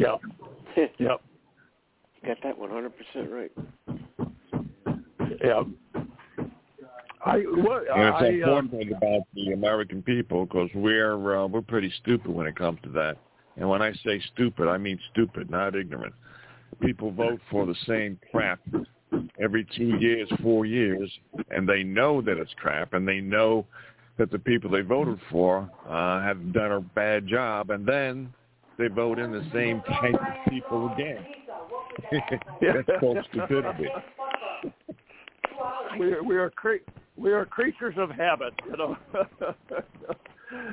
Yep. 0.00 0.20
yep. 0.76 0.90
you 0.98 1.06
Yep. 1.06 1.20
got 2.26 2.42
that 2.42 2.58
100% 2.58 3.30
right. 3.30 3.52
Yeah. 5.42 5.62
I 7.24 7.38
what 7.38 7.84
And 7.88 8.08
it's 8.08 8.44
I 8.46 8.50
um, 8.50 8.58
unfortunate 8.58 8.96
about 8.96 9.22
the 9.34 9.52
American 9.52 10.02
people 10.02 10.46
because 10.46 10.70
we're 10.74 11.36
uh, 11.36 11.46
we're 11.46 11.62
pretty 11.62 11.92
stupid 12.02 12.30
when 12.30 12.46
it 12.46 12.56
comes 12.56 12.78
to 12.82 12.88
that. 12.90 13.16
And 13.56 13.68
when 13.68 13.82
I 13.82 13.92
say 14.04 14.20
stupid, 14.34 14.68
I 14.68 14.78
mean 14.78 14.98
stupid, 15.12 15.50
not 15.50 15.76
ignorant. 15.76 16.14
People 16.80 17.12
vote 17.12 17.40
for 17.50 17.66
the 17.66 17.76
same 17.86 18.18
crap 18.30 18.60
every 19.40 19.66
two 19.76 19.98
years, 19.98 20.28
four 20.42 20.64
years, 20.64 21.10
and 21.50 21.68
they 21.68 21.82
know 21.82 22.22
that 22.22 22.38
it's 22.38 22.52
crap, 22.56 22.94
and 22.94 23.06
they 23.06 23.20
know 23.20 23.66
that 24.18 24.30
the 24.30 24.38
people 24.38 24.70
they 24.70 24.80
voted 24.80 25.18
for 25.30 25.70
uh, 25.88 26.22
have 26.22 26.52
done 26.52 26.72
a 26.72 26.80
bad 26.80 27.26
job, 27.26 27.70
and 27.70 27.86
then 27.86 28.32
they 28.78 28.88
vote 28.88 29.18
in 29.18 29.30
the 29.30 29.46
same 29.52 29.82
type 29.82 30.14
of 30.14 30.50
people 30.50 30.92
again. 30.92 31.24
That's 32.60 33.00
called 33.00 33.18
stupidity. 33.30 33.86
we 35.98 36.12
are, 36.12 36.22
we 36.22 36.36
are 36.36 36.50
cre- 36.50 36.76
we 37.16 37.32
are 37.32 37.44
creatures 37.44 37.94
of 37.98 38.10
habit, 38.10 38.54
you 38.66 38.76
know. 38.76 38.96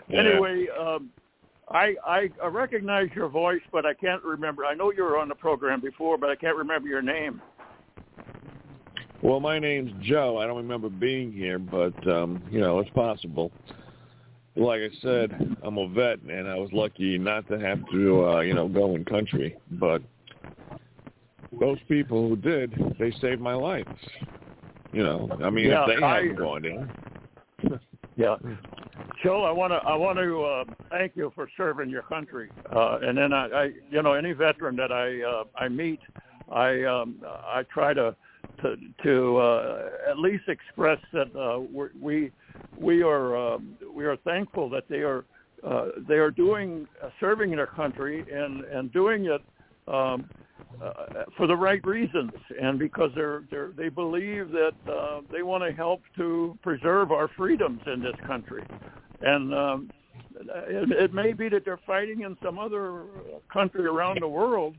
Yeah. 0.09 0.19
Anyway, 0.19 0.67
um, 0.77 1.09
I, 1.69 1.95
I 2.05 2.29
I 2.43 2.47
recognize 2.47 3.09
your 3.15 3.29
voice, 3.29 3.61
but 3.71 3.85
I 3.85 3.93
can't 3.93 4.23
remember. 4.23 4.65
I 4.65 4.73
know 4.73 4.91
you 4.91 5.03
were 5.03 5.17
on 5.17 5.29
the 5.29 5.35
program 5.35 5.79
before, 5.79 6.17
but 6.17 6.29
I 6.29 6.35
can't 6.35 6.57
remember 6.57 6.87
your 6.87 7.01
name. 7.01 7.41
Well, 9.21 9.39
my 9.39 9.59
name's 9.59 9.91
Joe. 10.01 10.37
I 10.37 10.47
don't 10.47 10.57
remember 10.57 10.89
being 10.89 11.31
here, 11.31 11.59
but 11.59 12.07
um, 12.07 12.43
you 12.49 12.59
know, 12.59 12.79
it's 12.79 12.89
possible. 12.91 13.51
Like 14.55 14.81
I 14.81 14.89
said, 15.01 15.57
I'm 15.63 15.77
a 15.77 15.87
vet, 15.87 16.19
and 16.21 16.47
I 16.47 16.55
was 16.55 16.69
lucky 16.73 17.17
not 17.17 17.47
to 17.47 17.59
have 17.59 17.79
to, 17.91 18.27
uh, 18.27 18.39
you 18.41 18.53
know, 18.53 18.67
go 18.67 18.95
in 18.95 19.05
country. 19.05 19.55
But 19.71 20.01
those 21.57 21.77
people 21.87 22.27
who 22.27 22.35
did, 22.35 22.73
they 22.99 23.11
saved 23.21 23.39
my 23.39 23.53
life. 23.53 23.87
You 24.91 25.03
know, 25.03 25.29
I 25.43 25.49
mean, 25.49 25.69
Yeah, 25.69 25.85
if 25.87 25.99
they 25.99 26.03
I- 26.05 26.15
hadn't 26.15 26.35
gone 26.35 26.65
in, 26.65 26.91
Yeah. 28.15 28.35
Joe, 29.23 29.43
I 29.43 29.51
want 29.51 29.71
to 29.71 29.77
I 29.77 29.95
want 29.95 30.17
to 30.19 30.43
uh, 30.43 30.63
thank 30.89 31.15
you 31.15 31.31
for 31.35 31.47
serving 31.55 31.89
your 31.89 32.01
country. 32.03 32.49
Uh, 32.73 32.99
and 33.01 33.17
then 33.17 33.31
I, 33.31 33.47
I, 33.47 33.71
you 33.89 34.01
know, 34.01 34.13
any 34.13 34.33
veteran 34.33 34.75
that 34.77 34.91
I 34.91 35.21
uh, 35.21 35.43
I 35.55 35.69
meet, 35.69 35.99
I 36.51 36.83
um, 36.83 37.15
I 37.23 37.63
try 37.71 37.93
to 37.93 38.15
to, 38.61 38.75
to 39.03 39.37
uh, 39.37 39.89
at 40.09 40.17
least 40.19 40.43
express 40.49 40.99
that 41.13 41.33
uh, 41.35 41.59
we're, 41.59 41.91
we 41.99 42.31
we 42.77 43.03
are 43.03 43.37
um, 43.37 43.77
we 43.93 44.05
are 44.05 44.17
thankful 44.17 44.69
that 44.69 44.89
they 44.89 44.99
are 44.99 45.23
uh, 45.65 45.87
they 46.07 46.15
are 46.15 46.31
doing 46.31 46.87
uh, 47.03 47.09
serving 47.19 47.51
their 47.51 47.67
country 47.67 48.25
and 48.31 48.65
and 48.65 48.91
doing 48.91 49.25
it 49.25 49.41
um, 49.89 50.29
uh, 50.83 51.23
for 51.35 51.47
the 51.47 51.55
right 51.55 51.85
reasons 51.85 52.31
and 52.61 52.77
because 52.79 53.11
they're, 53.15 53.43
they're 53.49 53.71
they 53.75 53.89
believe 53.89 54.51
that 54.51 54.73
uh, 54.91 55.21
they 55.31 55.41
want 55.41 55.63
to 55.63 55.71
help 55.71 56.01
to 56.15 56.57
preserve 56.61 57.11
our 57.11 57.29
freedoms 57.35 57.81
in 57.91 58.01
this 58.01 58.15
country 58.25 58.63
and 59.21 59.53
um, 59.53 59.89
it, 60.35 60.91
it 60.91 61.13
may 61.13 61.33
be 61.33 61.49
that 61.49 61.65
they're 61.65 61.79
fighting 61.85 62.21
in 62.21 62.37
some 62.43 62.59
other 62.59 63.03
country 63.51 63.85
around 63.85 64.19
the 64.21 64.27
world 64.27 64.75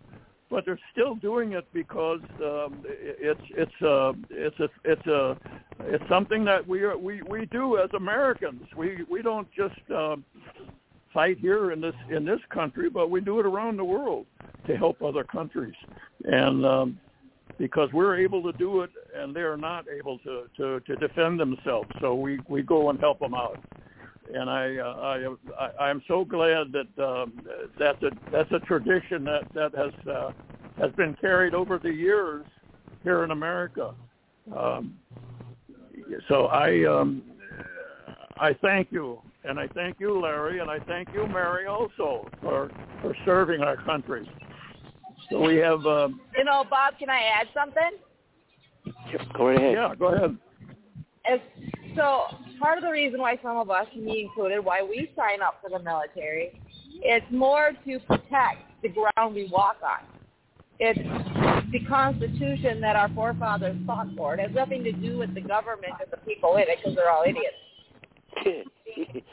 but 0.50 0.64
they're 0.64 0.80
still 0.92 1.14
doing 1.14 1.52
it 1.52 1.66
because 1.72 2.20
um, 2.42 2.82
it's 2.84 3.40
it's 3.50 3.82
uh, 3.82 4.12
it's 4.30 4.58
a 4.58 4.68
it's 4.84 5.06
a 5.06 5.36
it's 5.84 6.04
something 6.08 6.44
that 6.44 6.66
we 6.66 6.82
are, 6.82 6.98
we 6.98 7.22
we 7.22 7.46
do 7.46 7.78
as 7.78 7.88
Americans. 7.94 8.62
We 8.76 9.04
we 9.08 9.22
don't 9.22 9.48
just 9.52 9.78
um, 9.94 10.24
fight 11.12 11.38
here 11.38 11.72
in 11.72 11.80
this 11.80 11.94
in 12.11 12.24
this 12.24 12.40
country, 12.52 12.88
but 12.90 13.11
we 13.11 13.20
do 13.20 13.40
it 13.40 13.46
around 13.46 13.76
the 13.76 13.84
world 13.84 14.26
to 14.66 14.76
help 14.76 15.02
other 15.02 15.24
countries, 15.24 15.74
and 16.24 16.64
um, 16.64 17.00
because 17.58 17.90
we're 17.92 18.16
able 18.16 18.42
to 18.42 18.56
do 18.58 18.80
it 18.80 18.90
and 19.14 19.34
they're 19.34 19.56
not 19.56 19.84
able 19.88 20.18
to 20.20 20.44
to, 20.56 20.80
to 20.80 20.96
defend 20.96 21.38
themselves, 21.38 21.90
so 22.00 22.14
we 22.14 22.38
we 22.48 22.62
go 22.62 22.90
and 22.90 22.98
help 22.98 23.18
them 23.18 23.34
out. 23.34 23.58
And 24.32 24.48
I, 24.48 24.76
uh, 24.76 25.36
I, 25.58 25.64
I, 25.64 25.84
I'm 25.86 26.02
so 26.06 26.24
glad 26.24 26.72
that 26.72 27.04
um, 27.04 27.32
that's 27.78 28.00
a 28.02 28.11
that's 28.30 28.50
a 28.52 28.61
tradition 28.61 29.24
that 29.24 29.42
that 29.54 29.74
has 29.74 29.92
uh, 30.08 30.32
has 30.78 30.92
been 30.92 31.16
carried 31.20 31.54
over 31.54 31.78
the 31.78 31.90
years 31.90 32.44
here 33.02 33.24
in 33.24 33.32
America. 33.32 33.94
Um, 34.56 34.96
so 36.28 36.46
I 36.46 36.84
um, 36.84 37.22
I 38.38 38.54
thank 38.62 38.88
you, 38.90 39.20
and 39.45 39.59
I 39.59 39.66
thank 39.68 39.99
you, 39.99 40.20
Larry, 40.20 40.61
and 40.61 40.70
I 40.70 40.78
thank 40.80 41.09
you, 41.14 41.26
Mary, 41.26 41.66
also 41.66 42.28
for 42.43 42.70
for 43.01 43.14
serving 43.24 43.62
our 43.62 43.76
country. 43.76 44.28
So 45.30 45.41
we 45.41 45.57
have, 45.57 45.86
um, 45.86 46.20
You 46.36 46.45
know, 46.45 46.64
Bob, 46.68 46.95
can 46.99 47.09
I 47.09 47.20
add 47.22 47.47
something? 47.55 47.99
Yep. 49.12 49.20
Go 49.36 49.47
right 49.49 49.57
ahead. 49.57 49.72
yeah, 49.74 49.95
go 49.99 50.09
ahead. 50.09 50.36
As, 51.30 51.38
so 51.97 52.22
part 52.59 52.78
of 52.78 52.84
the 52.84 52.91
reason 52.91 53.20
why 53.20 53.38
some 53.43 53.57
of 53.57 53.70
us, 53.70 53.86
me 53.97 54.22
included, 54.22 54.64
why 54.64 54.82
we 54.82 55.11
sign 55.16 55.43
up 55.43 55.61
for 55.62 55.70
the 55.70 55.78
military, 55.78 56.61
it's 57.03 57.26
more 57.30 57.72
to 57.86 57.99
protect 58.01 58.82
the 58.82 58.88
ground 58.88 59.34
we 59.34 59.49
walk 59.53 59.76
on. 59.82 60.07
It's 60.78 60.99
the 61.72 61.80
Constitution 61.86 62.80
that 62.80 62.97
our 62.97 63.11
forefathers 63.11 63.76
fought 63.86 64.09
for. 64.16 64.34
It 64.34 64.41
has 64.41 64.51
nothing 64.53 64.82
to 64.84 64.93
do 64.93 65.18
with 65.18 65.34
the 65.34 65.43
government 65.43 65.93
and 66.01 66.11
the 66.11 66.16
people 66.18 66.57
in 66.57 66.62
it 66.62 66.78
because 66.78 66.97
they're 66.97 67.11
all 67.11 67.24
idiots. 67.26 67.57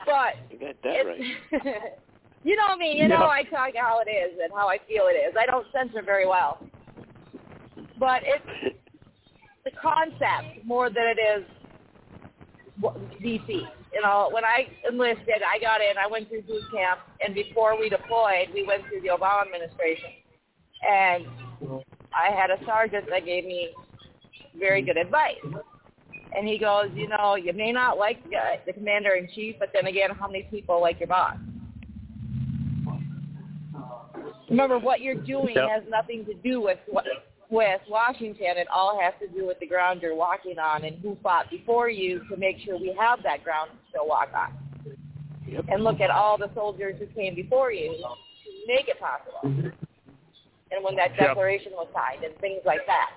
But 0.05 0.35
you 0.51 0.59
got 0.59 0.75
that 0.83 1.05
right. 1.05 1.19
you 2.43 2.55
know 2.55 2.75
me. 2.77 2.97
You 2.97 3.07
know. 3.07 3.27
I 3.27 3.43
talk 3.43 3.73
how 3.75 4.01
it 4.05 4.09
is 4.09 4.37
and 4.41 4.51
how 4.53 4.67
I 4.67 4.77
feel 4.87 5.05
it 5.07 5.15
is. 5.15 5.35
I 5.39 5.45
don't 5.45 5.65
censor 5.73 6.01
very 6.01 6.27
well. 6.27 6.59
But 7.99 8.21
it's 8.23 8.75
the 9.65 9.71
concept 9.81 10.65
more 10.65 10.89
than 10.89 11.03
it 11.07 11.19
is 11.19 11.45
DC. 13.21 13.47
You 13.93 14.01
know, 14.01 14.29
when 14.31 14.43
I 14.43 14.67
enlisted, 14.87 15.41
I 15.47 15.59
got 15.59 15.81
in, 15.81 15.97
I 15.97 16.07
went 16.07 16.29
through 16.29 16.43
boot 16.43 16.61
camp, 16.71 16.99
and 17.25 17.33
before 17.33 17.79
we 17.79 17.89
deployed, 17.89 18.49
we 18.53 18.63
went 18.63 18.83
through 18.87 19.01
the 19.01 19.07
Obama 19.07 19.45
administration. 19.45 20.11
And 20.87 21.25
I 22.13 22.29
had 22.31 22.51
a 22.51 22.63
sergeant 22.65 23.05
that 23.09 23.25
gave 23.25 23.45
me 23.45 23.69
very 24.59 24.81
good 24.81 24.97
advice. 24.97 25.37
And 26.35 26.47
he 26.47 26.57
goes, 26.57 26.89
you 26.95 27.07
know, 27.07 27.35
you 27.35 27.53
may 27.53 27.71
not 27.71 27.97
like 27.97 28.19
uh, 28.27 28.57
the 28.65 28.73
commander 28.73 29.11
in 29.15 29.27
chief, 29.33 29.55
but 29.59 29.69
then 29.73 29.87
again, 29.87 30.09
how 30.11 30.27
many 30.27 30.43
people 30.43 30.81
like 30.81 30.99
your 30.99 31.07
boss? 31.07 31.35
Remember, 34.49 34.79
what 34.79 35.01
you're 35.01 35.15
doing 35.15 35.55
Yep. 35.55 35.69
has 35.69 35.83
nothing 35.89 36.25
to 36.25 36.33
do 36.33 36.61
with 36.61 36.79
what 36.87 37.05
with 37.49 37.81
Washington. 37.87 38.57
It 38.57 38.67
all 38.73 38.99
has 38.99 39.13
to 39.21 39.27
do 39.27 39.47
with 39.47 39.59
the 39.59 39.67
ground 39.67 40.01
you're 40.01 40.15
walking 40.15 40.59
on 40.59 40.83
and 40.83 40.97
who 41.01 41.17
fought 41.23 41.49
before 41.49 41.89
you 41.89 42.21
to 42.29 42.37
make 42.37 42.59
sure 42.59 42.77
we 42.77 42.93
have 42.99 43.23
that 43.23 43.43
ground 43.43 43.71
to 43.71 43.77
still 43.89 44.07
walk 44.07 44.29
on. 44.35 44.51
Yep. 45.47 45.65
And 45.69 45.83
look 45.83 46.01
at 46.01 46.09
all 46.09 46.37
the 46.37 46.49
soldiers 46.53 46.95
who 46.99 47.05
came 47.07 47.35
before 47.35 47.71
you 47.71 47.95
to 47.97 48.51
make 48.67 48.89
it 48.89 48.99
possible. 48.99 49.39
And 50.71 50.83
when 50.83 50.95
that 50.97 51.11
Yep. 51.11 51.29
declaration 51.29 51.71
was 51.73 51.87
signed 51.93 52.23
and 52.23 52.35
things 52.39 52.61
like 52.65 52.85
that. 52.87 53.11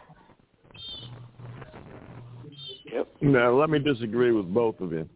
Yep. 2.93 3.09
Now, 3.21 3.53
let 3.53 3.71
me 3.71 3.79
disagree 3.79 4.33
with 4.33 4.53
both 4.53 4.81
of 4.81 4.93
you 4.93 5.09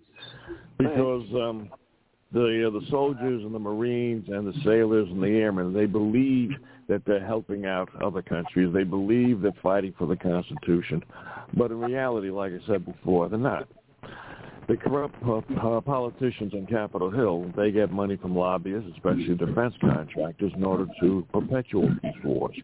because 0.78 1.24
um, 1.34 1.70
the 2.32 2.66
uh, 2.66 2.70
the 2.70 2.86
soldiers 2.90 3.42
and 3.42 3.54
the 3.54 3.58
Marines 3.58 4.28
and 4.28 4.46
the 4.46 4.58
sailors 4.64 5.08
and 5.10 5.22
the 5.22 5.28
airmen. 5.28 5.72
They 5.72 5.86
believe 5.86 6.50
that 6.88 7.02
they're 7.06 7.24
helping 7.24 7.64
out 7.66 7.88
other 8.02 8.22
countries. 8.22 8.72
They 8.74 8.84
believe 8.84 9.40
they're 9.40 9.52
fighting 9.62 9.94
for 9.96 10.06
the 10.06 10.16
Constitution, 10.16 11.02
but 11.56 11.70
in 11.70 11.80
reality, 11.80 12.30
like 12.30 12.52
I 12.52 12.66
said 12.66 12.84
before, 12.84 13.28
they're 13.28 13.38
not. 13.38 13.68
The 14.66 14.76
corrupt 14.76 15.14
uh, 15.26 15.38
uh, 15.38 15.80
politicians 15.82 16.54
on 16.54 16.66
Capitol 16.66 17.10
Hill, 17.10 17.52
they 17.54 17.70
get 17.70 17.92
money 17.92 18.16
from 18.16 18.34
lobbyists, 18.34 18.88
especially 18.94 19.34
defense 19.34 19.74
contractors, 19.80 20.52
in 20.56 20.64
order 20.64 20.86
to 21.00 21.26
perpetuate 21.32 22.00
these 22.02 22.12
wars. 22.24 22.56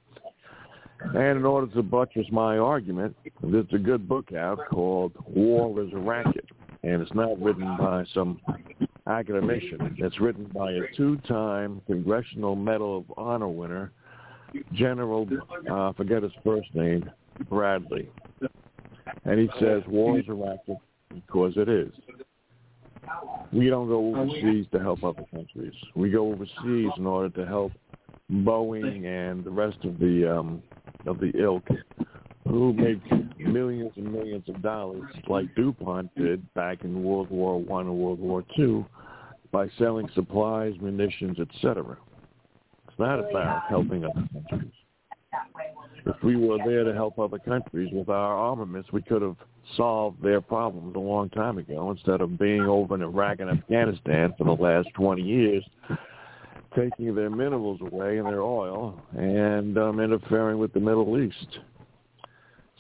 And 1.03 1.39
in 1.39 1.45
order 1.45 1.67
to 1.75 1.83
buttress 1.83 2.27
my 2.31 2.59
argument, 2.59 3.17
there's 3.43 3.67
a 3.73 3.79
good 3.79 4.09
book 4.09 4.33
out 4.33 4.59
called 4.71 5.13
War 5.27 5.81
is 5.83 5.93
a 5.93 5.99
Racket. 5.99 6.47
And 6.83 7.03
it's 7.03 7.15
not 7.15 7.41
written 7.41 7.77
by 7.79 8.05
some 8.15 8.41
academician. 9.07 9.97
It's 9.99 10.21
written 10.21 10.45
by 10.55 10.73
a 10.73 10.81
two-time 10.97 11.83
Congressional 11.87 12.57
Medal 12.57 12.99
of 12.99 13.05
Honor 13.17 13.49
winner, 13.49 13.93
General, 14.73 15.29
uh, 15.71 15.93
forget 15.93 16.23
his 16.23 16.33
first 16.45 16.75
name, 16.75 17.09
Bradley. 17.49 18.09
And 19.25 19.39
he 19.39 19.49
says 19.61 19.83
war 19.87 20.19
is 20.19 20.25
a 20.29 20.35
racket 20.35 20.79
because 21.15 21.53
it 21.57 21.69
is. 21.69 21.93
We 23.53 23.69
don't 23.69 23.89
go 23.89 24.15
overseas 24.15 24.67
to 24.73 24.79
help 24.79 25.03
other 25.03 25.25
countries. 25.35 25.75
We 25.95 26.11
go 26.11 26.33
overseas 26.33 26.91
in 26.97 27.07
order 27.07 27.29
to 27.31 27.47
help 27.47 27.73
Boeing 28.31 29.05
and 29.05 29.45
the 29.45 29.51
rest 29.51 29.79
of 29.85 29.99
the 29.99 30.39
um, 30.39 30.63
of 31.07 31.19
the 31.19 31.33
ilk 31.39 31.67
who 32.47 32.73
make 32.73 33.01
millions 33.39 33.93
and 33.97 34.13
millions 34.13 34.49
of 34.49 34.61
dollars 34.63 35.03
like 35.29 35.55
DuPont 35.55 36.15
did 36.17 36.53
back 36.55 36.85
in 36.85 37.03
World 37.03 37.31
War 37.31 37.61
One 37.61 37.87
and 37.87 37.97
World 37.97 38.21
War 38.21 38.45
Two 38.57 38.85
by 39.53 39.69
selling 39.79 40.09
supplies, 40.15 40.75
munitions, 40.81 41.39
etc. 41.39 41.97
It's 42.89 42.99
not 42.99 43.19
oh, 43.19 43.29
about 43.29 43.63
helping 43.69 44.05
other 44.05 44.29
countries. 44.33 44.73
If 46.07 46.23
we 46.23 46.37
were 46.37 46.59
there 46.65 46.85
to 46.85 46.95
help 46.95 47.19
other 47.19 47.39
countries 47.39 47.91
with 47.93 48.09
our 48.09 48.37
armaments, 48.37 48.91
we 48.93 49.03
could 49.03 49.23
have 49.23 49.37
solved 49.77 50.23
their 50.23 50.41
problems 50.41 50.97
a 50.97 50.99
long 50.99 51.29
time 51.31 51.59
ago 51.59 51.91
instead 51.91 52.21
of 52.21 52.39
being 52.39 52.63
over 52.63 52.95
in 52.95 53.03
Iraq 53.03 53.41
and 53.41 53.51
Afghanistan 53.51 54.35
for 54.37 54.45
the 54.45 54.63
last 54.63 54.89
20 54.95 55.23
years, 55.23 55.65
taking 56.75 57.15
their 57.15 57.31
minerals 57.31 57.81
away 57.81 58.19
and 58.19 58.27
their 58.27 58.43
oil 58.43 59.01
and 59.17 59.77
um, 59.79 60.01
interfering 60.01 60.59
with 60.59 60.73
the 60.73 60.81
Middle 60.81 61.21
East. 61.21 61.59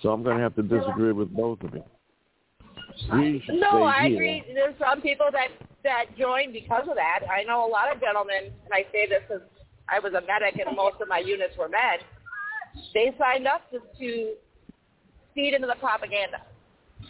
So 0.02 0.10
I'm 0.10 0.22
going 0.22 0.36
to 0.36 0.42
have 0.42 0.54
to 0.56 0.62
disagree 0.62 1.12
with 1.12 1.34
both 1.34 1.60
of 1.62 1.74
you. 1.74 1.84
No, 3.48 3.82
I 3.84 4.08
here. 4.08 4.14
agree. 4.14 4.44
There's 4.54 4.74
some 4.78 5.00
people 5.00 5.26
that 5.32 5.48
that 5.82 6.04
joined 6.18 6.52
because 6.52 6.86
of 6.88 6.96
that. 6.96 7.20
I 7.30 7.42
know 7.44 7.66
a 7.66 7.70
lot 7.70 7.94
of 7.94 8.00
gentlemen, 8.00 8.52
and 8.64 8.72
I 8.72 8.84
say 8.92 9.06
this 9.08 9.22
because 9.26 9.42
I 9.88 9.98
was 9.98 10.12
a 10.12 10.20
medic 10.20 10.60
and 10.64 10.76
most 10.76 11.00
of 11.00 11.08
my 11.08 11.18
units 11.18 11.56
were 11.58 11.68
men. 11.68 11.98
They 12.94 13.14
signed 13.18 13.46
up 13.46 13.62
just 13.72 13.84
to 13.98 14.34
feed 15.34 15.54
into 15.54 15.66
the 15.66 15.76
propaganda. 15.80 16.42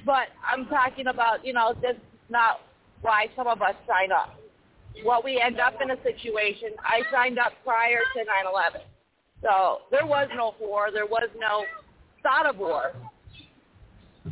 But 0.06 0.28
I'm 0.46 0.66
talking 0.66 1.08
about, 1.08 1.44
you 1.44 1.52
know, 1.52 1.74
that's 1.82 1.98
not 2.28 2.60
why 3.02 3.26
some 3.36 3.46
of 3.46 3.60
us 3.60 3.74
sign 3.86 4.12
up. 4.12 4.38
What 5.02 5.24
we 5.24 5.40
end 5.40 5.60
up 5.60 5.74
in 5.80 5.90
a 5.90 6.02
situation, 6.02 6.70
I 6.84 7.02
signed 7.12 7.38
up 7.38 7.52
prior 7.64 8.00
to 8.14 8.24
9/11. 8.24 8.82
So 9.42 9.82
there 9.90 10.06
was 10.06 10.28
no 10.36 10.54
war. 10.60 10.90
There 10.92 11.06
was 11.06 11.28
no 11.38 11.64
thought 12.22 12.46
of 12.46 12.58
war 12.58 12.92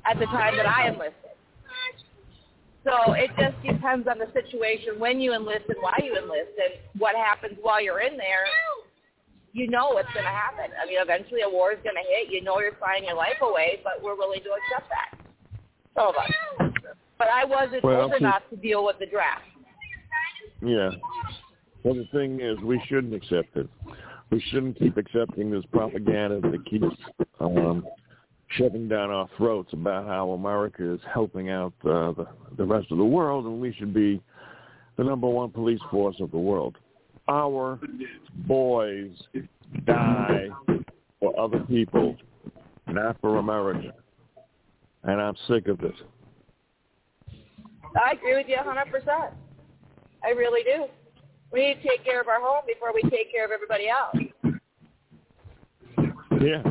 at 0.05 0.19
the 0.19 0.27
time 0.27 0.57
that 0.57 0.67
I 0.67 0.89
enlisted. 0.89 1.33
So 2.85 3.13
it 3.13 3.31
just 3.39 3.57
depends 3.63 4.07
on 4.09 4.19
the 4.19 4.31
situation 4.33 4.99
when 4.99 5.21
you 5.21 5.35
enlist 5.35 5.65
and 5.69 5.77
why 5.81 5.99
you 6.03 6.17
enlist 6.17 6.53
and 6.57 7.01
what 7.01 7.17
happens 7.17 7.59
while 7.61 7.83
you're 7.83 8.01
in 8.01 8.17
there. 8.17 8.47
You 9.53 9.69
know 9.69 9.91
what's 9.91 10.13
going 10.13 10.25
to 10.25 10.31
happen. 10.31 10.71
I 10.81 10.87
mean, 10.87 10.99
eventually 11.01 11.41
a 11.43 11.49
war 11.49 11.73
is 11.73 11.79
going 11.83 11.97
to 11.97 12.07
hit. 12.09 12.31
You 12.31 12.43
know 12.43 12.61
you're 12.61 12.77
signing 12.81 13.09
your 13.09 13.17
life 13.17 13.41
away, 13.43 13.81
but 13.83 14.03
we're 14.03 14.15
willing 14.15 14.41
to 14.45 14.51
accept 14.51 14.89
that. 14.91 15.19
Some 15.97 16.09
of 16.09 16.15
us. 16.17 16.31
But 17.19 17.29
I 17.29 17.45
wasn't 17.45 17.83
Well, 17.83 18.03
old 18.03 18.15
enough 18.15 18.43
to 18.51 18.57
deal 18.57 18.85
with 18.85 18.99
the 19.01 19.07
draft. 19.07 19.43
Yeah. 20.63 20.91
Well, 21.85 21.95
the 21.95 22.07
thing 22.13 22.41
is, 22.41 22.59
we 22.61 22.83
shouldn't 22.89 23.15
accept 23.15 23.57
it. 23.57 23.69
We 24.31 24.43
shouldn't 24.51 24.79
keep 24.79 24.97
accepting 24.97 25.51
this 25.51 25.65
propaganda 25.73 26.41
that 26.51 26.67
keeps 26.67 26.87
um, 27.41 27.87
shoving 28.51 28.89
down 28.89 29.11
our 29.11 29.29
throats 29.37 29.73
about 29.73 30.07
how 30.07 30.31
America 30.31 30.95
is 30.95 31.01
helping 31.13 31.51
out 31.51 31.73
uh, 31.85 32.13
the, 32.13 32.27
the 32.57 32.65
rest 32.65 32.91
of 32.91 32.99
the 32.99 33.05
world, 33.05 33.47
and 33.47 33.61
we 33.61 33.73
should 33.75 33.95
be 33.95 34.21
the 34.97 35.05
number 35.05 35.29
one 35.29 35.51
police 35.51 35.81
force 35.91 36.17
of 36.21 36.31
the 36.31 36.39
world. 36.39 36.77
Our 37.29 37.79
boys 38.47 39.13
die 39.87 40.49
for 41.21 41.39
other 41.39 41.61
people, 41.61 42.17
not 42.87 43.21
for 43.21 43.39
America. 43.39 43.93
And 45.05 45.21
I'm 45.21 45.37
sick 45.47 45.69
of 45.69 45.79
this. 45.79 45.95
I 48.05 48.13
agree 48.13 48.37
with 48.37 48.49
you 48.49 48.57
100%. 48.57 49.33
I 50.25 50.31
really 50.31 50.63
do. 50.63 50.87
We 51.53 51.61
need 51.61 51.83
to 51.83 51.89
take 51.89 52.05
care 52.05 52.21
of 52.21 52.29
our 52.29 52.41
home 52.41 52.63
before 52.67 52.93
we 52.93 53.03
take 53.11 53.33
care 53.33 53.45
of 53.45 53.51
everybody 53.51 53.89
else. 53.89 54.17
Yeah. 56.41 56.63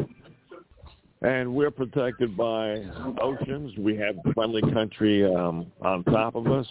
And 1.22 1.54
we're 1.56 1.72
protected 1.72 2.38
by 2.38 2.84
oceans. 3.20 3.76
We 3.78 3.98
have 3.98 4.16
a 4.24 4.34
friendly 4.34 4.62
country 4.74 5.26
um, 5.26 5.72
on 5.82 6.04
top 6.04 6.36
of 6.36 6.48
us 6.48 6.68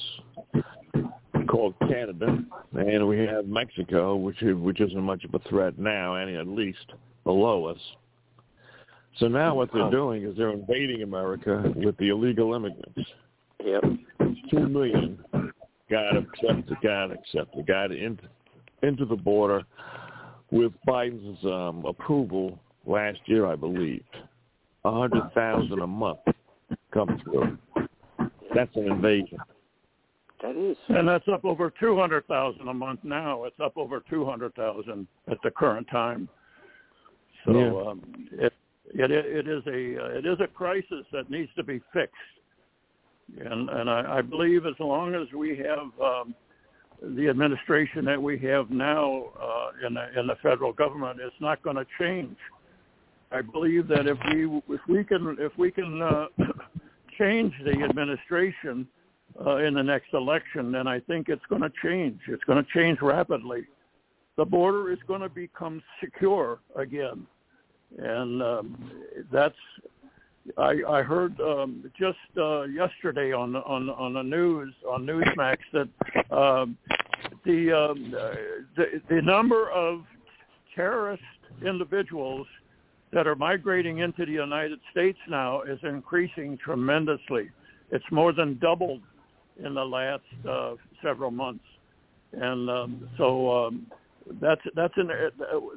called 1.48 1.74
Canada, 1.88 2.38
and 2.74 3.08
we 3.08 3.18
have 3.20 3.46
Mexico, 3.46 4.16
which 4.16 4.42
is, 4.42 4.56
which 4.56 4.80
isn't 4.80 5.02
much 5.02 5.24
of 5.24 5.34
a 5.34 5.40
threat 5.48 5.78
now, 5.78 6.14
and 6.14 6.34
at 6.36 6.46
least 6.46 6.92
below 7.24 7.66
us. 7.66 7.78
So 9.18 9.28
now 9.28 9.54
what 9.54 9.72
they're 9.72 9.90
doing 9.90 10.24
is 10.24 10.36
they're 10.36 10.52
invading 10.52 11.02
America 11.02 11.72
with 11.74 11.96
the 11.96 12.10
illegal 12.10 12.54
immigrants. 12.54 13.10
Yep. 13.64 13.82
Two 14.50 14.68
million 14.68 15.18
got 15.91 16.16
accepted, 16.16 16.76
got 16.82 17.11
accepted, 17.12 17.66
got 17.66 17.93
into 17.93 18.24
into 18.82 19.05
the 19.05 19.16
border 19.16 19.62
with 20.51 20.72
Biden's 20.87 21.45
um, 21.45 21.84
approval 21.87 22.59
last 22.84 23.18
year, 23.26 23.47
I 23.47 23.57
believe. 23.57 24.05
A 24.84 24.93
hundred 24.93 25.32
thousand 25.34 25.80
a 25.80 25.87
month 25.87 26.20
comes 26.93 27.20
through. 27.22 27.59
That's 28.55 28.74
an 28.76 28.91
invasion. 28.91 29.39
That 30.43 30.57
is. 30.57 30.76
And 30.89 31.09
that's 31.09 31.26
up 31.28 31.45
over 31.45 31.72
200,000 31.80 32.68
a 32.68 32.74
month 32.74 33.01
now. 33.03 33.45
It's 33.45 33.59
up 33.59 33.76
over 33.76 34.03
200,000 34.09 35.07
at 35.30 35.39
the 35.43 35.51
current 35.51 35.89
time. 35.89 36.28
So 37.45 37.53
Yeah. 37.53 37.91
um, 37.91 38.03
it, 38.32 38.53
it 38.95 39.11
it 39.11 39.49
is 39.49 39.66
a 39.66 40.05
uh, 40.05 40.18
it 40.18 40.26
is 40.26 40.39
a 40.41 40.47
crisis 40.47 41.05
that 41.12 41.30
needs 41.30 41.51
to 41.57 41.64
be 41.64 41.80
fixed. 41.93 42.14
And 43.38 43.68
and 43.68 43.90
I, 43.90 44.18
I 44.18 44.22
believe 44.22 44.66
as 44.66 44.78
long 44.78 45.14
as 45.14 45.32
we 45.32 45.56
have 45.58 46.00
um, 46.00 46.34
the 47.02 47.28
administration 47.28 48.04
that 48.04 48.22
we 48.22 48.38
have 48.38 48.70
now 48.70 49.26
uh, 49.40 49.86
in 49.86 49.94
the 49.94 50.18
in 50.18 50.26
the 50.26 50.36
federal 50.42 50.72
government, 50.72 51.20
it's 51.20 51.34
not 51.40 51.62
going 51.62 51.76
to 51.76 51.86
change. 51.98 52.36
I 53.32 53.42
believe 53.42 53.88
that 53.88 54.06
if 54.06 54.16
we 54.32 54.62
if 54.74 54.80
we 54.88 55.04
can 55.04 55.36
if 55.38 55.52
we 55.58 55.70
can 55.70 56.00
uh, 56.00 56.26
change 57.18 57.52
the 57.64 57.82
administration 57.82 58.86
uh, 59.44 59.56
in 59.56 59.74
the 59.74 59.82
next 59.82 60.14
election, 60.14 60.72
then 60.72 60.86
I 60.86 61.00
think 61.00 61.28
it's 61.28 61.44
going 61.48 61.62
to 61.62 61.72
change. 61.82 62.20
It's 62.28 62.44
going 62.44 62.64
to 62.64 62.70
change 62.72 63.00
rapidly. 63.02 63.66
The 64.36 64.44
border 64.44 64.92
is 64.92 64.98
going 65.08 65.22
to 65.22 65.28
become 65.28 65.82
secure 66.00 66.60
again, 66.76 67.26
and 67.98 68.42
um, 68.42 68.90
that's. 69.32 69.56
I, 70.57 70.74
I 70.88 71.03
heard 71.03 71.40
um, 71.40 71.90
just 71.99 72.18
uh, 72.36 72.62
yesterday 72.62 73.32
on 73.32 73.57
on 73.57 73.90
on 73.90 74.14
the 74.14 74.22
news 74.22 74.74
on 74.88 75.05
Newsmax 75.05 75.57
that 75.72 76.34
um, 76.36 76.76
the, 77.44 77.72
um, 77.72 78.14
uh, 78.16 78.30
the 78.76 79.01
the 79.09 79.22
number 79.22 79.70
of 79.70 80.03
terrorist 80.74 81.22
individuals 81.66 82.47
that 83.12 83.26
are 83.26 83.36
migrating 83.36 83.99
into 83.99 84.26
the 84.26 84.32
United 84.32 84.78
States 84.90 85.18
now 85.28 85.62
is 85.62 85.78
increasing 85.82 86.59
tremendously. 86.59 87.51
It's 87.90 88.05
more 88.11 88.32
than 88.32 88.59
doubled 88.59 89.01
in 89.64 89.74
the 89.74 89.84
last 89.84 90.22
uh, 90.49 90.74
several 91.03 91.30
months, 91.30 91.64
and 92.32 92.68
um, 92.68 93.09
so 93.16 93.66
um, 93.66 93.86
that's 94.40 94.60
that's 94.74 94.94
an 94.96 95.10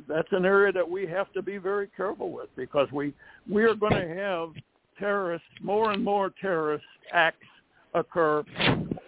that's 0.07 0.27
an 0.31 0.45
area 0.45 0.71
that 0.71 0.89
we 0.89 1.05
have 1.07 1.31
to 1.33 1.41
be 1.41 1.57
very 1.57 1.87
careful 1.95 2.31
with 2.31 2.49
because 2.55 2.91
we 2.91 3.13
we 3.49 3.63
are 3.63 3.75
going 3.75 3.93
to 3.93 4.15
have 4.15 4.49
terrorists 4.97 5.47
more 5.61 5.91
and 5.91 6.03
more 6.03 6.31
terrorist 6.41 6.85
acts 7.13 7.45
occur 7.93 8.43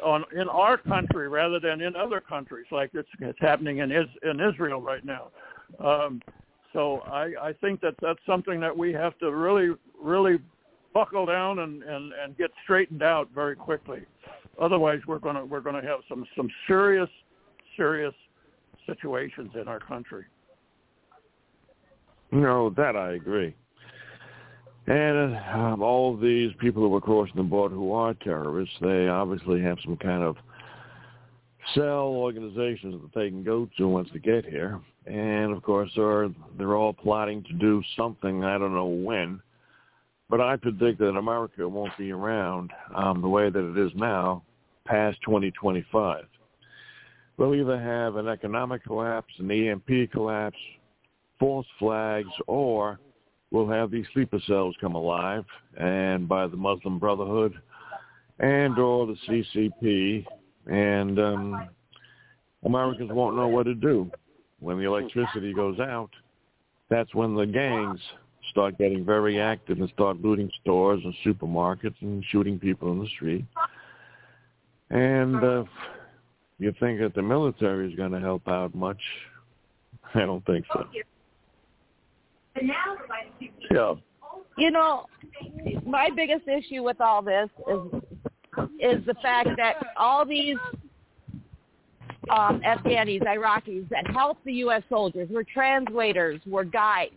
on 0.03 0.23
in 0.35 0.47
our 0.49 0.77
country 0.77 1.27
rather 1.27 1.59
than 1.59 1.81
in 1.81 1.95
other 1.95 2.19
countries 2.19 2.65
like 2.71 2.91
it's, 2.93 3.09
it's 3.19 3.39
happening 3.39 3.79
in 3.79 3.91
is, 3.91 4.07
in 4.23 4.39
Israel 4.39 4.81
right 4.81 5.05
now. 5.05 5.27
Um, 5.79 6.21
so 6.73 6.99
I, 7.01 7.33
I 7.41 7.53
think 7.59 7.81
that 7.81 7.95
that's 8.01 8.19
something 8.25 8.59
that 8.61 8.75
we 8.75 8.93
have 8.93 9.17
to 9.19 9.31
really 9.31 9.75
really 10.01 10.39
buckle 10.93 11.25
down 11.25 11.59
and, 11.59 11.83
and, 11.83 12.11
and 12.13 12.37
get 12.37 12.51
straightened 12.63 13.03
out 13.03 13.29
very 13.33 13.55
quickly. 13.55 14.01
Otherwise, 14.59 14.99
we're 15.07 15.19
gonna 15.19 15.45
we're 15.45 15.61
gonna 15.61 15.81
have 15.81 15.99
some 16.09 16.25
some 16.35 16.49
serious 16.67 17.09
serious 17.77 18.13
situations 18.85 19.51
in 19.59 19.67
our 19.67 19.79
country. 19.79 20.25
No, 22.31 22.69
that 22.71 22.95
I 22.95 23.13
agree. 23.13 23.53
And 24.87 25.37
um, 25.53 25.81
all 25.81 26.17
these 26.17 26.51
people 26.59 26.81
who 26.81 26.95
are 26.95 27.01
crossing 27.01 27.35
the 27.35 27.43
border 27.43 27.75
who 27.75 27.93
are 27.93 28.13
terrorists, 28.15 28.75
they 28.81 29.07
obviously 29.07 29.61
have 29.61 29.77
some 29.83 29.97
kind 29.97 30.23
of 30.23 30.37
cell 31.75 32.07
organizations 32.07 33.01
that 33.01 33.13
they 33.13 33.29
can 33.29 33.43
go 33.43 33.69
to 33.77 33.87
once 33.87 34.09
they 34.11 34.19
get 34.19 34.45
here. 34.45 34.79
And 35.05 35.51
of 35.51 35.61
course, 35.63 35.91
they're 35.95 36.29
they're 36.57 36.75
all 36.75 36.93
plotting 36.93 37.43
to 37.43 37.53
do 37.53 37.83
something. 37.95 38.43
I 38.43 38.57
don't 38.57 38.73
know 38.73 38.85
when, 38.85 39.39
but 40.29 40.41
I 40.41 40.55
predict 40.55 40.99
that 40.99 41.09
America 41.09 41.67
won't 41.67 41.95
be 41.97 42.11
around 42.11 42.71
um, 42.95 43.21
the 43.21 43.27
way 43.27 43.49
that 43.49 43.71
it 43.71 43.77
is 43.77 43.91
now 43.95 44.43
past 44.85 45.19
2025. 45.25 46.25
We'll 47.37 47.55
either 47.55 47.79
have 47.79 48.17
an 48.17 48.27
economic 48.27 48.83
collapse, 48.83 49.33
an 49.39 49.49
EMP 49.49 50.11
collapse, 50.11 50.57
false 51.39 51.65
flags, 51.79 52.29
or 52.47 52.99
we'll 53.51 53.69
have 53.69 53.91
these 53.91 54.05
sleeper 54.13 54.39
cells 54.47 54.75
come 54.79 54.95
alive, 54.95 55.45
and 55.79 56.27
by 56.27 56.47
the 56.47 56.57
Muslim 56.57 56.99
Brotherhood 56.99 57.53
and 58.39 58.77
or 58.79 59.07
the 59.07 59.15
CCP, 59.27 60.25
and 60.67 61.19
um, 61.19 61.69
Americans 62.63 63.11
won't 63.13 63.35
know 63.35 63.47
what 63.47 63.63
to 63.63 63.75
do 63.75 64.09
when 64.59 64.77
the 64.77 64.85
electricity 64.85 65.53
goes 65.53 65.79
out. 65.79 66.09
That's 66.89 67.13
when 67.13 67.35
the 67.35 67.45
gangs 67.45 67.99
start 68.49 68.77
getting 68.77 69.05
very 69.05 69.39
active 69.39 69.79
and 69.79 69.89
start 69.89 70.21
looting 70.21 70.51
stores 70.61 71.01
and 71.03 71.13
supermarkets 71.25 71.95
and 72.01 72.23
shooting 72.31 72.59
people 72.59 72.91
in 72.91 72.99
the 72.99 73.07
street. 73.15 73.45
And 74.89 75.43
uh, 75.43 75.63
you 76.61 76.73
think 76.79 76.99
that 76.99 77.15
the 77.15 77.21
military 77.23 77.89
is 77.89 77.95
going 77.95 78.11
to 78.11 78.19
help 78.19 78.47
out 78.47 78.75
much? 78.75 79.01
I 80.13 80.19
don't 80.19 80.45
think 80.45 80.65
so. 80.71 80.85
Yeah. 83.71 83.93
You 84.57 84.69
know, 84.69 85.05
my 85.85 86.09
biggest 86.15 86.47
issue 86.47 86.83
with 86.83 87.01
all 87.01 87.21
this 87.21 87.49
is 87.67 88.01
is 88.81 89.05
the 89.05 89.15
fact 89.21 89.49
that 89.57 89.75
all 89.97 90.25
these 90.25 90.57
um, 92.29 92.61
Afghanis, 92.61 93.23
Iraqis 93.23 93.87
that 93.89 94.05
helped 94.11 94.43
the 94.43 94.53
U.S. 94.53 94.83
soldiers 94.89 95.29
were 95.31 95.45
translators, 95.45 96.39
were 96.45 96.65
guides 96.65 97.13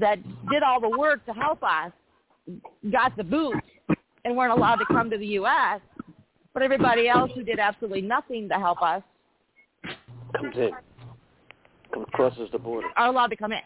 that 0.00 0.18
did 0.50 0.62
all 0.62 0.80
the 0.80 0.98
work 0.98 1.24
to 1.26 1.32
help 1.32 1.62
us, 1.62 1.92
got 2.90 3.16
the 3.16 3.24
boot, 3.24 3.56
and 4.24 4.36
weren't 4.36 4.52
allowed 4.52 4.76
to 4.76 4.86
come 4.86 5.10
to 5.10 5.18
the 5.18 5.26
U.S. 5.26 5.80
But 6.56 6.62
everybody 6.62 7.06
else 7.06 7.30
who 7.34 7.42
did 7.42 7.58
absolutely 7.58 8.00
nothing 8.00 8.48
to 8.48 8.54
help 8.54 8.80
us 8.80 9.02
Comes 10.34 10.56
in. 10.56 10.70
Comes 11.92 12.06
crosses 12.12 12.48
the 12.50 12.58
border. 12.58 12.88
are 12.96 13.08
allowed 13.08 13.26
to 13.26 13.36
come 13.36 13.52
in. 13.52 13.60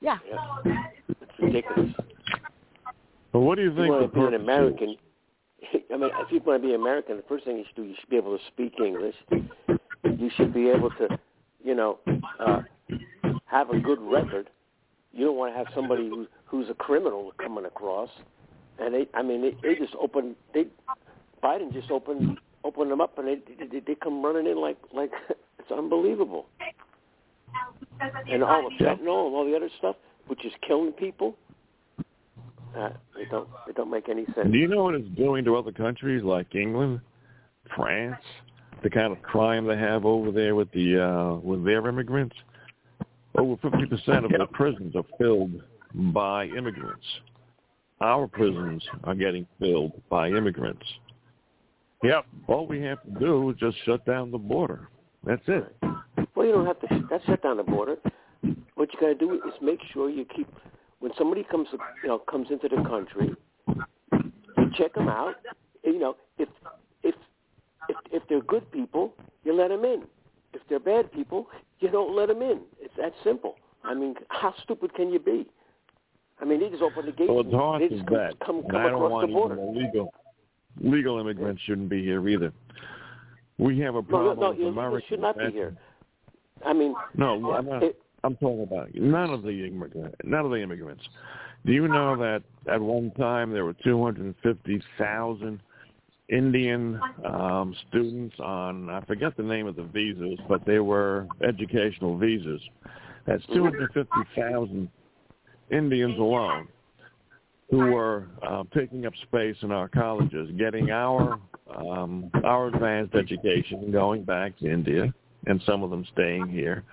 Yeah. 0.00 0.16
Yeah. 0.26 0.72
It's 1.20 1.30
ridiculous. 1.38 1.90
But 3.34 3.40
what 3.40 3.56
do 3.56 3.64
you 3.64 3.76
think? 3.76 3.80
If 3.80 3.84
you 3.84 3.88
think? 3.88 4.14
want 4.14 4.14
to 4.14 4.30
be 4.30 4.34
an 4.34 4.40
American, 4.40 4.96
I 5.92 5.96
mean, 5.98 6.08
if 6.20 6.32
you 6.32 6.40
want 6.40 6.62
to 6.62 6.66
be 6.66 6.72
American, 6.72 7.18
the 7.18 7.22
first 7.28 7.44
thing 7.44 7.58
you 7.58 7.64
should 7.66 7.76
do, 7.76 7.82
you 7.82 7.94
should 8.00 8.08
be 8.08 8.16
able 8.16 8.38
to 8.38 8.44
speak 8.46 8.72
English. 8.82 9.14
You 9.68 10.30
should 10.38 10.54
be 10.54 10.70
able 10.70 10.88
to, 10.92 11.18
you 11.62 11.74
know, 11.74 11.98
uh, 12.40 12.62
have 13.44 13.68
a 13.68 13.78
good 13.78 14.00
record. 14.00 14.48
You 15.12 15.26
don't 15.26 15.36
want 15.36 15.52
to 15.52 15.58
have 15.58 15.66
somebody 15.74 16.08
who, 16.08 16.26
who's 16.46 16.70
a 16.70 16.74
criminal 16.74 17.32
coming 17.36 17.66
across. 17.66 18.08
And 18.78 18.94
they, 18.94 19.06
I 19.12 19.22
mean, 19.22 19.42
they, 19.42 19.54
they 19.62 19.78
just 19.78 19.94
open. 20.00 20.34
They 20.54 20.64
Biden 21.42 21.72
just 21.72 21.90
opened 21.90 22.38
opened 22.64 22.90
them 22.90 23.00
up, 23.00 23.18
and 23.18 23.28
they 23.28 23.66
they, 23.66 23.80
they 23.80 23.94
come 23.94 24.24
running 24.24 24.46
in 24.46 24.60
like 24.60 24.78
like 24.92 25.10
it's 25.58 25.70
unbelievable. 25.70 26.46
And 28.30 28.42
all 28.42 28.68
the 28.68 28.84
fentanyl 28.84 29.26
and 29.26 29.34
all 29.34 29.46
the 29.46 29.56
other 29.56 29.70
stuff, 29.78 29.96
which 30.26 30.44
is 30.44 30.52
killing 30.66 30.92
people. 30.92 31.36
Uh, 32.76 32.90
they 33.16 33.24
don't 33.30 33.48
they 33.66 33.72
don't 33.72 33.90
make 33.90 34.08
any 34.08 34.26
sense. 34.34 34.50
Do 34.50 34.58
you 34.58 34.68
know 34.68 34.84
what 34.84 34.94
it's 34.94 35.08
doing 35.16 35.44
to 35.44 35.56
other 35.56 35.72
countries 35.72 36.22
like 36.22 36.54
England, 36.54 37.00
France, 37.74 38.20
the 38.82 38.90
kind 38.90 39.12
of 39.12 39.22
crime 39.22 39.66
they 39.66 39.78
have 39.78 40.04
over 40.04 40.30
there 40.30 40.54
with 40.54 40.70
the 40.72 41.02
uh, 41.02 41.38
with 41.38 41.64
their 41.64 41.86
immigrants? 41.88 42.36
Over 43.38 43.56
fifty 43.62 43.86
percent 43.86 44.24
of 44.26 44.30
the 44.30 44.46
prisons 44.52 44.94
are 44.94 45.04
filled 45.18 45.62
by 45.94 46.46
immigrants. 46.46 47.06
Our 48.00 48.26
prisons 48.26 48.84
are 49.04 49.14
getting 49.14 49.46
filled 49.58 49.92
by 50.10 50.28
immigrants. 50.28 50.84
Yep. 52.02 52.26
All 52.48 52.66
we 52.66 52.80
have 52.82 53.02
to 53.02 53.10
do 53.18 53.50
is 53.50 53.56
just 53.56 53.76
shut 53.84 54.04
down 54.04 54.30
the 54.30 54.38
border. 54.38 54.88
That's 55.24 55.42
it. 55.46 55.74
Well, 56.34 56.46
you 56.46 56.52
don't 56.52 56.66
have 56.66 56.80
to. 56.80 57.06
That's 57.10 57.24
shut 57.24 57.42
down 57.42 57.56
the 57.56 57.62
border. 57.62 57.96
What 58.74 58.92
you 58.92 59.00
got 59.00 59.06
to 59.06 59.14
do 59.14 59.34
is 59.34 59.54
make 59.62 59.80
sure 59.92 60.10
you 60.10 60.24
keep. 60.24 60.48
When 61.00 61.12
somebody 61.18 61.44
comes, 61.50 61.68
you 62.02 62.08
know, 62.08 62.18
comes 62.18 62.48
into 62.50 62.68
the 62.68 62.82
country, 62.88 63.34
you 64.12 64.70
check 64.76 64.94
them 64.94 65.08
out. 65.08 65.34
You 65.84 65.98
know, 65.98 66.16
if 66.38 66.48
if 67.02 67.14
if 67.88 67.96
if 68.12 68.22
they're 68.28 68.42
good 68.42 68.70
people, 68.70 69.14
you 69.44 69.54
let 69.54 69.68
them 69.68 69.84
in. 69.84 70.04
If 70.52 70.62
they're 70.68 70.78
bad 70.80 71.12
people, 71.12 71.48
you 71.80 71.90
don't 71.90 72.14
let 72.14 72.28
them 72.28 72.42
in. 72.42 72.60
It's 72.80 72.94
that 72.98 73.12
simple. 73.24 73.56
I 73.84 73.94
mean, 73.94 74.14
how 74.28 74.54
stupid 74.62 74.94
can 74.94 75.10
you 75.10 75.18
be? 75.18 75.46
I 76.40 76.44
mean, 76.44 76.60
they 76.60 76.68
just 76.68 76.82
open 76.82 77.06
the 77.06 77.12
gates. 77.12 77.30
Well, 77.30 77.40
it's 77.40 77.52
hard 77.52 77.82
as 77.82 77.90
just 77.90 78.06
come, 78.06 78.16
that. 78.16 78.40
come, 78.44 78.62
come 78.70 78.76
I 78.76 78.82
don't 78.88 78.94
across 78.94 79.10
want 79.10 79.28
the 79.28 79.32
border. 79.32 79.54
even 79.54 79.76
illegal 79.76 80.12
legal 80.80 81.18
immigrants 81.18 81.62
shouldn't 81.62 81.88
be 81.88 82.02
here 82.02 82.26
either. 82.28 82.52
We 83.58 83.78
have 83.80 83.94
a 83.94 84.02
No, 84.02 84.06
no, 84.08 84.08
problem 84.08 84.38
no, 84.38 84.50
with 84.50 84.72
Americans. 84.72 85.04
should 85.08 85.20
not 85.20 85.38
be 85.38 85.50
here. 85.50 85.76
I 86.64 86.72
mean, 86.72 86.94
No, 87.14 87.52
I'm 87.52 87.66
not. 87.66 87.82
it, 87.82 88.00
I'm 88.24 88.36
talking 88.36 88.62
about 88.62 88.94
none 88.94 89.30
of 89.30 89.42
the 89.42 89.66
immigrant, 89.66 90.14
none 90.24 90.44
of 90.44 90.50
the 90.50 90.56
immigrants. 90.62 91.02
Do 91.64 91.72
you 91.72 91.88
know 91.88 92.16
that 92.16 92.42
at 92.72 92.80
one 92.80 93.10
time 93.12 93.52
there 93.52 93.64
were 93.64 93.74
250,000 93.84 95.60
Indian 96.28 97.00
um, 97.24 97.74
students 97.88 98.34
on 98.40 98.90
I 98.90 99.00
forget 99.02 99.36
the 99.36 99.42
name 99.44 99.66
of 99.66 99.76
the 99.76 99.84
visas, 99.84 100.38
but 100.48 100.64
they 100.66 100.80
were 100.80 101.26
educational 101.46 102.18
visas. 102.18 102.60
That's 103.26 103.44
250,000 103.46 104.88
Indians 105.70 106.18
alone 106.18 106.68
who 107.70 107.78
were 107.78 108.28
uh, 108.46 108.62
taking 108.74 109.06
up 109.06 109.12
space 109.22 109.56
in 109.62 109.72
our 109.72 109.88
colleges, 109.88 110.48
getting 110.56 110.90
our 110.90 111.40
um, 111.76 112.30
our 112.44 112.68
advanced 112.68 113.14
education, 113.14 113.90
going 113.90 114.22
back 114.22 114.56
to 114.58 114.70
India, 114.70 115.12
and 115.46 115.60
some 115.66 115.82
of 115.82 115.90
them 115.90 116.06
staying 116.12 116.48
here, 116.48 116.84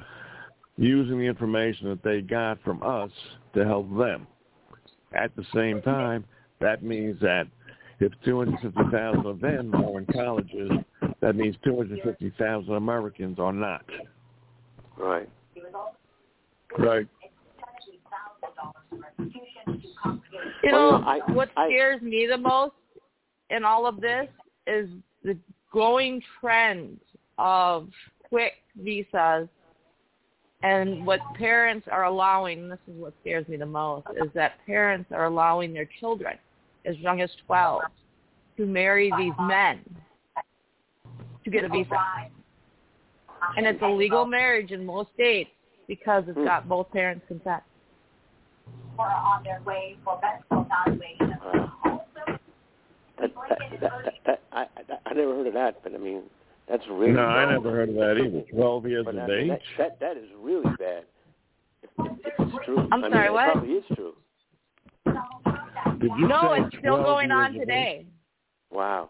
using 0.78 1.20
the 1.20 1.26
information 1.26 1.90
that 1.90 2.04
they 2.04 2.22
got 2.22 2.62
from 2.64 2.82
us 2.82 3.12
to 3.54 3.64
help 3.64 3.88
them. 3.98 4.26
At 5.14 5.36
the 5.36 5.46
same 5.54 5.82
time, 5.84 6.26
that 6.60 6.82
means 6.82 7.20
that 7.22 7.46
if 8.00 8.12
250,000 8.26 9.26
of 9.26 9.40
them 9.40 9.76
are 9.76 10.00
in 10.00 10.06
colleges, 10.08 10.72
that 11.22 11.36
means 11.36 11.56
250,000 11.64 12.74
Americans 12.74 13.38
are 13.38 13.54
not. 13.54 13.86
right. 14.98 15.30
Right. 16.80 17.08
You 19.66 20.72
know, 20.72 21.04
I- 21.06 21.20
what 21.32 21.50
I- 21.56 21.68
scares 21.68 22.02
me 22.02 22.28
the 22.28 22.38
most 22.38 22.76
in 23.50 23.64
all 23.64 23.86
of 23.86 24.00
this 24.00 24.28
is 24.68 24.90
the 25.24 25.38
growing 25.72 26.22
trend 26.40 27.00
of 27.38 27.90
quick 28.30 28.54
visas 28.76 29.48
and 30.64 31.06
what 31.06 31.20
parents 31.36 31.88
are 31.92 32.06
allowing, 32.06 32.70
this 32.70 32.80
is 32.88 32.96
what 32.96 33.14
scares 33.22 33.48
me 33.50 33.58
the 33.58 33.66
most, 33.66 34.08
is 34.16 34.32
that 34.34 34.54
parents 34.66 35.12
are 35.12 35.26
allowing 35.26 35.74
their 35.74 35.88
children 36.00 36.38
as 36.86 36.98
young 37.00 37.20
as 37.20 37.30
12 37.46 37.82
to 38.58 38.66
marry 38.66 39.12
these 39.18 39.34
men 39.42 39.82
to 41.44 41.50
get 41.50 41.66
a 41.66 41.70
visa. 41.70 41.96
And 43.58 43.68
it's 43.68 43.82
a 43.82 43.88
legal 43.88 44.26
marriage 44.26 44.72
in 44.72 44.86
most 44.86 45.10
states 45.14 45.50
because 45.88 46.24
it's 46.28 46.38
hmm. 46.38 46.46
got 46.46 46.70
both 46.70 46.90
parents' 46.92 47.26
consent. 47.28 47.62
Or 48.98 49.06
on 49.06 49.44
their 49.44 49.62
way 49.66 49.98
for 50.04 50.20
medical 50.22 50.66
evaluation. 50.70 51.38
Also, 51.44 52.40
That, 53.20 53.32
that, 53.50 53.60
that, 53.82 53.82
that, 53.82 54.14
that, 54.26 54.42
I, 54.52 54.62
I, 54.62 54.66
I 55.06 55.14
never 55.14 55.36
heard 55.36 55.48
of 55.48 55.54
that, 55.54 55.82
but 55.84 55.94
I 55.94 55.98
mean, 55.98 56.24
that's 56.70 56.84
really 56.90 57.12
No, 57.12 57.22
I 57.26 57.52
never 57.52 57.72
heard 57.72 57.90
of 57.90 57.96
that 57.96 58.18
either. 58.18 58.44
12 58.52 58.88
years 58.88 59.06
But 59.06 59.16
of 59.16 59.24
I 59.24 59.28
mean, 59.28 59.52
age? 59.52 59.60
that, 59.78 60.00
that 60.00 60.16
that 60.16 60.18
is 60.18 60.30
really 60.42 60.70
bad. 60.80 61.04
If, 61.82 61.90
if, 62.00 62.12
if 62.26 62.34
it's 62.40 62.66
true, 62.66 62.88
I'm 62.92 63.04
I 63.04 63.10
sorry, 63.10 63.26
mean, 63.26 63.34
what? 63.34 63.48
It 63.50 63.52
probably 63.54 63.74
is 63.74 63.84
true. 63.96 64.14
Did 66.00 66.12
you 66.18 66.28
No, 66.28 66.54
it's 66.54 66.76
still 66.80 67.04
going 67.04 67.32
on 67.32 67.54
today. 67.54 68.06
Wow. 68.72 69.10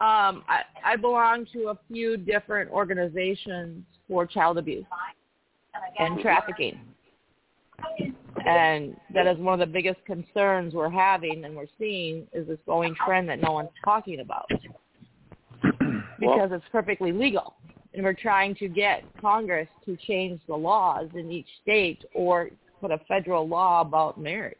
Um, 0.00 0.44
I, 0.48 0.60
I 0.84 0.96
belong 0.96 1.46
to 1.52 1.68
a 1.68 1.78
few 1.90 2.16
different 2.16 2.70
organizations 2.70 3.82
for 4.06 4.26
child 4.26 4.58
abuse 4.58 4.84
and 5.98 6.20
trafficking. 6.20 6.80
And 8.46 8.96
that 9.14 9.26
is 9.26 9.38
one 9.38 9.60
of 9.60 9.66
the 9.66 9.72
biggest 9.72 10.04
concerns 10.04 10.74
we're 10.74 10.90
having 10.90 11.44
and 11.44 11.56
we're 11.56 11.66
seeing 11.78 12.26
is 12.32 12.46
this 12.46 12.58
going 12.66 12.94
trend 13.04 13.28
that 13.28 13.40
no 13.40 13.52
one's 13.52 13.70
talking 13.84 14.20
about 14.20 14.48
because 16.20 16.50
it's 16.52 16.64
perfectly 16.70 17.12
legal. 17.12 17.54
And 17.94 18.04
we're 18.04 18.12
trying 18.12 18.54
to 18.56 18.68
get 18.68 19.02
Congress 19.20 19.68
to 19.86 19.96
change 20.06 20.40
the 20.46 20.54
laws 20.54 21.08
in 21.14 21.30
each 21.30 21.48
state 21.62 22.04
or 22.14 22.50
put 22.80 22.90
a 22.90 22.98
federal 23.08 23.48
law 23.48 23.80
about 23.80 24.20
marriage 24.20 24.56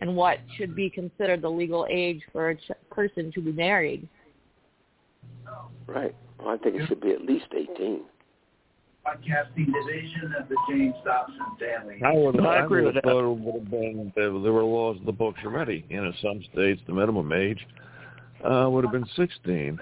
and 0.00 0.14
what 0.16 0.38
should 0.56 0.74
be 0.74 0.88
considered 0.88 1.42
the 1.42 1.48
legal 1.48 1.86
age 1.90 2.22
for 2.32 2.50
a 2.50 2.56
ch- 2.56 2.70
person 2.90 3.32
to 3.32 3.40
be 3.40 3.52
married. 3.52 4.08
Right. 5.86 6.14
Well, 6.38 6.50
I 6.50 6.56
think 6.58 6.76
it 6.76 6.86
should 6.88 7.00
be 7.00 7.10
at 7.10 7.22
least 7.22 7.46
18. 7.56 8.02
Broadcasting 9.08 9.66
division 9.66 10.34
of 10.38 10.48
the 10.48 10.56
James 10.68 10.94
Dobson 11.04 11.36
family. 11.58 12.00
I 12.04 12.12
would, 12.12 12.40
I 12.40 12.56
I 12.56 12.64
agree 12.64 12.84
would 12.84 12.94
with 12.94 13.04
have 13.04 13.04
thought 13.04 13.32
it 13.32 13.38
would 13.38 13.54
have 13.54 13.70
been 13.70 14.12
there, 14.14 14.30
there 14.30 14.52
were 14.52 14.64
laws 14.64 14.96
in 14.98 15.06
the 15.06 15.12
books 15.12 15.40
already. 15.44 15.84
You 15.88 16.04
know, 16.04 16.12
some 16.20 16.44
states 16.52 16.82
the 16.86 16.92
minimum 16.92 17.32
age 17.32 17.66
uh, 18.44 18.68
would 18.68 18.84
have 18.84 18.92
been 18.92 19.08
16, 19.16 19.78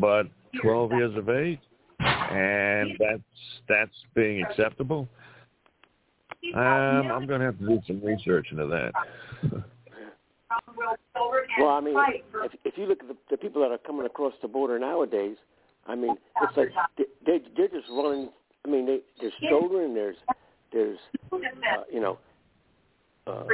but 0.00 0.26
12 0.62 0.92
years 0.92 1.16
of 1.16 1.28
age, 1.28 1.60
and 2.00 2.90
that's 2.98 3.22
that's 3.68 3.94
being 4.14 4.42
acceptable. 4.42 5.08
Um, 6.54 6.62
I'm 6.62 7.26
going 7.26 7.40
to 7.40 7.46
have 7.46 7.58
to 7.60 7.66
do 7.66 7.80
some 7.86 8.02
research 8.04 8.48
into 8.50 8.66
that. 8.66 8.92
Well, 11.58 11.70
I 11.70 11.80
mean, 11.80 11.96
if, 12.44 12.52
if 12.64 12.78
you 12.78 12.86
look 12.86 13.00
at 13.00 13.08
the, 13.08 13.16
the 13.30 13.36
people 13.36 13.62
that 13.62 13.70
are 13.70 13.78
coming 13.78 14.06
across 14.06 14.34
the 14.42 14.48
border 14.48 14.78
nowadays, 14.78 15.36
I 15.86 15.94
mean, 15.94 16.16
it's 16.42 16.56
like 16.56 16.68
they, 16.98 17.04
they 17.24 17.42
they're 17.56 17.68
just 17.68 17.88
running. 17.90 18.30
I 18.66 18.70
mean, 18.70 18.86
they, 18.86 19.00
there's 19.20 19.32
children, 19.48 19.94
there's 19.94 20.16
there's 20.72 20.98
uh, 21.32 21.38
you 21.92 22.00
know 22.00 22.18
uh, 23.26 23.44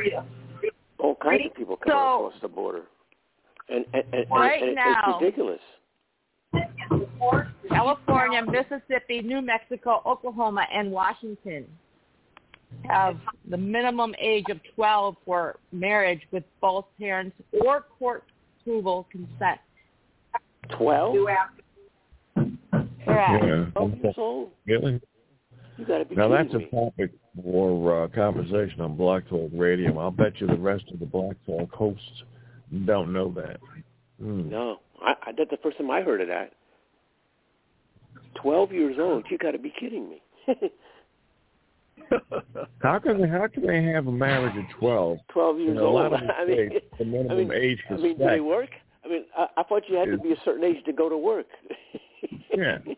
all 0.99 1.17
kinds 1.23 1.43
of 1.47 1.55
people 1.55 1.77
coming 1.77 1.93
So- 1.99 2.27
across 2.27 2.41
the 2.41 2.49
border, 2.49 2.83
and 3.69 3.85
and, 3.93 4.05
and, 4.13 4.27
Right 4.31 4.63
and 4.63 4.71
it- 4.71 4.75
now- 4.75 5.03
it's 5.09 5.23
ridiculous. 5.23 5.61
California, 7.69 8.43
Mississippi, 8.45 9.23
New 9.23 9.41
Mexico, 9.41 10.03
Oklahoma, 10.05 10.67
and 10.73 10.91
Washington 10.91 11.67
have 12.89 13.17
the 13.49 13.57
minimum 13.57 14.15
age 14.21 14.45
of 14.51 14.59
12 14.75 15.17
for 15.25 15.57
marriage 15.73 16.21
with 16.31 16.43
both 16.61 16.85
parents 16.99 17.37
or 17.65 17.83
court 17.99 18.25
approval 18.61 19.07
consent. 19.11 19.61
Twelve, 20.71 21.15
Correct. 23.05 23.45
Yeah. 23.45 24.45
Really? 24.67 25.01
You 25.79 25.87
got 25.87 25.99
to 25.99 26.05
be 26.05 26.15
Now 26.15 26.29
that's 26.29 26.51
kidding 26.53 26.69
a 26.69 26.71
topic 26.71 27.13
for 27.43 28.05
uh, 28.05 28.09
conversation 28.09 28.81
on 28.81 28.97
Black 28.97 29.29
Talk 29.29 29.51
Radio. 29.55 29.99
I'll 29.99 30.11
bet 30.11 30.41
you 30.41 30.47
the 30.47 30.57
rest 30.57 30.85
of 30.93 31.01
the 31.01 31.07
Black 31.07 31.37
Talk 31.47 31.73
hosts 31.73 32.23
don't 32.87 33.13
know 33.13 33.33
that. 33.37 33.59
Hmm. 34.21 34.49
No, 34.49 34.81
I, 35.03 35.15
I, 35.23 35.33
that's 35.37 35.51
the 35.51 35.59
first 35.63 35.79
time 35.79 35.91
I 35.91 36.03
heard 36.03 36.21
of 36.21 36.29
that. 36.29 36.53
Twelve 38.41 38.73
years 38.73 38.97
old. 38.99 39.25
You 39.31 39.39
got 39.39 39.53
to 39.53 39.59
be 39.59 39.73
kidding 39.79 40.09
me. 40.09 40.23
How 42.83 42.99
can 42.99 43.21
they, 43.21 43.29
how 43.29 43.47
can 43.47 43.67
they 43.67 43.83
have 43.85 44.07
a 44.07 44.13
marriage 44.13 44.55
at 44.57 44.79
twelve? 44.79 45.19
Twelve 45.29 45.59
years 45.59 45.79
a 45.79 45.83
lot 45.83 46.13
old. 46.13 46.21
the 46.21 46.35
I 46.35 46.45
mean, 46.45 46.71
the 46.99 47.05
minimum 47.05 47.31
I 47.31 47.35
mean, 47.37 47.53
age 47.53 47.79
for 47.89 47.95
I 47.95 47.97
mean, 47.99 48.19
do 48.19 48.25
they 48.25 48.41
work? 48.41 48.71
I 49.05 49.09
mean, 49.09 49.25
I, 49.37 49.47
I 49.57 49.63
thought 49.63 49.85
you 49.89 49.97
had 49.97 50.11
to 50.11 50.19
be 50.19 50.33
a 50.33 50.37
certain 50.45 50.65
age 50.65 50.85
to 50.85 50.93
go 50.93 51.09
to 51.09 51.17
work. 51.17 51.47
Yeah. 52.57 52.79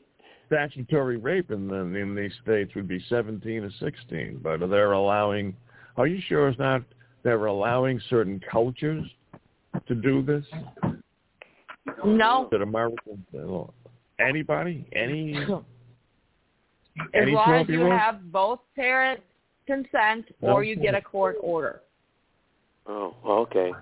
statutory 0.46 1.16
rape 1.16 1.50
in 1.50 1.68
the, 1.68 1.76
in 1.76 2.14
these 2.14 2.32
states 2.42 2.74
would 2.74 2.88
be 2.88 3.02
17 3.08 3.64
or 3.64 3.70
16, 3.80 4.40
but 4.42 4.58
they're 4.68 4.92
allowing. 4.92 5.56
Are 5.96 6.06
you 6.06 6.20
sure 6.28 6.48
it's 6.48 6.58
not? 6.58 6.82
They're 7.22 7.46
allowing 7.46 8.00
certain 8.10 8.40
cultures 8.50 9.06
to 9.86 9.94
do 9.94 10.22
this. 10.22 10.44
No. 12.04 12.48
That 12.50 12.62
Americans, 12.62 13.26
uh, 13.34 13.64
anybody, 14.18 14.86
any, 14.94 15.36
As 16.96 17.06
any 17.14 17.32
long 17.32 17.54
as 17.54 17.68
you 17.68 17.78
12-year-old? 17.78 17.98
have 17.98 18.32
both 18.32 18.60
parent 18.76 19.20
consent 19.66 20.26
or 20.40 20.62
you 20.62 20.76
get 20.76 20.94
a 20.94 21.00
court 21.00 21.36
order. 21.40 21.80
oh, 22.86 23.14
okay. 23.24 23.72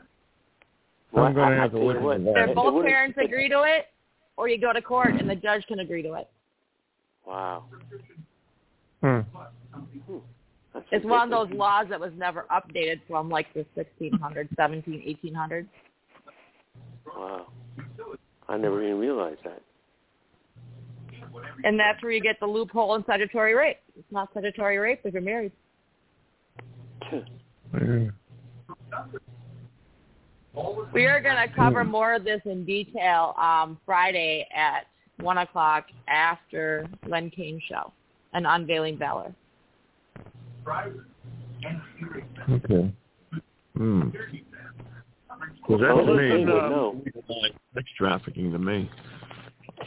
I'm 1.14 1.34
going 1.34 1.50
to 1.50 1.56
have 1.56 1.72
to 1.72 1.76
tell 1.76 1.86
you 1.86 1.92
listen 1.92 2.02
what, 2.02 2.16
to 2.18 2.24
that. 2.24 2.48
If 2.50 2.54
both 2.54 2.82
parents 2.84 3.18
agree 3.22 3.48
to 3.50 3.64
it, 3.64 3.91
or 4.36 4.48
you 4.48 4.58
go 4.60 4.72
to 4.72 4.82
court 4.82 5.14
and 5.14 5.28
the 5.28 5.36
judge 5.36 5.64
can 5.66 5.80
agree 5.80 6.02
to 6.02 6.14
it. 6.14 6.28
Wow. 7.26 7.64
Hmm. 9.02 9.20
That's 10.74 10.86
It's 10.90 11.04
one 11.04 11.30
of 11.32 11.48
those 11.48 11.56
laws 11.56 11.86
that 11.90 12.00
was 12.00 12.12
never 12.16 12.46
updated 12.50 13.00
from 13.08 13.28
like 13.28 13.52
the 13.54 13.66
1600s, 13.76 14.48
17, 14.56 15.18
1800s. 15.24 15.66
Wow. 17.14 17.46
I 18.48 18.56
never 18.56 18.82
even 18.82 18.98
realized 18.98 19.40
that. 19.44 19.62
And 21.64 21.78
that's 21.78 22.02
where 22.02 22.12
you 22.12 22.20
get 22.20 22.40
the 22.40 22.46
loophole 22.46 22.94
in 22.94 23.02
statutory 23.04 23.54
rape. 23.54 23.78
It's 23.96 24.10
not 24.10 24.30
statutory 24.32 24.78
rape 24.78 25.00
if 25.04 25.12
you're 25.12 25.22
married. 25.22 25.52
Yeah. 27.12 28.10
We 30.92 31.06
are 31.06 31.20
going 31.22 31.36
to 31.48 31.54
cover 31.54 31.84
more 31.84 32.14
of 32.14 32.24
this 32.24 32.40
in 32.44 32.64
detail 32.64 33.34
um, 33.40 33.78
Friday 33.86 34.46
at 34.54 34.86
1 35.20 35.38
o'clock 35.38 35.86
after 36.08 36.86
Len 37.08 37.30
Kane 37.30 37.60
show 37.68 37.92
and 38.34 38.46
Unveiling 38.46 38.98
Valor. 38.98 39.34
Okay. 42.50 42.92
Hmm. 43.76 44.10
Well, 45.68 45.78
Well, 45.78 45.78
that's 45.78 46.08
listen, 46.08 46.46
me. 46.46 46.52
uh, 46.52 46.56
uh, 46.56 46.68
no. 46.68 47.02
Sex 47.74 47.86
trafficking 47.96 48.52
to 48.52 48.58
me. 48.58 48.90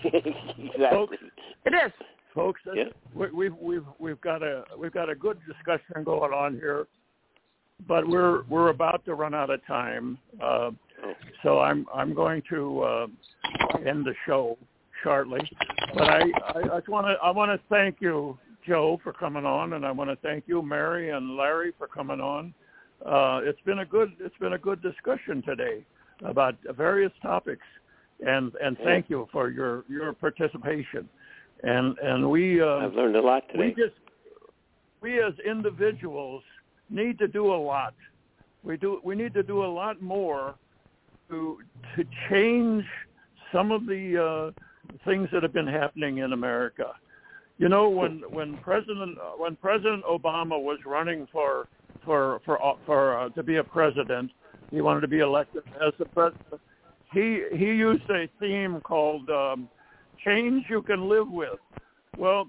exactly. 0.03 1.17
It 1.65 1.73
is. 1.73 1.91
folks. 2.33 2.61
Yeah. 2.73 2.85
we, 3.13 3.29
we've 3.31 3.55
we've 3.61 3.85
we've 3.99 4.21
got 4.21 4.41
a 4.43 4.63
we've 4.77 4.91
got 4.93 5.09
a 5.09 5.15
good 5.15 5.37
discussion 5.47 6.03
going 6.03 6.31
on 6.33 6.53
here, 6.53 6.87
but 7.87 8.07
we're 8.07 8.43
we're 8.43 8.69
about 8.69 9.05
to 9.05 9.13
run 9.15 9.33
out 9.33 9.49
of 9.49 9.65
time. 9.65 10.17
Uh, 10.41 10.71
so 11.43 11.59
I'm 11.59 11.85
I'm 11.93 12.13
going 12.13 12.41
to 12.49 12.81
uh, 12.81 13.07
end 13.85 14.05
the 14.05 14.13
show 14.25 14.57
shortly. 15.03 15.41
But 15.93 16.03
I 16.03 16.21
I 16.55 16.77
just 16.77 16.89
want 16.89 17.07
to 17.07 17.15
I 17.23 17.31
want 17.31 17.51
to 17.51 17.67
thank 17.69 17.97
you, 17.99 18.37
Joe, 18.67 18.99
for 19.03 19.13
coming 19.13 19.45
on, 19.45 19.73
and 19.73 19.85
I 19.85 19.91
want 19.91 20.09
to 20.09 20.15
thank 20.17 20.45
you, 20.47 20.61
Mary 20.61 21.11
and 21.11 21.35
Larry, 21.35 21.73
for 21.77 21.87
coming 21.87 22.19
on. 22.19 22.53
Uh, 23.05 23.41
it's 23.43 23.61
been 23.61 23.79
a 23.79 23.85
good 23.85 24.13
it's 24.19 24.37
been 24.39 24.53
a 24.53 24.57
good 24.57 24.81
discussion 24.81 25.41
today 25.43 25.85
about 26.23 26.55
various 26.75 27.11
topics, 27.21 27.65
and 28.25 28.53
and 28.63 28.77
thank 28.83 29.09
you 29.09 29.27
for 29.31 29.49
your 29.49 29.83
your 29.89 30.13
participation. 30.13 31.07
And 31.63 31.97
and 31.99 32.29
we 32.29 32.61
uh, 32.61 32.77
I've 32.77 32.93
learned 32.93 33.15
a 33.15 33.21
lot 33.21 33.43
today. 33.49 33.73
we 33.77 33.83
just 33.83 33.95
we 35.01 35.21
as 35.21 35.33
individuals 35.45 36.41
need 36.89 37.17
to 37.19 37.27
do 37.27 37.53
a 37.53 37.55
lot. 37.57 37.93
We 38.63 38.77
do 38.77 38.99
we 39.03 39.15
need 39.15 39.33
to 39.33 39.43
do 39.43 39.63
a 39.63 39.67
lot 39.67 40.01
more 40.01 40.55
to 41.29 41.59
to 41.95 42.03
change 42.29 42.83
some 43.51 43.71
of 43.71 43.85
the 43.85 44.51
uh, 44.57 44.97
things 45.05 45.29
that 45.31 45.43
have 45.43 45.53
been 45.53 45.67
happening 45.67 46.19
in 46.19 46.33
America. 46.33 46.93
You 47.57 47.69
know, 47.69 47.89
when 47.89 48.23
when 48.29 48.57
President 48.57 49.17
when 49.37 49.55
President 49.55 50.03
Obama 50.03 50.61
was 50.61 50.79
running 50.85 51.27
for 51.31 51.67
for 52.03 52.41
for 52.45 52.77
for 52.85 53.19
uh, 53.19 53.29
to 53.29 53.43
be 53.43 53.57
a 53.57 53.63
president, 53.63 54.31
he 54.71 54.81
wanted 54.81 55.01
to 55.01 55.07
be 55.07 55.19
elected 55.19 55.63
as 55.85 55.93
the 55.99 56.05
president. 56.05 56.61
He 57.13 57.43
he 57.53 57.65
used 57.65 58.09
a 58.09 58.27
theme 58.39 58.81
called 58.81 59.29
um, 59.29 59.69
"Change 60.23 60.65
You 60.69 60.81
Can 60.81 61.07
Live 61.07 61.29
With." 61.29 61.59
Well, 62.17 62.47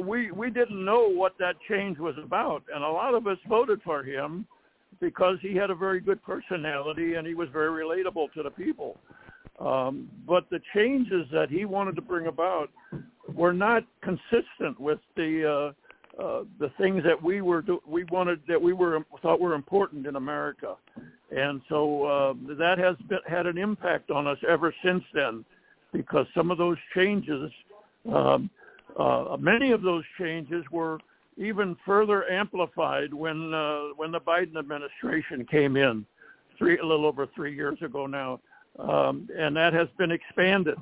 we 0.00 0.30
we 0.30 0.50
didn't 0.50 0.84
know 0.84 1.08
what 1.08 1.36
that 1.38 1.56
change 1.68 1.98
was 1.98 2.16
about, 2.18 2.62
and 2.74 2.82
a 2.82 2.88
lot 2.88 3.14
of 3.14 3.26
us 3.26 3.38
voted 3.48 3.82
for 3.82 4.02
him 4.02 4.46
because 5.00 5.38
he 5.42 5.54
had 5.54 5.70
a 5.70 5.74
very 5.74 6.00
good 6.00 6.22
personality 6.22 7.14
and 7.14 7.26
he 7.26 7.34
was 7.34 7.48
very 7.50 7.84
relatable 7.84 8.32
to 8.32 8.42
the 8.42 8.50
people. 8.50 8.96
Um, 9.58 10.08
but 10.26 10.48
the 10.50 10.60
changes 10.74 11.26
that 11.32 11.50
he 11.50 11.64
wanted 11.64 11.96
to 11.96 12.02
bring 12.02 12.26
about 12.26 12.70
were 13.32 13.52
not 13.52 13.84
consistent 14.02 14.78
with 14.80 14.98
the 15.16 15.72
uh, 16.18 16.22
uh, 16.22 16.44
the 16.58 16.70
things 16.78 17.02
that 17.04 17.20
we 17.20 17.40
were 17.40 17.62
do- 17.62 17.82
we 17.86 18.04
wanted 18.04 18.40
that 18.48 18.60
we 18.60 18.72
were 18.72 19.04
thought 19.22 19.40
were 19.40 19.54
important 19.54 20.06
in 20.06 20.16
America, 20.16 20.76
and 21.30 21.60
so 21.68 22.04
uh, 22.04 22.34
that 22.56 22.78
has 22.78 22.96
been, 23.08 23.18
had 23.26 23.46
an 23.46 23.58
impact 23.58 24.10
on 24.10 24.26
us 24.26 24.38
ever 24.48 24.74
since 24.84 25.04
then, 25.12 25.44
because 25.92 26.26
some 26.34 26.50
of 26.50 26.58
those 26.58 26.76
changes, 26.94 27.50
um, 28.12 28.50
uh, 28.98 29.36
many 29.38 29.72
of 29.72 29.82
those 29.82 30.04
changes 30.18 30.64
were 30.70 30.98
even 31.36 31.76
further 31.84 32.30
amplified 32.30 33.12
when 33.12 33.52
uh, 33.52 33.88
when 33.96 34.12
the 34.12 34.20
Biden 34.20 34.56
administration 34.56 35.44
came 35.46 35.76
in, 35.76 36.06
three 36.58 36.78
a 36.78 36.86
little 36.86 37.06
over 37.06 37.26
three 37.34 37.54
years 37.54 37.78
ago 37.82 38.06
now, 38.06 38.40
um, 38.78 39.28
and 39.36 39.56
that 39.56 39.72
has 39.72 39.88
been 39.98 40.12
expanded, 40.12 40.78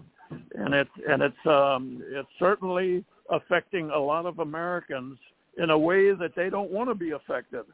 and 0.54 0.74
it's 0.74 0.90
and 1.08 1.22
it's 1.22 1.46
um, 1.46 2.02
it's 2.06 2.28
certainly 2.38 3.04
affecting 3.30 3.90
a 3.90 3.98
lot 3.98 4.26
of 4.26 4.40
Americans 4.40 5.18
in 5.58 5.70
a 5.70 5.78
way 5.78 6.12
that 6.12 6.34
they 6.34 6.50
don't 6.50 6.70
want 6.70 6.88
to 6.88 6.94
be 6.94 7.12
affected. 7.12 7.64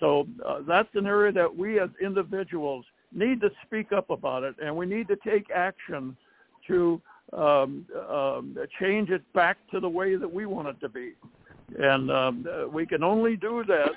So 0.00 0.26
uh, 0.46 0.60
that's 0.66 0.88
an 0.94 1.06
area 1.06 1.32
that 1.32 1.56
we 1.56 1.80
as 1.80 1.90
individuals 2.00 2.84
need 3.12 3.40
to 3.40 3.50
speak 3.66 3.92
up 3.92 4.10
about 4.10 4.44
it, 4.44 4.54
and 4.62 4.76
we 4.76 4.86
need 4.86 5.08
to 5.08 5.16
take 5.16 5.50
action 5.50 6.16
to 6.66 7.00
um, 7.32 7.86
um, 8.10 8.56
change 8.80 9.10
it 9.10 9.22
back 9.32 9.58
to 9.70 9.80
the 9.80 9.88
way 9.88 10.16
that 10.16 10.32
we 10.32 10.46
want 10.46 10.68
it 10.68 10.80
to 10.80 10.88
be. 10.88 11.12
And 11.78 12.10
um, 12.10 12.46
uh, 12.50 12.68
we 12.68 12.86
can 12.86 13.02
only 13.02 13.36
do 13.36 13.64
that 13.68 13.90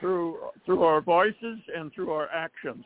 through 0.00 0.38
through 0.66 0.82
our 0.82 1.00
voices 1.00 1.58
and 1.74 1.92
through 1.92 2.10
our 2.10 2.28
actions. 2.30 2.84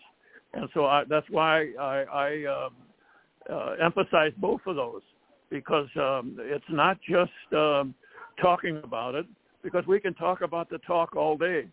And 0.55 0.69
so 0.75 0.87
I, 0.87 1.05
that's 1.09 1.27
why 1.31 1.69
I, 1.79 2.05
I 2.13 2.45
uh, 2.45 3.53
uh, 3.53 3.77
emphasize 3.83 4.33
both 4.39 4.61
of 4.67 4.77
those 4.77 5.03
because 5.51 5.89
um, 5.97 6.37
it's 6.41 6.65
not 6.69 6.99
just 7.09 7.31
um, 7.53 7.95
talking 8.41 8.81
about 8.83 9.15
it 9.15 9.27
because 9.63 9.87
we 9.87 10.01
can 10.01 10.15
talk 10.15 10.41
about 10.43 10.69
the 10.71 10.79
talk 10.79 11.17
all 11.17 11.37
day. 11.37 11.67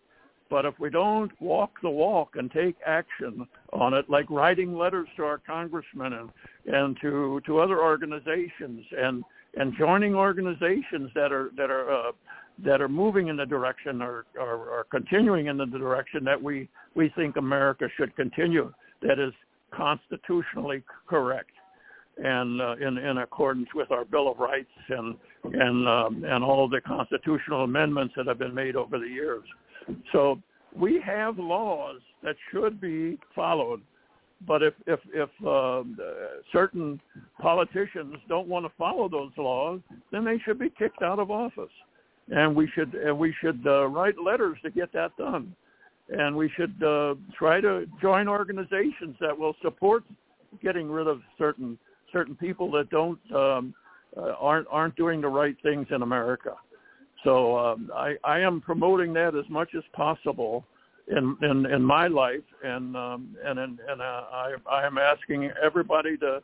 But 0.50 0.66
if 0.66 0.80
we 0.80 0.90
don't 0.90 1.32
walk 1.42 1.72
the 1.82 1.90
walk 1.90 2.36
and 2.36 2.52
take 2.52 2.76
action 2.86 3.48
on 3.72 3.94
it, 3.94 4.10
like 4.10 4.30
writing 4.30 4.78
letters 4.78 5.08
to 5.18 5.24
our 5.24 5.40
congressmen 5.40 6.14
and, 6.14 6.30
and 6.66 6.98
to, 7.02 7.42
to 7.46 7.60
other 7.60 7.82
organizations 7.82 8.86
and, 8.98 9.24
and 9.56 9.74
joining 9.78 10.16
organizations 10.16 11.10
that 11.16 11.32
are, 11.32 11.50
that 11.58 11.72
are, 11.72 11.92
uh, 11.92 12.12
that 12.64 12.82
are 12.82 12.90
moving 12.90 13.30
in 13.30 13.38
the 13.38 13.46
direction 13.46 14.02
or, 14.02 14.26
or, 14.40 14.70
or 14.70 14.86
continuing 14.92 15.48
in 15.48 15.58
the 15.58 15.66
direction 15.66 16.24
that 16.24 16.42
we, 16.42 16.70
we 16.96 17.12
think 17.16 17.38
America 17.38 17.88
should 17.98 18.16
continue, 18.16 18.72
that 19.02 19.20
is 19.20 19.34
constitutionally 19.72 20.84
correct 21.08 21.50
and 22.18 22.62
uh, 22.62 22.76
in, 22.76 22.98
in 22.98 23.20
accordance 23.20 23.68
with 23.74 23.92
our 23.92 24.06
Bill 24.06 24.30
of 24.30 24.38
Rights 24.38 24.70
and 24.90 25.16
and 25.44 25.88
um, 25.88 26.24
and 26.24 26.44
all 26.44 26.70
the 26.70 26.82
constitutional 26.82 27.64
amendments 27.64 28.14
that 28.16 28.28
have 28.28 28.40
been 28.40 28.54
made 28.54 28.76
over 28.76 29.00
the 29.00 29.08
years. 29.08 29.44
So 30.12 30.42
we 30.76 31.02
have 31.06 31.38
laws 31.38 32.00
that 32.24 32.36
should 32.52 32.80
be 32.80 33.20
followed, 33.36 33.82
but 34.48 34.64
if 34.64 34.74
if 34.88 35.00
if 35.14 35.30
uh, 35.46 35.84
certain 36.52 37.00
politicians 37.40 38.16
don't 38.28 38.48
want 38.48 38.66
to 38.66 38.72
follow 38.78 39.08
those 39.10 39.32
laws, 39.38 39.80
then 40.12 40.24
they 40.26 40.40
should 40.46 40.60
be 40.60 40.72
kicked 40.78 41.02
out 41.02 41.20
of 41.20 41.32
office, 41.32 41.72
and 42.30 42.56
we 42.56 42.70
should 42.74 42.94
and 42.96 43.18
we 43.18 43.34
should 43.42 43.62
uh, 43.66 43.88
write 43.88 44.16
letters 44.24 44.58
to 44.64 44.72
get 44.72 44.92
that 44.94 45.16
done, 45.18 45.56
and 46.10 46.36
we 46.36 46.50
should 46.56 46.82
uh, 46.84 47.16
try 47.38 47.62
to 47.62 47.86
join 48.02 48.28
organizations 48.28 49.16
that 49.20 49.38
will 49.38 49.56
support 49.62 50.04
getting 50.62 50.90
rid 50.90 51.08
of 51.08 51.22
certain 51.38 51.78
certain 52.12 52.36
people 52.36 52.72
that 52.72 52.90
don't 52.90 53.20
um, 53.34 53.74
uh, 54.18 54.34
aren't 54.40 54.68
aren't 54.70 54.96
doing 54.96 55.22
the 55.22 55.28
right 55.28 55.56
things 55.64 55.88
in 55.92 56.02
America. 56.02 56.56
So 57.24 57.58
um, 57.58 57.92
I, 57.94 58.16
I 58.24 58.40
am 58.40 58.62
promoting 58.62 59.14
that 59.14 59.36
as 59.36 59.50
much 59.50 59.70
as 59.76 59.84
possible 59.94 60.66
in 61.08 61.38
in, 61.42 61.66
in 61.66 61.82
my 61.82 62.08
life, 62.08 62.44
and 62.64 62.96
um, 62.96 63.36
and 63.44 63.60
and, 63.60 63.80
and 63.88 64.02
uh, 64.02 64.24
I 64.32 64.56
I 64.70 64.86
am 64.86 64.98
asking 64.98 65.52
everybody 65.62 66.18
to 66.18 66.42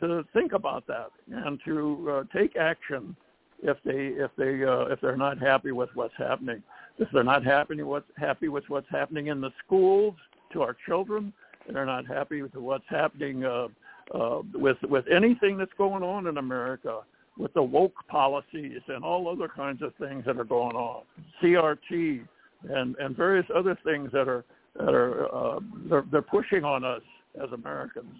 to 0.00 0.24
think 0.32 0.52
about 0.52 0.86
that 0.86 1.10
and 1.30 1.60
to 1.64 2.10
uh, 2.10 2.36
take 2.36 2.56
action 2.56 3.16
if 3.62 3.76
they 3.84 4.08
if 4.22 4.30
they 4.36 4.64
uh, 4.64 4.86
if 4.92 5.00
they're 5.00 5.16
not 5.16 5.38
happy 5.38 5.72
with 5.72 5.90
what's 5.94 6.16
happening. 6.16 6.62
If 6.98 7.08
they're 7.12 7.24
not 7.24 7.44
happy 7.44 7.82
with 7.82 8.04
happy 8.16 8.48
with 8.48 8.64
what's 8.68 8.88
happening 8.90 9.26
in 9.26 9.40
the 9.40 9.50
schools 9.64 10.14
to 10.52 10.62
our 10.62 10.76
children, 10.86 11.32
they're 11.70 11.86
not 11.86 12.06
happy 12.06 12.42
with 12.42 12.54
what's 12.54 12.88
happening 12.88 13.44
uh, 13.44 13.68
uh, 14.14 14.42
with 14.54 14.78
with 14.82 15.04
anything 15.08 15.56
that's 15.56 15.72
going 15.76 16.02
on 16.02 16.26
in 16.26 16.38
America, 16.38 17.00
with 17.38 17.52
the 17.54 17.62
woke 17.62 17.94
policies 18.08 18.80
and 18.88 19.04
all 19.04 19.28
other 19.28 19.48
kinds 19.48 19.82
of 19.82 19.92
things 19.96 20.24
that 20.26 20.38
are 20.38 20.44
going 20.44 20.76
on, 20.76 21.02
CRT 21.42 22.26
and 22.68 22.96
and 22.96 23.16
various 23.16 23.46
other 23.54 23.78
things 23.84 24.10
that 24.12 24.28
are 24.28 24.44
that 24.74 24.94
are 24.94 25.34
uh, 25.34 25.60
they're, 25.88 26.04
they're 26.10 26.22
pushing 26.22 26.64
on 26.64 26.84
us 26.84 27.02
as 27.42 27.50
Americans, 27.52 28.14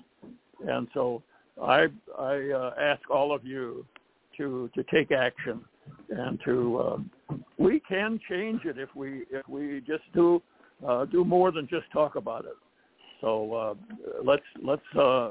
and 0.66 0.88
so 0.94 1.22
I 1.62 1.86
I 2.18 2.50
uh, 2.50 2.74
ask 2.80 3.10
all 3.10 3.34
of 3.34 3.44
you 3.44 3.84
to 4.36 4.70
to 4.74 4.82
take 4.84 5.12
action 5.12 5.64
and 6.10 6.38
to 6.44 6.80
um, 6.80 7.10
we 7.58 7.80
can 7.80 8.20
change 8.28 8.64
it 8.64 8.78
if 8.78 8.88
we 8.94 9.24
if 9.30 9.48
we 9.48 9.82
just 9.86 10.04
do 10.14 10.42
uh, 10.86 11.04
do 11.06 11.24
more 11.24 11.50
than 11.52 11.66
just 11.68 11.90
talk 11.92 12.16
about 12.16 12.44
it. 12.44 12.56
So 13.20 13.54
uh, 13.54 13.74
let's 14.24 14.42
let's 14.62 14.82
uh, 14.98 15.30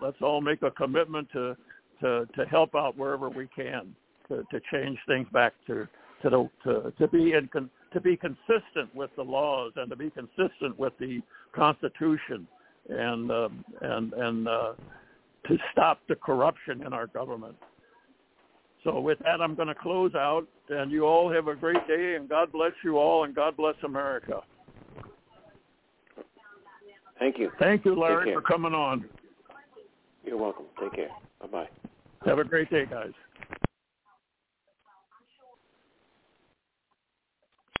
let's 0.00 0.16
all 0.22 0.40
make 0.40 0.62
a 0.62 0.70
commitment 0.70 1.28
to 1.32 1.56
to 2.00 2.26
to 2.36 2.44
help 2.46 2.74
out 2.74 2.96
wherever 2.96 3.28
we 3.28 3.48
can 3.54 3.94
to 4.28 4.44
to 4.50 4.60
change 4.72 4.98
things 5.06 5.26
back 5.32 5.52
to 5.66 5.88
to 6.22 6.30
the, 6.30 6.50
to 6.64 6.92
to 6.98 7.08
be 7.08 7.32
in 7.32 7.48
con, 7.48 7.70
to 7.92 8.00
be 8.00 8.16
consistent 8.16 8.94
with 8.94 9.10
the 9.16 9.22
laws 9.22 9.72
and 9.76 9.90
to 9.90 9.96
be 9.96 10.10
consistent 10.10 10.78
with 10.78 10.92
the 10.98 11.20
Constitution 11.52 12.46
and 12.88 13.30
uh, 13.30 13.48
and 13.82 14.12
and 14.12 14.48
uh, 14.48 14.72
to 15.46 15.56
stop 15.72 16.00
the 16.08 16.16
corruption 16.16 16.82
in 16.86 16.92
our 16.92 17.06
government. 17.06 17.56
So 18.84 19.00
with 19.00 19.18
that, 19.20 19.40
I'm 19.40 19.54
going 19.54 19.68
to 19.68 19.74
close 19.74 20.14
out, 20.14 20.46
and 20.68 20.92
you 20.92 21.04
all 21.04 21.32
have 21.32 21.48
a 21.48 21.54
great 21.54 21.86
day, 21.88 22.14
and 22.14 22.28
God 22.28 22.52
bless 22.52 22.72
you 22.84 22.96
all, 22.98 23.24
and 23.24 23.34
God 23.34 23.56
bless 23.56 23.74
America. 23.84 24.40
Thank 27.18 27.38
you. 27.38 27.50
Thank 27.58 27.84
you, 27.84 27.98
Larry, 27.98 28.32
for 28.32 28.42
coming 28.42 28.74
on. 28.74 29.04
You're 30.24 30.36
welcome. 30.36 30.66
Take 30.80 30.94
care. 30.94 31.08
Bye 31.40 31.46
bye. 31.46 31.68
Have 32.26 32.38
a 32.38 32.44
great 32.44 32.70
day, 32.70 32.84
guys. 32.90 33.12